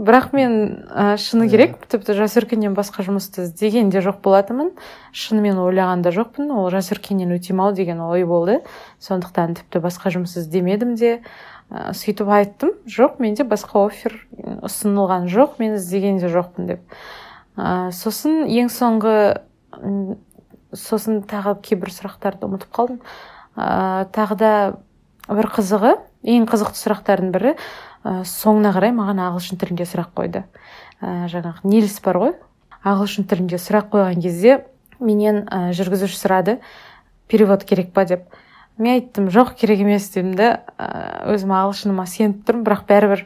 Бірақ 0.00 0.30
мен 0.32 0.86
ә, 0.88 1.18
шыны 1.20 1.44
иә. 1.44 1.50
керек 1.50 1.86
тіпті 1.92 2.14
жас 2.16 2.32
өркеннен 2.40 2.72
басқа 2.72 3.04
жұмысты 3.04 3.44
іздеген 3.44 3.90
де 3.92 4.00
жоқ 4.00 4.22
болатынмын. 4.24 4.70
Шынымен 5.12 5.58
ойлаған 5.60 6.00
да 6.00 6.08
жоқпын. 6.08 6.48
Ол 6.56 6.70
жас 6.72 6.88
өркеннен 6.94 7.34
өтемін 7.36 7.66
ау 7.66 7.74
деген 7.76 8.00
ой 8.00 8.24
болды. 8.24 8.62
Сондықтан 8.96 9.58
тіпті 9.60 9.82
басқа 9.84 10.08
жұмыс 10.14 10.38
іздемедім 10.40 10.94
де. 10.96 11.20
Ә, 11.70 11.92
сөйтіп 11.96 12.28
айттым. 12.28 12.74
Жоқ 12.90 13.20
менде 13.22 13.46
басқа 13.46 13.86
офер 13.86 14.16
ұсынылған 14.66 15.30
жоқ 15.30 15.58
мен 15.62 15.78
іздеген 15.78 16.18
де 16.20 16.30
жоқпын 16.30 16.68
деп. 16.68 16.98
Ә, 17.56 17.90
сосын 17.94 18.44
ең 18.50 18.70
соңғы 18.74 19.14
сосын 20.74 21.22
тағы 21.30 21.56
кейбір 21.64 21.94
сұрақтарды 21.94 22.46
ұмытып 22.46 22.74
қалдым. 22.74 23.00
Ә, 23.56 24.06
тағы 24.14 24.38
да 24.40 24.52
бір 25.30 25.50
қызығы 25.54 25.96
ең 26.26 26.46
қызықты 26.50 26.78
сұрақтардың 26.80 27.32
бірі 27.34 27.54
ә, 27.54 28.20
соңына 28.26 28.74
қарай 28.74 28.94
маған 28.96 29.22
ағылшын 29.28 29.60
тілінде 29.60 29.86
сұрақ 29.88 30.12
қойды. 30.18 30.44
Ә, 31.00 31.30
жаңағы 31.32 31.70
нильс 31.70 31.98
бар 32.04 32.20
ғой. 32.20 32.36
Ағылшын 32.80 33.26
тілінде 33.30 33.60
сұрақ 33.60 33.90
қойған 33.92 34.22
кезде 34.24 34.62
менен 35.00 35.44
ә, 35.46 35.70
жүргізуші 35.76 36.18
сұрады 36.18 36.58
перевод 37.28 37.64
керек 37.64 37.92
па? 37.92 38.04
деп. 38.04 38.28
Мен 38.80 38.98
айттым 38.98 39.30
жоқ 39.30 39.54
керек 39.60 39.84
емес 39.84 40.10
дедім 40.14 40.34
да 40.38 40.50
өзім 41.30 41.54
ағылшыныма 41.54 42.06
сеніп 42.10 42.44
тұрмын 42.48 42.66
бірақ 42.66 42.86
бәрібір 42.88 43.24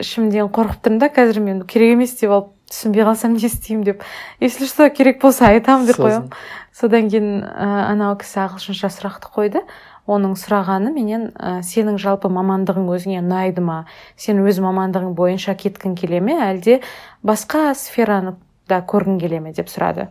ішімден 0.00 0.50
қорқып 0.54 0.84
тұрмын 0.84 1.02
да 1.02 1.10
қазір 1.12 1.42
мен 1.44 1.64
керек 1.68 1.96
емес 1.98 2.16
деп 2.20 2.30
алып 2.30 2.52
түсінбей 2.70 3.04
қалсам 3.06 3.34
не 3.36 3.46
істеймін 3.46 3.84
деп. 3.84 4.02
Если 4.40 4.66
что 4.66 4.88
керек 4.90 5.20
болса 5.22 5.48
айтамын 5.48 5.86
деп 5.86 5.98
қоямын 6.00 6.30
содан 6.72 7.08
кейін 7.10 7.44
ә, 7.44 7.90
анау 7.92 8.16
кісі 8.18 8.40
ағылшынша 8.46 8.90
сұрақты 8.90 9.30
қойды. 9.34 9.62
Оның 10.06 10.34
сұрағаны 10.36 10.92
менен 10.92 11.30
ә, 11.32 11.62
сенің 11.64 11.98
жалпы 12.02 12.28
мамандығың 12.28 12.90
өзіңе 12.92 13.22
ұнайды 13.22 13.62
ма? 13.64 13.84
Сен 14.16 14.42
өз 14.44 14.58
мамандығың 14.60 15.14
бойынша 15.16 15.54
кеткің 15.60 15.94
келе 15.96 16.20
ме? 16.20 16.36
Әлде 16.50 16.80
басқа 17.24 17.72
сфераны 17.78 18.34
да 18.68 18.82
көргің 18.84 19.20
келе 19.20 19.40
ме? 19.40 19.52
деп 19.52 19.70
сұрады. 19.72 20.10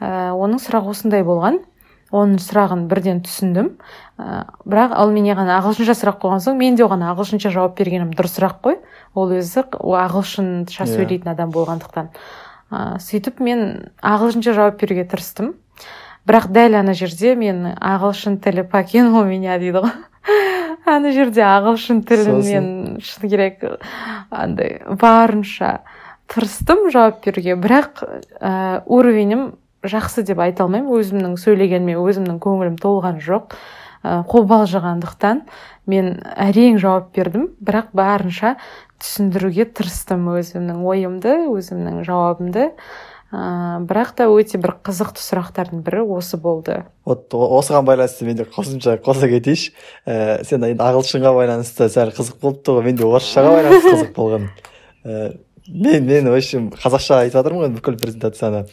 Ә, 0.00 0.32
оның 0.34 0.60
сұрағы 0.60 0.92
осындай 0.92 1.24
болған. 1.24 1.62
Оның 2.12 2.40
сұрағын 2.44 2.84
бірден 2.90 3.22
түсіндім. 3.24 3.72
Ә, 4.20 4.44
бірақ 4.68 4.94
ал 5.00 5.12
мен 5.14 5.26
оған 5.32 5.48
ағылшынша 5.56 5.96
сұрақ 5.96 6.20
қойған 6.22 6.42
соң 6.44 6.58
мен 6.60 6.76
де 6.76 6.84
оған 6.84 7.04
ағылшынша 7.08 7.52
жауап 7.54 7.78
бергенім 7.78 8.12
дұрысырақ 8.16 8.60
қой. 8.64 8.78
Ол 9.16 9.32
өзі 9.38 9.64
ағылшынша 9.72 10.84
иә. 10.84 10.90
сөйлейтін 10.92 11.32
адам 11.32 11.52
болғандықтан. 11.54 12.12
Ә, 12.70 13.00
сөйтіп 13.00 13.40
мен 13.40 13.90
ағылшынша 14.04 14.52
жауап 14.52 14.80
беруге 14.80 15.06
тырыстым. 15.08 15.54
Бірақ 16.28 16.52
дәл 16.52 16.76
ана 16.78 16.94
жерде 16.94 17.34
мен 17.34 17.72
ағылшын 17.80 18.38
тілі 18.44 18.68
покинул 18.68 19.24
меня 19.24 19.58
дейді 19.58 19.82
ғой. 19.82 19.96
Ана 20.86 21.10
жерде 21.14 21.42
ағылшын 21.42 22.04
тілін 22.06 22.44
мен 22.44 22.68
шыны 23.02 23.30
керек 23.30 23.64
андай 24.30 24.82
барынша 24.86 25.80
тырыстым 26.28 26.90
жауап 26.92 27.24
беруге. 27.24 27.56
Бірақ 27.56 28.04
ә, 28.38 28.82
уровенім 28.86 29.54
жақсы 29.82 30.24
деп 30.26 30.40
айта 30.42 30.66
алмаймын. 30.66 30.90
Өзімнің 30.98 31.38
сөйлегеніме 31.40 31.98
өзімнің 32.00 32.40
көңілім 32.42 32.80
толған 32.82 33.20
жоқ. 33.22 33.56
Ә, 34.02 34.22
қобалжығандықтан 34.26 35.44
мен 35.90 36.16
әрең 36.34 36.80
жауап 36.82 37.12
бердім. 37.14 37.52
Бірақ 37.62 37.92
барынша 37.94 38.56
түсіндіруге 39.02 39.68
тырыстым 39.74 40.28
өзімнің 40.34 40.82
ойымды 40.86 41.36
өзімнің 41.52 42.02
жауабымды. 42.06 42.72
Ә, 43.32 43.80
бірақ 43.88 44.10
та 44.18 44.26
өте 44.28 44.58
бір 44.60 44.74
қызықты 44.84 45.22
сұрақтардың 45.22 45.80
бірі 45.86 46.02
осы 46.18 46.36
болды. 46.36 46.82
Вот 47.08 47.32
осыған 47.32 47.86
байланысты 47.88 48.26
мен 48.28 48.36
де 48.36 48.44
қосымша 48.44 48.98
қоса 49.00 49.30
кетейінші. 49.30 49.72
Ә, 50.04 50.42
сен 50.44 50.66
енді 50.66 50.84
ағылшынға 50.84 51.32
байланысты 51.38 51.88
сәл 51.88 52.12
қызық 52.12 52.42
болыпты 52.42 52.76
ғой. 52.76 52.84
Менде 52.90 53.06
орысшаға 53.08 53.54
байланысты 53.56 53.94
қызық 53.94 54.12
болған. 54.18 54.50
Ә, 55.06 55.38
мен 55.66 56.04
мен 56.04 56.28
в 56.28 56.36
общем 56.36 56.68
қазақша 56.76 57.22
айтып 57.22 57.38
жатырмын 57.40 57.64
ғой 57.70 57.76
бүкіл 57.78 57.96
презентацияны. 58.02 58.66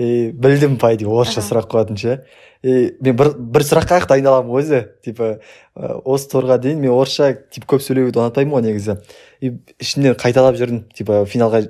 И 0.00 0.30
білдім 0.32 0.78
по 0.80 0.88
идее 0.94 1.10
орысша 1.12 1.42
сұрақ 1.44 1.66
қоятын 1.68 1.98
ше 2.00 2.14
и 2.62 2.94
мен 3.04 3.16
бір, 3.16 3.34
бір 3.36 3.64
сұраққа 3.66 3.98
ақ 4.00 4.06
дайындаламын 4.08 4.56
өзі. 4.56 4.80
Типа 5.04 5.40
осы 5.76 6.30
турға 6.32 6.56
дейін 6.62 6.80
мен 6.80 6.94
орысша 6.94 7.34
типа 7.52 7.74
көп 7.74 7.84
сөйлеуді 7.84 8.22
ұнатпаймын 8.22 8.56
ғой 8.56 8.64
негізі 8.64 8.96
и 9.44 9.52
ішімнен 9.80 10.16
қайталап 10.20 10.56
жүрдім. 10.60 10.86
Типа 10.96 11.24
финалға 11.28 11.66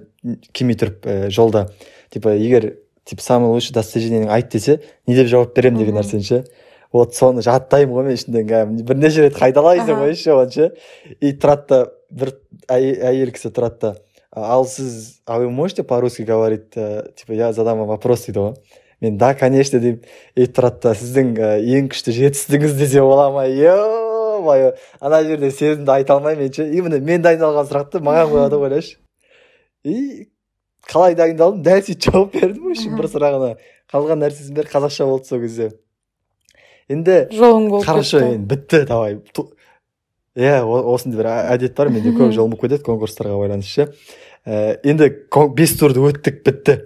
келмей 0.55 0.79
тұрып 0.79 1.07
ә, 1.11 1.31
жолда 1.35 1.69
типа 2.15 2.37
егер 2.39 2.77
типа 3.05 3.23
самый 3.23 3.51
лучший 3.51 3.75
достижениең 3.75 4.31
айт 4.31 4.53
десе 4.55 4.81
не 5.07 5.17
деп 5.19 5.31
жауап 5.31 5.57
беремін 5.57 5.83
деген 5.83 5.99
нәрсені 5.99 6.27
ше. 6.27 6.45
Вот 6.93 7.15
соны 7.15 7.43
жаттаймын 7.43 7.97
ғой 7.97 8.07
мен 8.11 8.19
ішімнен 8.19 8.85
бірнеше 8.87 9.27
рет 9.27 9.39
қайталайсың 9.39 9.99
ғой 10.05 10.15
ше 10.19 10.35
оны 10.35 10.55
ше 10.55 10.71
и 11.19 11.35
тұрады 11.35 11.67
да 11.71 11.83
бір 12.11 12.35
әйел 12.71 13.31
кісі 13.35 13.53
тұрады 13.55 13.79
да 13.81 13.95
ал 14.33 14.65
сіз 14.65 15.23
а 15.27 15.39
вы 15.39 15.51
можете 15.51 15.83
по 15.83 16.01
русски 16.01 16.23
говорить 16.23 16.71
типа 16.71 17.33
я 17.33 17.53
задам 17.53 17.79
вам 17.79 17.89
вопрос 17.89 18.27
дейді 18.27 18.39
ғой? 18.39 18.55
Мен 19.01 19.17
да 19.19 19.35
конечно 19.35 19.81
деймін 19.81 20.05
и 20.37 20.47
тұрады 20.47 20.81
да 20.83 20.95
сіздің 20.95 21.35
ең 21.61 21.89
күшті 21.91 22.13
жетістігіңіз 22.13 22.77
десе 22.79 23.01
бола 23.01 23.31
ма 23.33 23.47
е 23.47 24.75
ана 25.01 25.23
жерде 25.25 25.51
сезімді 25.51 25.91
айта 25.91 26.15
алмаймын 26.15 26.45
мен 26.45 26.53
ше 26.53 26.69
именно 26.69 27.01
мен 27.01 27.23
дайындалған 27.23 27.67
сұрақты 27.71 28.01
маған 28.05 28.31
қояды 28.33 28.61
ғой 28.61 28.69
ойлашы 28.69 28.99
и 29.85 30.29
қалай 30.91 31.15
дайындалдым? 31.15 31.63
Дәл 31.65 31.85
сөйтіп 31.87 32.11
жауап 32.11 32.35
бердім 32.35 32.73
в 32.73 32.99
бір 32.99 33.09
сұрағына. 33.13 33.51
Қалған 33.91 34.23
нәрсесін 34.25 34.57
бәрі 34.57 34.73
қазақша 34.73 35.07
болды 35.09 35.29
сол 35.29 35.43
кезде. 35.43 35.71
Енді 36.91 37.17
жолың 37.35 37.69
болып 37.71 37.87
хорошо 37.87 38.23
енді 38.25 38.49
бітті 38.51 38.83
давай. 38.89 39.19
Иә 40.37 40.61
осындай 40.63 41.21
бір 41.21 41.29
әдет 41.31 41.75
бар. 41.79 41.91
Менде 41.91 42.13
көп 42.15 42.35
жолым 42.35 42.55
болып 42.55 42.67
кетеді 42.67 42.87
конкурстарға 42.87 43.39
байланысты 43.41 43.71
ше. 43.71 43.89
Ә, 44.47 44.79
енді 44.85 45.11
бес 45.57 45.75
турды 45.79 46.03
өттік 46.05 46.43
бітті. 46.47 46.79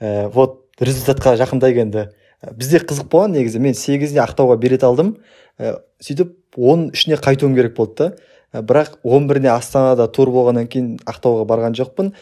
Ә, 0.00 0.28
вот 0.32 0.62
результатқа 0.80 1.36
жақындай 1.40 1.74
келді 1.76 2.06
ә, 2.42 2.52
бізде 2.52 2.80
қызық 2.84 3.10
болған 3.12 3.36
негізі 3.36 3.60
мен 3.60 3.74
сегізіне 3.76 4.22
ақтауға 4.24 4.58
билет 4.60 4.84
алдым. 4.86 5.16
Ә, 5.58 5.78
сөйтіп 6.00 6.56
оның 6.56 6.92
ішіне 6.96 7.18
қайтуым 7.20 7.56
керек 7.56 7.76
болды 7.76 7.96
да. 7.98 8.10
Ә, 8.52 8.62
бірақ 8.62 8.98
он 9.02 9.26
біріне 9.28 9.50
астанада 9.52 10.06
тур 10.08 10.30
болғаннан 10.32 10.68
кейін 10.70 10.96
ақтауға 11.04 11.46
барған 11.48 11.76
жоқпын. 11.76 12.12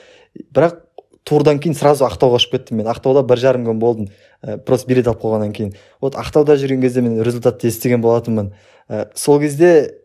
Бірақ 0.55 0.81
турдан 1.25 1.59
кейін 1.63 1.77
сразу 1.79 2.07
ақтауға 2.09 2.41
ұшып 2.41 2.59
кеттім 2.59 2.81
мен. 2.81 2.89
Ақтауда 2.91 3.25
бір 3.27 3.41
жарым 3.41 3.67
күн 3.69 3.81
болдым. 3.83 4.09
Ә, 4.43 4.59
просто 4.59 4.91
билет 4.91 5.09
алып 5.09 5.23
қойғаннан 5.23 5.53
кейін. 5.57 5.75
Вот 6.03 6.19
ақтауда 6.21 6.57
жүрген 6.61 6.83
кезде 6.85 7.03
мен 7.05 7.21
результатты 7.23 7.71
естіген 7.71 8.03
болатынмын. 8.05 8.53
Ә, 8.89 9.07
сол 9.15 9.41
кезде 9.41 10.01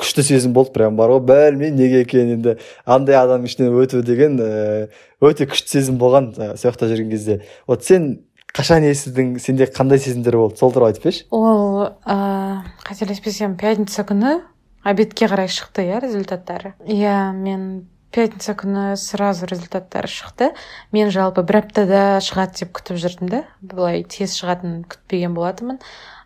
күшті 0.00 0.24
сезім 0.26 0.54
болды 0.56 0.72
прям 0.74 0.96
бар 0.98 1.12
ғой. 1.14 1.22
Білмеймін 1.28 1.78
неге 1.78 2.02
екенін 2.04 2.38
енді 2.38 2.56
андай 2.84 3.18
адамның 3.20 3.50
ішінен 3.50 3.76
өту 3.82 4.02
деген 4.06 4.40
э, 4.40 4.88
өте 5.20 5.46
күшті 5.50 5.76
сезім 5.78 6.00
болған 6.00 6.32
э, 6.36 6.50
сол 6.56 6.72
жақта 6.72 6.90
жүрген 6.90 7.12
кезде. 7.12 7.40
Вот 7.68 7.84
сен 7.84 8.10
қашан 8.56 8.86
естідің 8.88 9.36
сенде 9.42 9.68
қандай 9.70 10.00
сезімдер 10.02 10.38
болды? 10.40 10.58
Сол 10.58 10.72
туралы 10.74 10.94
айтып 10.94 11.06
берші. 11.08 11.26
Ол 11.30 11.86
ыыы 11.86 12.64
қателеспесем 12.88 13.56
пятница 13.60 14.04
күні 14.08 14.40
обедке 14.82 15.28
қарай 15.30 15.50
шықты 15.52 15.86
иә 15.86 16.00
результаттары. 16.02 16.74
Иә 16.86 17.32
мен 17.36 17.88
пятница 18.10 18.56
күні 18.58 18.96
сразу 18.98 19.46
результаттары 19.46 20.10
шықты. 20.10 20.50
Мен 20.92 21.12
жалпы 21.14 21.44
бір 21.46 21.62
аптада 21.62 22.02
шығады 22.24 22.64
деп 22.64 22.72
күтіп 22.78 22.98
жүрдім 23.02 23.30
да 23.30 23.44
былай 23.60 24.02
тез 24.02 24.34
шығатынын 24.40 24.82
күтпеген 24.90 25.36
болатынмын. 25.36 25.78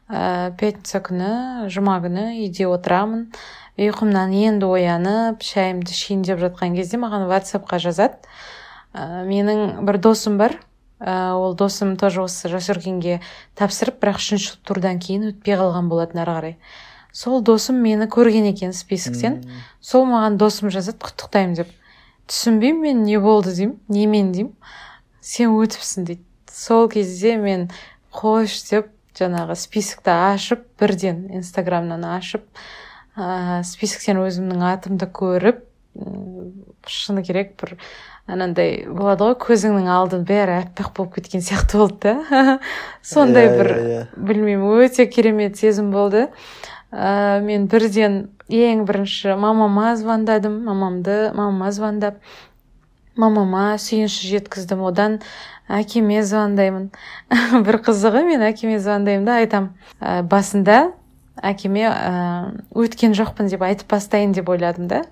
Ә, 0.09 0.53
пятница 0.59 1.01
күні 1.05 1.71
жұма 1.73 1.99
күні 2.05 2.27
үйде 2.45 2.69
отырамын. 2.69 3.27
Ұйқымнан 3.81 4.35
енді 4.37 4.69
оянып 4.71 5.43
шайымды 5.43 5.95
ішейін 5.95 6.23
деп 6.27 6.39
жатқан 6.43 6.77
кезде 6.77 7.01
маған 7.03 7.27
ватсапқа 7.31 7.81
жазады. 7.83 8.21
Ә, 8.95 9.25
менің 9.27 9.85
бір 9.87 9.99
досым 9.99 10.39
бар. 10.39 10.59
Ә, 11.01 11.35
ол 11.35 11.57
досым 11.59 11.97
тоже 11.97 12.23
осы 12.23 12.49
жас 12.49 12.71
өркенге 12.71 13.21
тапсырып 13.59 13.99
бірақ 14.03 14.21
үшінші 14.23 14.61
турдан 14.63 15.01
кейін 15.03 15.33
өтпей 15.33 15.59
қалған 15.59 15.91
болатын 15.91 16.23
ары 16.23 16.37
қарай. 16.39 16.57
Сол 17.15 17.43
досым 17.43 17.83
мені 17.83 18.07
көрген 18.11 18.47
екен 18.51 18.73
списоктен 18.73 19.43
сол 19.81 20.07
маған 20.07 20.39
досым 20.39 20.71
жазады 20.71 21.03
құттықтаймын 21.03 21.59
деп. 21.59 21.75
Түсінбеймін 22.31 22.81
мен 22.81 23.03
не 23.05 23.19
болды 23.21 23.53
деймін 23.55 23.77
немен 23.89 24.33
деймін. 24.33 24.55
Сен 25.21 25.53
өтіпсің 25.59 26.09
дейді. 26.09 26.25
Сол 26.51 26.89
кезде 26.89 27.37
мен 27.37 27.69
қош 28.15 28.57
деп 28.71 28.94
жаңағы 29.19 29.57
списокті 29.59 30.15
ашып 30.35 30.65
бірден 30.81 31.29
инстаграмнан 31.39 32.05
ашып 32.15 32.45
ә, 33.17 33.63
списоктен 33.67 34.23
өзімнің 34.25 34.65
атымды 34.73 35.07
көріп 35.07 35.63
шыны 36.91 37.23
керек 37.25 37.55
бір 37.61 37.77
анандай 38.27 38.85
болады 38.89 39.29
ғой 39.29 39.37
көзіңнің 39.45 39.89
алды 39.93 40.21
бәрі 40.27 40.59
аппақ 40.63 40.95
болып 40.97 41.19
кеткен 41.19 41.45
сияқты 41.45 41.79
болды 41.79 42.15
да 42.15 42.59
сондай 43.03 43.51
иә, 43.51 43.59
бір 43.59 43.71
иә. 43.71 43.85
Иә. 43.85 44.07
білмеймін 44.17 44.87
өте 44.87 45.07
керемет 45.07 45.59
сезім 45.61 45.93
болды 45.93 46.29
ә, 46.91 47.41
мен 47.45 47.69
бірден 47.69 48.31
ең 48.49 48.87
бірінші 48.89 49.37
мамама 49.41 49.95
звондадым 50.01 50.63
мамамды 50.65 51.31
мамама 51.35 51.71
звондап 51.73 52.19
мамама 53.17 53.75
сүйінші 53.79 54.31
жеткіздім 54.33 54.83
одан 54.89 55.21
әкеме 55.69 56.23
звондаймын. 56.25 56.91
Бір 57.67 57.81
қызығы 57.87 58.25
мен 58.27 58.45
әкеме 58.45 58.79
звондаймын 58.83 59.27
да 59.29 59.39
айтам. 59.43 59.71
Ә, 60.01 60.23
басында 60.23 60.93
әкеме 61.43 61.87
ә, 61.89 62.13
өткен 62.77 63.17
жоқпын 63.17 63.49
деп 63.53 63.65
айтып 63.65 63.91
бастайын 63.91 64.35
деп 64.37 64.49
ойладым 64.53 64.89
да. 64.91 65.05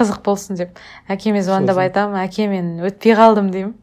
Қызық 0.00 0.22
болсын 0.24 0.56
деп. 0.56 0.78
Әкеме 1.08 1.42
звондап 1.44 1.78
айтамын 1.82 2.22
әке 2.24 2.48
мен 2.48 2.78
өтпей 2.86 3.16
қалдым 3.18 3.50
деймін. 3.52 3.76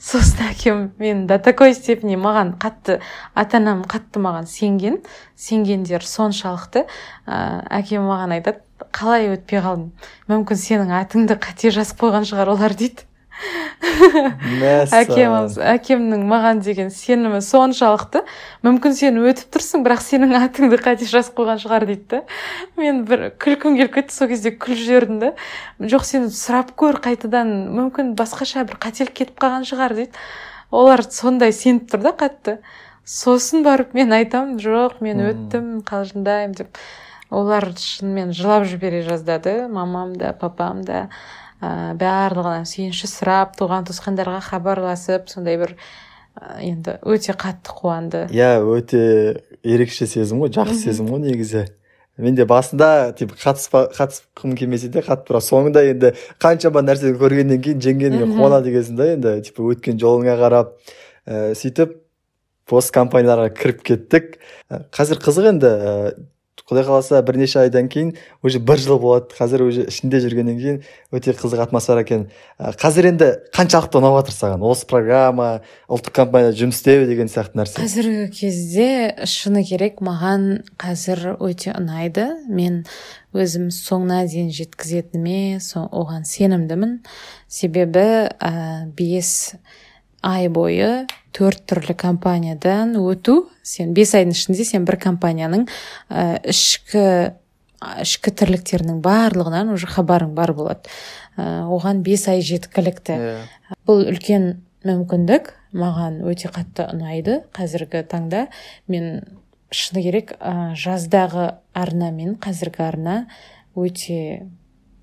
Сосын 0.00 0.46
әкем 0.48 0.78
мен 0.96 1.26
до 1.28 1.36
такой 1.38 1.74
степени 1.76 2.16
маған 2.16 2.54
қатты 2.56 3.02
ата 3.36 3.58
анам 3.58 3.82
қатты 3.84 4.22
маған 4.24 4.48
сенген 4.48 5.02
сенгендер 5.36 6.00
соншалықты. 6.00 6.86
Ә, 7.26 7.36
әкем 7.68 8.08
маған 8.08 8.38
айтады 8.38 8.64
қалай 8.96 9.28
өтпей 9.34 9.60
қалдың? 9.60 9.90
Мүмкін 10.32 10.62
сенің 10.62 10.94
атыңды 11.02 11.36
қате 11.36 11.74
жазып 11.76 12.00
қойған 12.00 12.24
шығар 12.32 12.54
олар 12.54 12.72
дейді. 12.72 13.04
Әкем 14.96 15.34
әкемнің 15.64 16.24
маған 16.28 16.60
деген 16.64 16.90
сенімі 16.94 17.40
соншалықты. 17.44 18.22
Мүмкін 18.66 18.96
сен 18.96 19.20
өтіп 19.22 19.54
тұрсың 19.56 19.84
бірақ 19.86 20.04
сенің 20.04 20.36
атыңды 20.40 20.78
қате 20.82 21.08
жазып 21.08 21.38
қойған 21.40 21.62
шығар 21.62 21.86
дейді 21.88 22.06
да. 22.10 22.22
Мен 22.80 23.02
бір 23.08 23.30
күлкім 23.40 23.78
келіп 23.80 23.96
кетті 23.98 24.14
сол 24.14 24.30
кезде 24.30 24.52
күліп 24.52 24.84
жібердім 24.84 25.18
да. 25.22 25.32
Жоқ 25.80 26.06
сен 26.08 26.28
сұрап 26.34 26.74
көр 26.78 27.00
қайтадан. 27.00 27.52
Мүмкін 27.76 28.14
басқаша 28.18 28.66
бір 28.68 28.80
қателік 28.82 29.16
кетіп 29.22 29.40
қалған 29.40 29.68
шығар 29.68 29.96
дейді. 29.98 30.24
Олар 30.70 31.02
сондай 31.08 31.52
сеніп 31.56 31.88
тұр 31.90 32.04
да 32.04 32.14
қатты. 32.14 32.58
Сосын 33.04 33.64
барып 33.66 33.94
мен 33.96 34.12
айтамын 34.14 34.60
жоқ 34.62 35.00
мен 35.02 35.22
өттім 35.24 35.80
қалжыңдаймын 35.88 36.58
деп. 36.60 36.78
Олар 37.30 37.68
шынымен 37.78 38.32
жылап 38.34 38.66
жібере 38.70 39.02
жаздады. 39.06 39.68
Мамам 39.68 40.14
да 40.18 40.32
папам 40.32 40.84
да. 40.84 41.08
Ә, 41.60 41.94
барлығына 42.00 42.64
сүйінші 42.68 43.10
сұрап 43.10 43.56
туған 43.58 43.86
туысқандарға 43.88 44.40
хабарласып 44.48 45.28
сондай 45.32 45.60
бір 45.60 45.76
енді 46.60 46.96
өте 47.04 47.34
қатты 47.36 47.74
қуанды. 47.76 48.24
Иә 48.32 48.60
өте 48.64 49.42
ерекше 49.62 50.08
сезім 50.08 50.40
ғой 50.44 50.52
жақсы 50.54 50.78
сезім 50.88 51.12
ғой 51.12 51.22
негізі. 51.26 51.66
Менде 52.20 52.44
басында 52.44 53.12
типа 53.16 53.36
қатыспа 53.40 53.86
қатысқым 53.96 54.56
келмесе 54.58 54.90
де 54.92 55.00
қатты 55.04 55.30
бірақ 55.30 55.46
соңында 55.46 55.84
енді 55.88 56.12
қаншама 56.42 56.82
нәрсе 56.84 57.14
көргеннен 57.16 57.62
кейін 57.64 57.80
жеңгеніңе 57.80 58.28
қуанады 58.34 58.72
екенсің 58.72 58.98
да 58.98 59.08
енді 59.14 59.34
типа 59.46 59.64
өткен 59.72 60.00
жолыңа 60.00 60.36
қарап 60.40 60.74
ә, 61.24 61.54
сөйтіп 61.56 61.96
осы 62.70 62.92
компанияларға 62.94 63.50
кіріп 63.56 63.80
кеттік. 63.88 64.36
Қазір 64.94 65.18
қызық 65.24 65.48
енді 65.54 65.70
құдай 66.70 66.84
қаласа 66.86 67.18
бірнеше 67.26 67.58
айдан 67.64 67.88
кейін 67.90 68.12
уже 68.46 68.60
бір 68.62 68.78
жыл 68.78 68.98
болады. 69.02 69.32
Қазір 69.34 69.64
уже 69.66 69.86
ішінде 69.90 70.20
жүргеннен 70.22 70.58
кейін 70.60 70.76
өте 71.10 71.34
қызық 71.34 71.64
атмосфера 71.64 72.04
екен. 72.04 72.28
Қазір 72.58 73.08
енді 73.10 73.30
қаншалықты 73.56 73.98
ұнап 73.98 74.20
жатыр 74.20 74.36
саған? 74.36 74.64
Осы 74.68 74.86
программа 74.90 75.48
ұлттық 75.90 76.14
компанияда 76.20 76.54
жұмыс 76.60 76.78
істеу 76.78 77.08
деген 77.10 77.30
сияқты 77.32 77.58
нәрсе. 77.58 77.80
Қазіргі 77.82 78.28
кезде 78.36 78.88
шыны 79.26 79.64
керек 79.66 79.98
маған 80.04 80.62
қазір 80.78 81.36
өте 81.42 81.74
ұнайды. 81.74 82.28
Мен 82.46 82.84
өзім 83.34 83.70
соңына 83.74 84.22
дейін 84.30 84.54
жеткізетініме 84.54 85.58
оған 85.90 86.26
сенімдімін. 86.28 87.00
Себебі 87.50 88.30
ә, 88.30 88.86
бес 88.94 89.56
ай 90.26 90.48
бойы 90.52 91.06
төрт 91.36 91.64
түрлі 91.70 91.94
компаниядан 91.98 92.96
өту 92.98 93.44
сен 93.62 93.94
бес 93.96 94.14
айдың 94.18 94.34
ішінде 94.34 94.66
сен 94.66 94.86
бір 94.88 94.98
компанияның 95.02 95.66
ә, 96.10 96.40
ішкі 96.50 97.36
ішкі 97.80 98.32
тірліктерінің 98.36 99.00
барлығынан 99.04 99.72
уже 99.72 99.88
хабарың 99.88 100.34
бар 100.36 100.52
болады 100.56 100.90
ә, 101.38 101.64
оған 101.64 102.02
бес 102.04 102.26
ай 102.28 102.42
жеткілікті 102.44 103.16
yeah. 103.16 103.44
Иә. 103.70 103.78
бұл 103.88 104.04
үлкен 104.10 104.50
мүмкіндік 104.84 105.54
маған 105.76 106.20
өте 106.28 106.50
қатты 106.52 106.90
ұнайды 106.92 107.40
қазіргі 107.56 108.04
таңда 108.10 108.48
мен 108.90 109.22
шыны 109.72 110.02
керек 110.04 110.34
ә, 110.40 110.74
жаздағы 110.76 111.54
арна 111.72 112.10
мен 112.12 112.36
қазіргі 112.42 112.84
арна 112.84 113.16
өте 113.78 114.50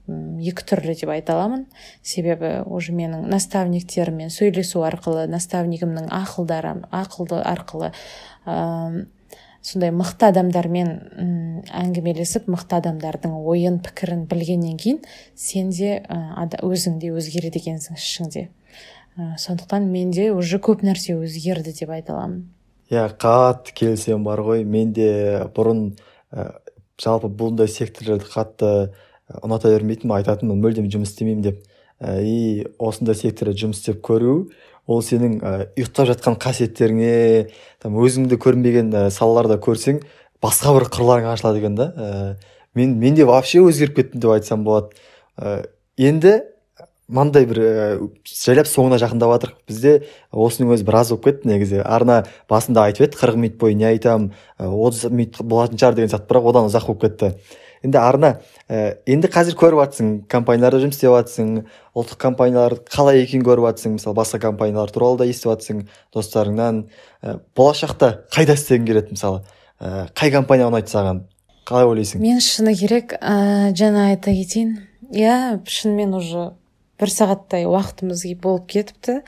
екі 0.08 0.64
түрлі 0.68 0.96
деп 0.96 1.12
айта 1.12 1.36
аламын. 1.36 1.66
Себебі 2.02 2.64
уже 2.66 2.94
менің 2.96 3.28
наставниктеріммен 3.32 4.32
сөйлесу 4.32 4.84
арқылы 4.88 5.28
наставнигімнің 5.32 6.10
ақылдары 6.16 6.74
ақылды 6.96 7.42
арқылы 7.44 7.92
ә, 8.48 9.06
сондай 9.62 9.92
мықты 9.92 10.30
адамдармен 10.32 10.92
әңгімелесіп 11.76 12.48
мықты 12.52 12.80
адамдардың 12.80 13.36
ойын 13.38 13.82
пікірін 13.84 14.28
білгеннен 14.32 14.78
кейін 14.80 15.02
сен 15.36 15.74
де 15.76 15.98
өзің 16.08 17.02
де 17.02 17.12
өзгереді 17.12 17.60
екенсің 17.60 18.00
ішіңде. 18.00 18.48
Ә, 19.18 19.34
сондықтан 19.42 19.90
менде 19.92 20.30
уже 20.32 20.62
көп 20.64 20.86
нәрсе 20.88 21.18
өзгерді 21.18 21.74
деп 21.82 21.92
айта 21.92 22.16
аламын. 22.16 22.46
Иә 22.88 23.10
қатты 23.20 23.74
келісемін 23.76 24.24
бар 24.24 24.40
ғой. 24.46 24.64
Менде 24.64 25.50
бұрын 25.56 25.98
ә, 26.32 26.54
жалпы 27.02 27.28
бұндай 27.28 27.68
секторларды 27.68 28.30
қатты 28.32 28.72
ұната 29.44 29.72
бермейтінмін 29.74 30.18
айтатынмын 30.22 30.62
мүлдем 30.64 30.90
жұмыс 30.92 31.12
істемеймін 31.14 31.44
деп 31.50 31.64
ә, 32.00 32.20
и 32.22 32.68
осындай 32.80 33.16
секторда 33.16 33.58
жұмыс 33.58 33.82
істеп 33.82 34.02
көру 34.06 34.50
ол 34.88 35.02
сенің 35.04 35.40
ә, 35.42 35.56
ұйықтап 35.76 36.08
жатқан 36.14 36.38
қасиеттеріңе 36.40 37.50
там 37.84 37.98
өзіңді 38.00 38.40
көрмеген 38.40 38.94
ә, 38.96 39.08
салаларда 39.12 39.60
көрсең 39.64 40.00
басқа 40.44 40.76
бір 40.78 40.88
қырларың 40.94 41.32
ашылады 41.34 41.60
екен 41.64 41.76
да 41.76 41.90
ә, 41.92 42.36
мен 42.78 42.96
мен 43.00 43.16
де 43.16 43.26
вообще 43.26 43.60
өзгеріп 43.66 43.98
кеттім 43.98 44.22
деп 44.22 44.38
айтсам 44.38 44.64
болады. 44.64 44.96
Ә, 45.38 45.66
енді 45.98 46.38
мынандай 47.08 47.48
бір 47.50 47.60
ә, 47.64 47.86
жайлап 48.28 48.70
соңына 48.70 49.00
жақындап 49.02 49.34
жатырмық 49.34 49.62
бізде 49.68 49.94
осының 50.32 50.76
өзі 50.76 50.88
біраз 50.88 51.12
болып 51.14 51.30
кетті 51.30 51.52
негізі. 51.52 51.82
Арна 51.84 52.24
басында 52.50 52.88
айтып 52.88 53.08
еді 53.08 53.22
қырық 53.22 53.40
минут 53.40 53.58
бойы 53.62 53.78
не 53.80 53.88
айтамын 53.92 54.34
отыз 54.60 55.10
минут 55.12 55.40
болатын 55.42 55.80
шығар 55.80 55.98
деген 55.98 56.12
сияқты 56.14 56.30
бірақ 56.32 56.52
одан 56.52 56.70
ұзақ 56.70 56.92
болып 56.92 57.06
кетті. 57.08 57.34
Енді 57.86 58.00
арна 58.02 58.32
ә, 58.70 58.98
енді 59.06 59.30
қазір 59.32 59.58
көріп 59.60 59.82
жатсың 59.84 60.12
компанияларда 60.32 60.82
жұмыс 60.84 60.98
істеп 60.98 61.14
жатсың 61.14 61.54
ұлттық 61.98 62.20
компаниялар 62.22 62.78
қалай 62.90 63.24
екенін 63.24 63.46
көріп 63.48 63.70
жатсың 63.70 63.98
мысалы 63.98 64.18
басқа 64.18 64.42
компаниялар 64.44 64.92
туралы 64.94 65.22
да 65.22 65.30
естіп 65.30 65.54
жатсың 65.54 65.86
достарыңнан. 66.16 66.84
Ә, 67.24 67.40
болашақта 67.58 68.14
қайда 68.34 68.58
істегің 68.58 68.88
келеді 68.88 69.18
мысалы? 69.18 69.44
Ә, 69.80 70.08
қай 70.18 70.34
компания 70.34 70.70
ұнайды 70.70 70.92
саған? 70.94 71.24
Қалай 71.68 71.90
ойлайсың? 71.90 72.22
Мен 72.24 72.40
шыны 72.44 72.76
керек 72.78 73.18
ә, 73.20 73.74
жаңа 73.78 74.12
айта 74.14 74.34
кетейін. 74.34 74.78
Иә 75.12 75.60
шынымен 75.68 76.16
уже 76.18 76.52
бір 76.98 77.12
сағаттай 77.14 77.68
уақытымыз 77.70 78.24
болып 78.42 78.68
кетіпті. 78.74 79.22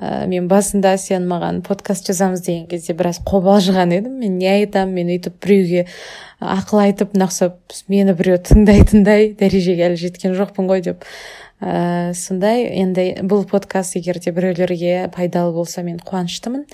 Ә, 0.00 0.26
мен 0.30 0.48
басында 0.48 0.94
сен 0.98 1.28
маған 1.28 1.60
подкаст 1.66 2.08
жазамыз 2.08 2.44
деген 2.46 2.66
кезде 2.70 2.96
біраз 2.96 3.20
қобалжыған 3.26 3.92
едім. 3.98 4.16
Мен 4.22 4.38
не 4.40 4.48
айтамын 4.54 4.94
мен 4.96 5.12
өйтіп 5.12 5.36
біреуге 5.44 5.86
ақыл 6.40 6.82
айтып 6.86 7.14
нақсап 7.18 7.60
мені 7.92 8.16
біреу 8.16 8.40
тыңдайтындай 8.40 9.32
дәрежеге 9.38 9.90
әлі 9.90 10.00
жеткен 10.00 10.36
жоқпын 10.38 10.72
ғой 10.72 10.84
деп. 10.88 11.06
Ә, 11.60 12.14
сондай 12.16 12.64
енді 12.80 13.22
бұл 13.28 13.44
подкаст 13.46 13.96
егер 14.00 14.18
де 14.18 14.32
біреулерге 14.32 15.10
пайдалы 15.14 15.52
болса 15.54 15.84
мен 15.84 16.00
қуаныштымын. 16.00 16.64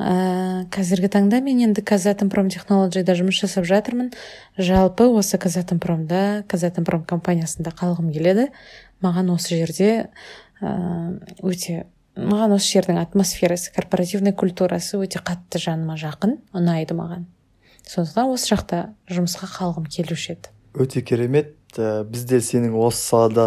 Ә, 0.00 0.66
қазіргі 0.72 1.08
таңда 1.12 1.40
мен 1.44 1.62
енді 1.64 1.82
казатомпром 1.86 2.50
технологияда 2.52 3.16
жұмыс 3.18 3.40
жасап 3.40 3.66
жатырмын. 3.68 4.12
Жалпы 4.58 5.06
осы 5.08 5.38
казатомпромда 5.40 6.44
казатомпром 6.48 7.06
компаниясында 7.08 7.72
қалғым 7.76 8.12
келеді. 8.12 8.50
Маған 9.04 9.32
осы 9.34 9.56
жерде 9.58 9.90
өте 10.60 11.86
маған 12.20 12.56
осы 12.56 12.74
жердің 12.76 12.98
атмосферасы 13.00 13.72
корпоративный 13.72 14.34
культурасы 14.36 14.98
өте 15.00 15.22
қатты 15.24 15.60
жаныма 15.62 15.96
жақын 16.00 16.36
ұнайды 16.56 16.96
маған. 16.98 17.28
Сондықтан 17.86 18.32
осы 18.34 18.50
жақта 18.52 18.80
жұмысқа 19.10 19.48
қалғым 19.54 19.86
келуші 19.90 20.34
еді. 20.34 20.50
Өте 20.74 21.02
керемет. 21.02 21.56
Ә, 21.78 22.04
біз 22.04 22.26
де 22.26 22.40
сенің 22.42 22.74
осы 22.78 23.00
салада 23.02 23.46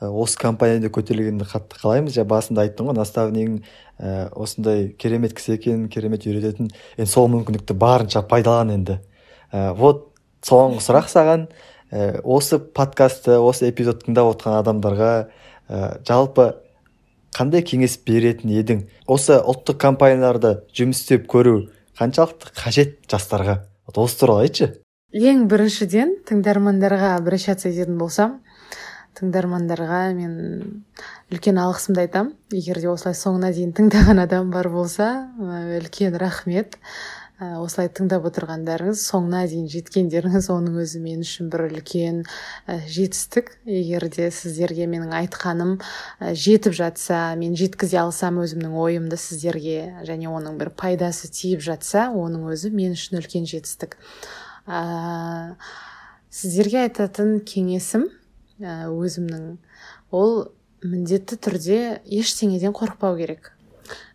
ә, 0.00 0.08
осы 0.08 0.38
компанияда 0.40 0.90
көтерілгеніңді 0.92 1.46
қатты 1.48 1.78
қалаймыз. 1.80 2.16
Жаңа 2.16 2.30
басында 2.32 2.64
айттың 2.64 2.90
ғой 2.90 2.98
наставнигің 2.98 3.56
ә, 3.60 4.28
осындай 4.32 4.88
керемет 4.98 5.36
кісі 5.36 5.54
екен 5.56 5.86
керемет 5.92 6.26
үйрететін. 6.26 6.72
Енді 6.98 7.12
сол 7.12 7.30
мүмкіндікті 7.32 7.76
барынша 7.78 8.24
пайдалан 8.28 8.74
енді. 8.74 8.98
Ә, 9.52 9.72
вот 9.78 10.08
соңғы 10.44 10.82
сұрақ 10.84 11.12
саған. 11.12 11.48
Ә, 11.92 12.20
осы 12.22 12.58
подкастты 12.58 13.38
осы 13.38 13.68
эпизод 13.70 14.04
тыңдап 14.04 14.32
отқан 14.34 14.58
адамдарға 14.60 15.12
ә, 15.68 15.98
жалпы 16.08 16.50
қандай 17.36 17.62
кеңес 17.62 17.98
беретін 18.06 18.52
едің? 18.52 18.84
Осы 19.06 19.38
ұлттық 19.38 19.78
компанияларда 19.82 20.62
жұмыс 20.74 21.04
істеп 21.04 21.28
көру 21.30 21.68
қаншалықты 21.98 22.52
қажет 22.56 22.98
жастарға? 23.10 23.62
Осы 23.94 24.20
туралы 24.20 24.48
айтшы. 24.48 24.72
Ең 25.16 25.46
біріншіден 25.48 26.18
тыңдармандарға 26.28 27.14
обращаться 27.16 27.70
ететін 27.70 27.96
болсам 28.00 28.40
тыңдармандарға 29.18 30.00
мен 30.14 30.34
үлкен 31.32 31.58
алғысымды 31.58 32.04
айтамын 32.04 32.34
егер 32.54 32.80
де 32.82 32.90
осылай 32.92 33.16
соңына 33.18 33.50
дейін 33.56 33.72
тыңдаған 33.76 34.22
адам 34.22 34.52
бар 34.52 34.68
болса 34.70 35.08
үлкен 35.38 36.18
рахмет. 36.20 36.76
Осылай 37.38 37.86
тыңдап 37.94 38.24
отырғандарыңыз 38.26 38.98
соңына 39.06 39.44
дейін 39.46 39.68
жеткендеріңіз 39.70 40.48
оның 40.50 40.80
өзі 40.82 40.98
мен 41.04 41.20
үшін 41.22 41.50
бір 41.52 41.68
үлкен 41.68 42.24
ә, 42.66 42.80
жетістік. 42.90 43.52
Егер 43.62 44.08
де 44.10 44.26
сіздерге 44.34 44.88
менің 44.90 45.14
айтқаным 45.20 45.76
ә, 46.18 46.32
жетіп 46.34 46.74
жатса 46.74 47.36
мен 47.38 47.54
жеткізе 47.58 48.00
алсам 48.02 48.40
өзімнің 48.42 48.74
ойымды 48.74 49.20
сіздерге 49.22 50.02
және 50.08 50.26
оның 50.26 50.58
бір 50.58 50.72
пайдасы 50.74 51.30
тиіп 51.30 51.62
жатса 51.62 52.08
оның 52.10 52.50
өзі 52.50 52.72
мен 52.74 52.98
үшін 52.98 53.22
үлкен 53.22 53.46
жетістік. 53.46 53.94
Ә, 54.66 55.54
сіздерге 56.34 56.88
айтатын 56.88 57.38
кеңесім 57.46 58.10
ә, 58.58 58.90
өзімнің. 58.90 59.58
Ол 60.10 60.48
міндетті 60.82 61.38
түрде 61.38 61.80
ештеңеден 62.02 62.74
қорықпау 62.74 63.14
керек. 63.22 63.52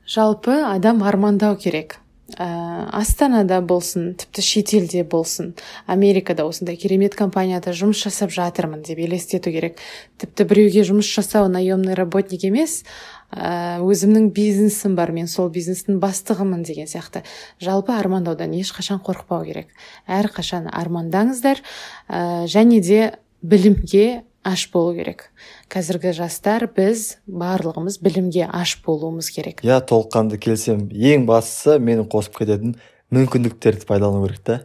Жалпы 0.04 0.60
адам 0.68 1.08
армандау 1.08 1.56
керек. 1.56 2.03
Ә, 2.38 2.90
астанада 2.92 3.60
болсын 3.62 4.14
тіпті 4.20 4.44
шетелде 4.46 5.04
болсын 5.04 5.54
америкада 5.88 6.46
осындай 6.46 6.78
керемет 6.78 7.16
компанияда 7.16 7.74
жұмыс 7.76 8.04
жасап 8.04 8.34
жатырмын 8.34 8.84
деп 8.86 9.00
елестету 9.00 9.52
керек. 9.54 9.82
Тіпті 10.22 10.48
біреуге 10.50 10.86
жұмыс 10.88 11.10
жасау 11.10 11.50
наемный 11.52 11.98
работник 11.98 12.46
емес 12.48 12.84
ә, 13.32 13.80
өзімнің 13.84 14.32
бизнесім 14.34 14.96
бар 14.96 15.14
мен 15.16 15.28
сол 15.28 15.50
бизнестің 15.54 16.00
бастығымын 16.04 16.64
деген 16.66 16.90
сияқты. 16.90 17.24
Жалпы 17.62 17.94
армандаудан 17.96 18.54
ешқашан 18.58 19.02
қорықпау 19.04 19.46
керек. 19.48 19.74
Әрқашан 20.08 20.70
армандаңыздар 20.72 21.62
ә, 22.10 22.46
және 22.48 22.82
де 22.82 23.14
білімге 23.44 24.24
аш 24.44 24.66
болу 24.72 24.96
керек. 24.96 25.30
Қазіргі 25.72 26.16
жастар 26.16 26.66
біз 26.72 27.20
барлығымыз 27.28 28.00
білімге 28.04 28.48
аш 28.48 28.78
болуымыз 28.86 29.30
керек. 29.36 29.64
Иә 29.64 29.80
толыққанды 29.88 30.40
келісемін 30.40 30.90
ең 30.92 31.28
бастысы 31.28 31.78
менің 31.80 32.10
қосып 32.12 32.42
кететін 32.42 32.76
мүмкіндіктерді 33.14 33.88
пайдалану 33.88 34.28
керек 34.28 34.44
та. 34.48 34.60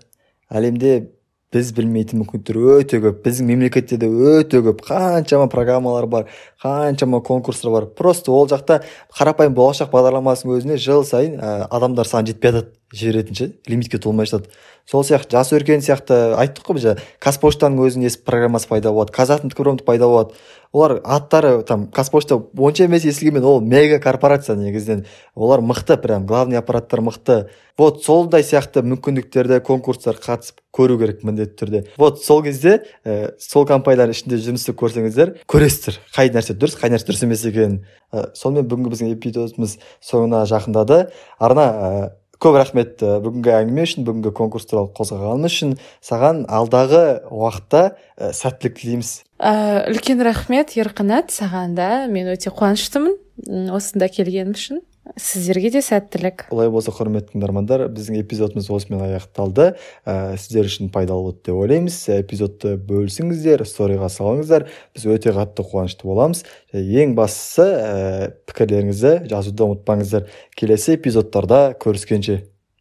Әлемде 0.51 1.11
біз 1.55 1.70
білмейтін 1.76 2.22
мүмкіндіктер 2.22 2.59
өте 2.79 3.01
көп. 3.03 3.22
Біздің 3.24 3.51
мемлекетте 3.51 3.99
де 4.01 4.09
өте 4.09 4.62
көп. 4.64 4.83
Қаншама 4.87 5.49
программалар 5.53 6.07
бар 6.07 6.26
қаншама 6.62 7.22
конкурстар 7.24 7.72
бар. 7.72 7.87
Просто 7.87 8.33
ол 8.33 8.49
жақта 8.51 8.83
қарапайым 9.14 9.57
болашақ 9.57 9.91
бағдарламасының 9.95 10.59
өзіне 10.59 10.76
жыл 10.83 11.07
сайын 11.09 11.39
ә, 11.41 11.66
адамдар 11.70 12.07
саны 12.07 12.33
жетпей 12.33 12.53
жатады. 12.53 12.78
Жіберетін 12.95 13.36
ше 13.36 13.53
лимитке 13.68 13.99
толмай 13.99 14.26
жатады. 14.26 14.49
Сол 14.89 15.05
сияқты 15.05 15.36
жас 15.36 15.53
өркен 15.53 15.82
сияқты 15.84 16.32
айттық 16.41 16.70
қой 16.70 16.78
біз 16.78 17.03
қазпоштаның 17.20 17.82
өзінің 17.84 18.09
несі 18.09 18.22
программасы 18.24 18.68
пайда 18.70 18.93
болады 18.93 19.12
казатомтпром 19.12 19.76
пайда 19.84 20.09
болады. 20.09 20.39
Олар 20.72 20.99
аттары 21.05 21.62
там 21.68 21.86
қазпошта 21.93 22.39
онша 22.57 22.84
емес 22.84 23.05
естілгенмен 23.05 23.45
ол 23.45 23.61
мега 23.61 23.99
корпорация 24.01 24.57
негізінен 24.57 25.05
олар 25.34 25.61
мықты 25.61 25.99
прям 26.01 26.26
главный 26.26 26.57
аппараттар 26.57 27.01
мықты. 27.01 27.49
Вот 27.76 28.03
солдай 28.05 28.43
сияқты 28.43 28.82
мүмкіндіктерді 28.82 29.61
конкурстар 29.64 30.16
қатысып 30.16 30.61
көру 30.72 30.99
керек 30.99 31.22
міндетті 31.24 31.57
түрде. 31.61 31.84
Вот 31.97 32.24
сол 32.24 32.43
кезде 32.43 32.82
ә, 33.05 33.32
сол 33.39 33.64
компаниялардың 33.68 34.16
ішінде 34.16 34.41
жұмыс 34.45 34.64
істеп 34.64 34.80
көрсеңіздер 34.80 35.36
көресіздер. 35.49 36.01
Қай 36.16 36.32
нәрсе 36.32 36.57
дұрыс 36.57 36.76
қай 36.80 36.93
нәрсе 36.93 37.09
дұрыс 37.09 37.24
емес 37.24 37.45
екенін 37.49 37.84
ә, 38.12 38.28
сонымен 38.34 38.68
бүгінгі 38.68 38.93
біздің 38.93 39.12
эпизодымыз 39.14 39.78
соңына 40.05 40.43
жақындады. 40.51 41.07
Арна 41.39 41.68
ә, 41.70 42.11
көп 42.43 42.59
рахмет 42.59 43.03
бүгінгі 43.03 43.55
әңгіме 43.57 43.84
үшін 43.86 44.07
бүгінгі 44.07 44.32
конкурс 44.39 44.68
туралы 44.70 44.93
қозғағанымыз 44.97 45.55
үшін. 45.55 45.72
Саған 46.05 46.45
алдағы 46.47 47.03
уақытта 47.34 47.82
ә, 48.14 48.30
сәттілік 48.36 48.78
тілейміз. 48.78 49.14
Ә, 49.43 49.53
үлкен 49.91 50.22
рахмет 50.26 50.76
ерқанат 50.78 51.34
саған 51.34 51.74
да 51.78 52.07
мен 52.11 52.30
өте 52.34 52.53
қуаныштымын. 52.55 53.18
Осында 53.47 54.09
келгенім 54.12 54.57
үшін 54.57 54.82
сіздерге 55.16 55.70
де 55.72 55.82
сәттілік. 55.84 56.47
Олай 56.53 56.68
болса 56.72 56.93
құрметті 56.93 57.34
тыңдармандар 57.34 57.86
біздің 57.93 58.18
эпизодымыз 58.22 58.68
осымен 58.74 59.05
аяқталды. 59.07 59.70
Ә, 60.05 60.36
сіздер 60.36 60.68
үшін 60.68 60.91
пайдалы 60.93 61.30
болды 61.30 61.49
деп 61.49 61.61
ойлаймыз. 61.62 61.97
Эпизодты 62.18 62.74
бөлісіңіздер 62.89 63.64
сториға 63.68 64.11
салыңыздар. 64.12 64.68
Біз 64.97 65.09
өте 65.14 65.32
қатты 65.36 65.64
қуанышты 65.64 66.09
боламыз. 66.09 66.45
Ең 66.74 67.16
бастысы 67.18 67.64
ә, 67.64 68.30
пікірлеріңізді 68.51 69.14
жазуды 69.32 69.68
ұмытпаңыздар. 69.68 70.28
Келесі 70.59 70.99
эпизодтарда 70.99 71.72
көріскенше. 71.80 72.43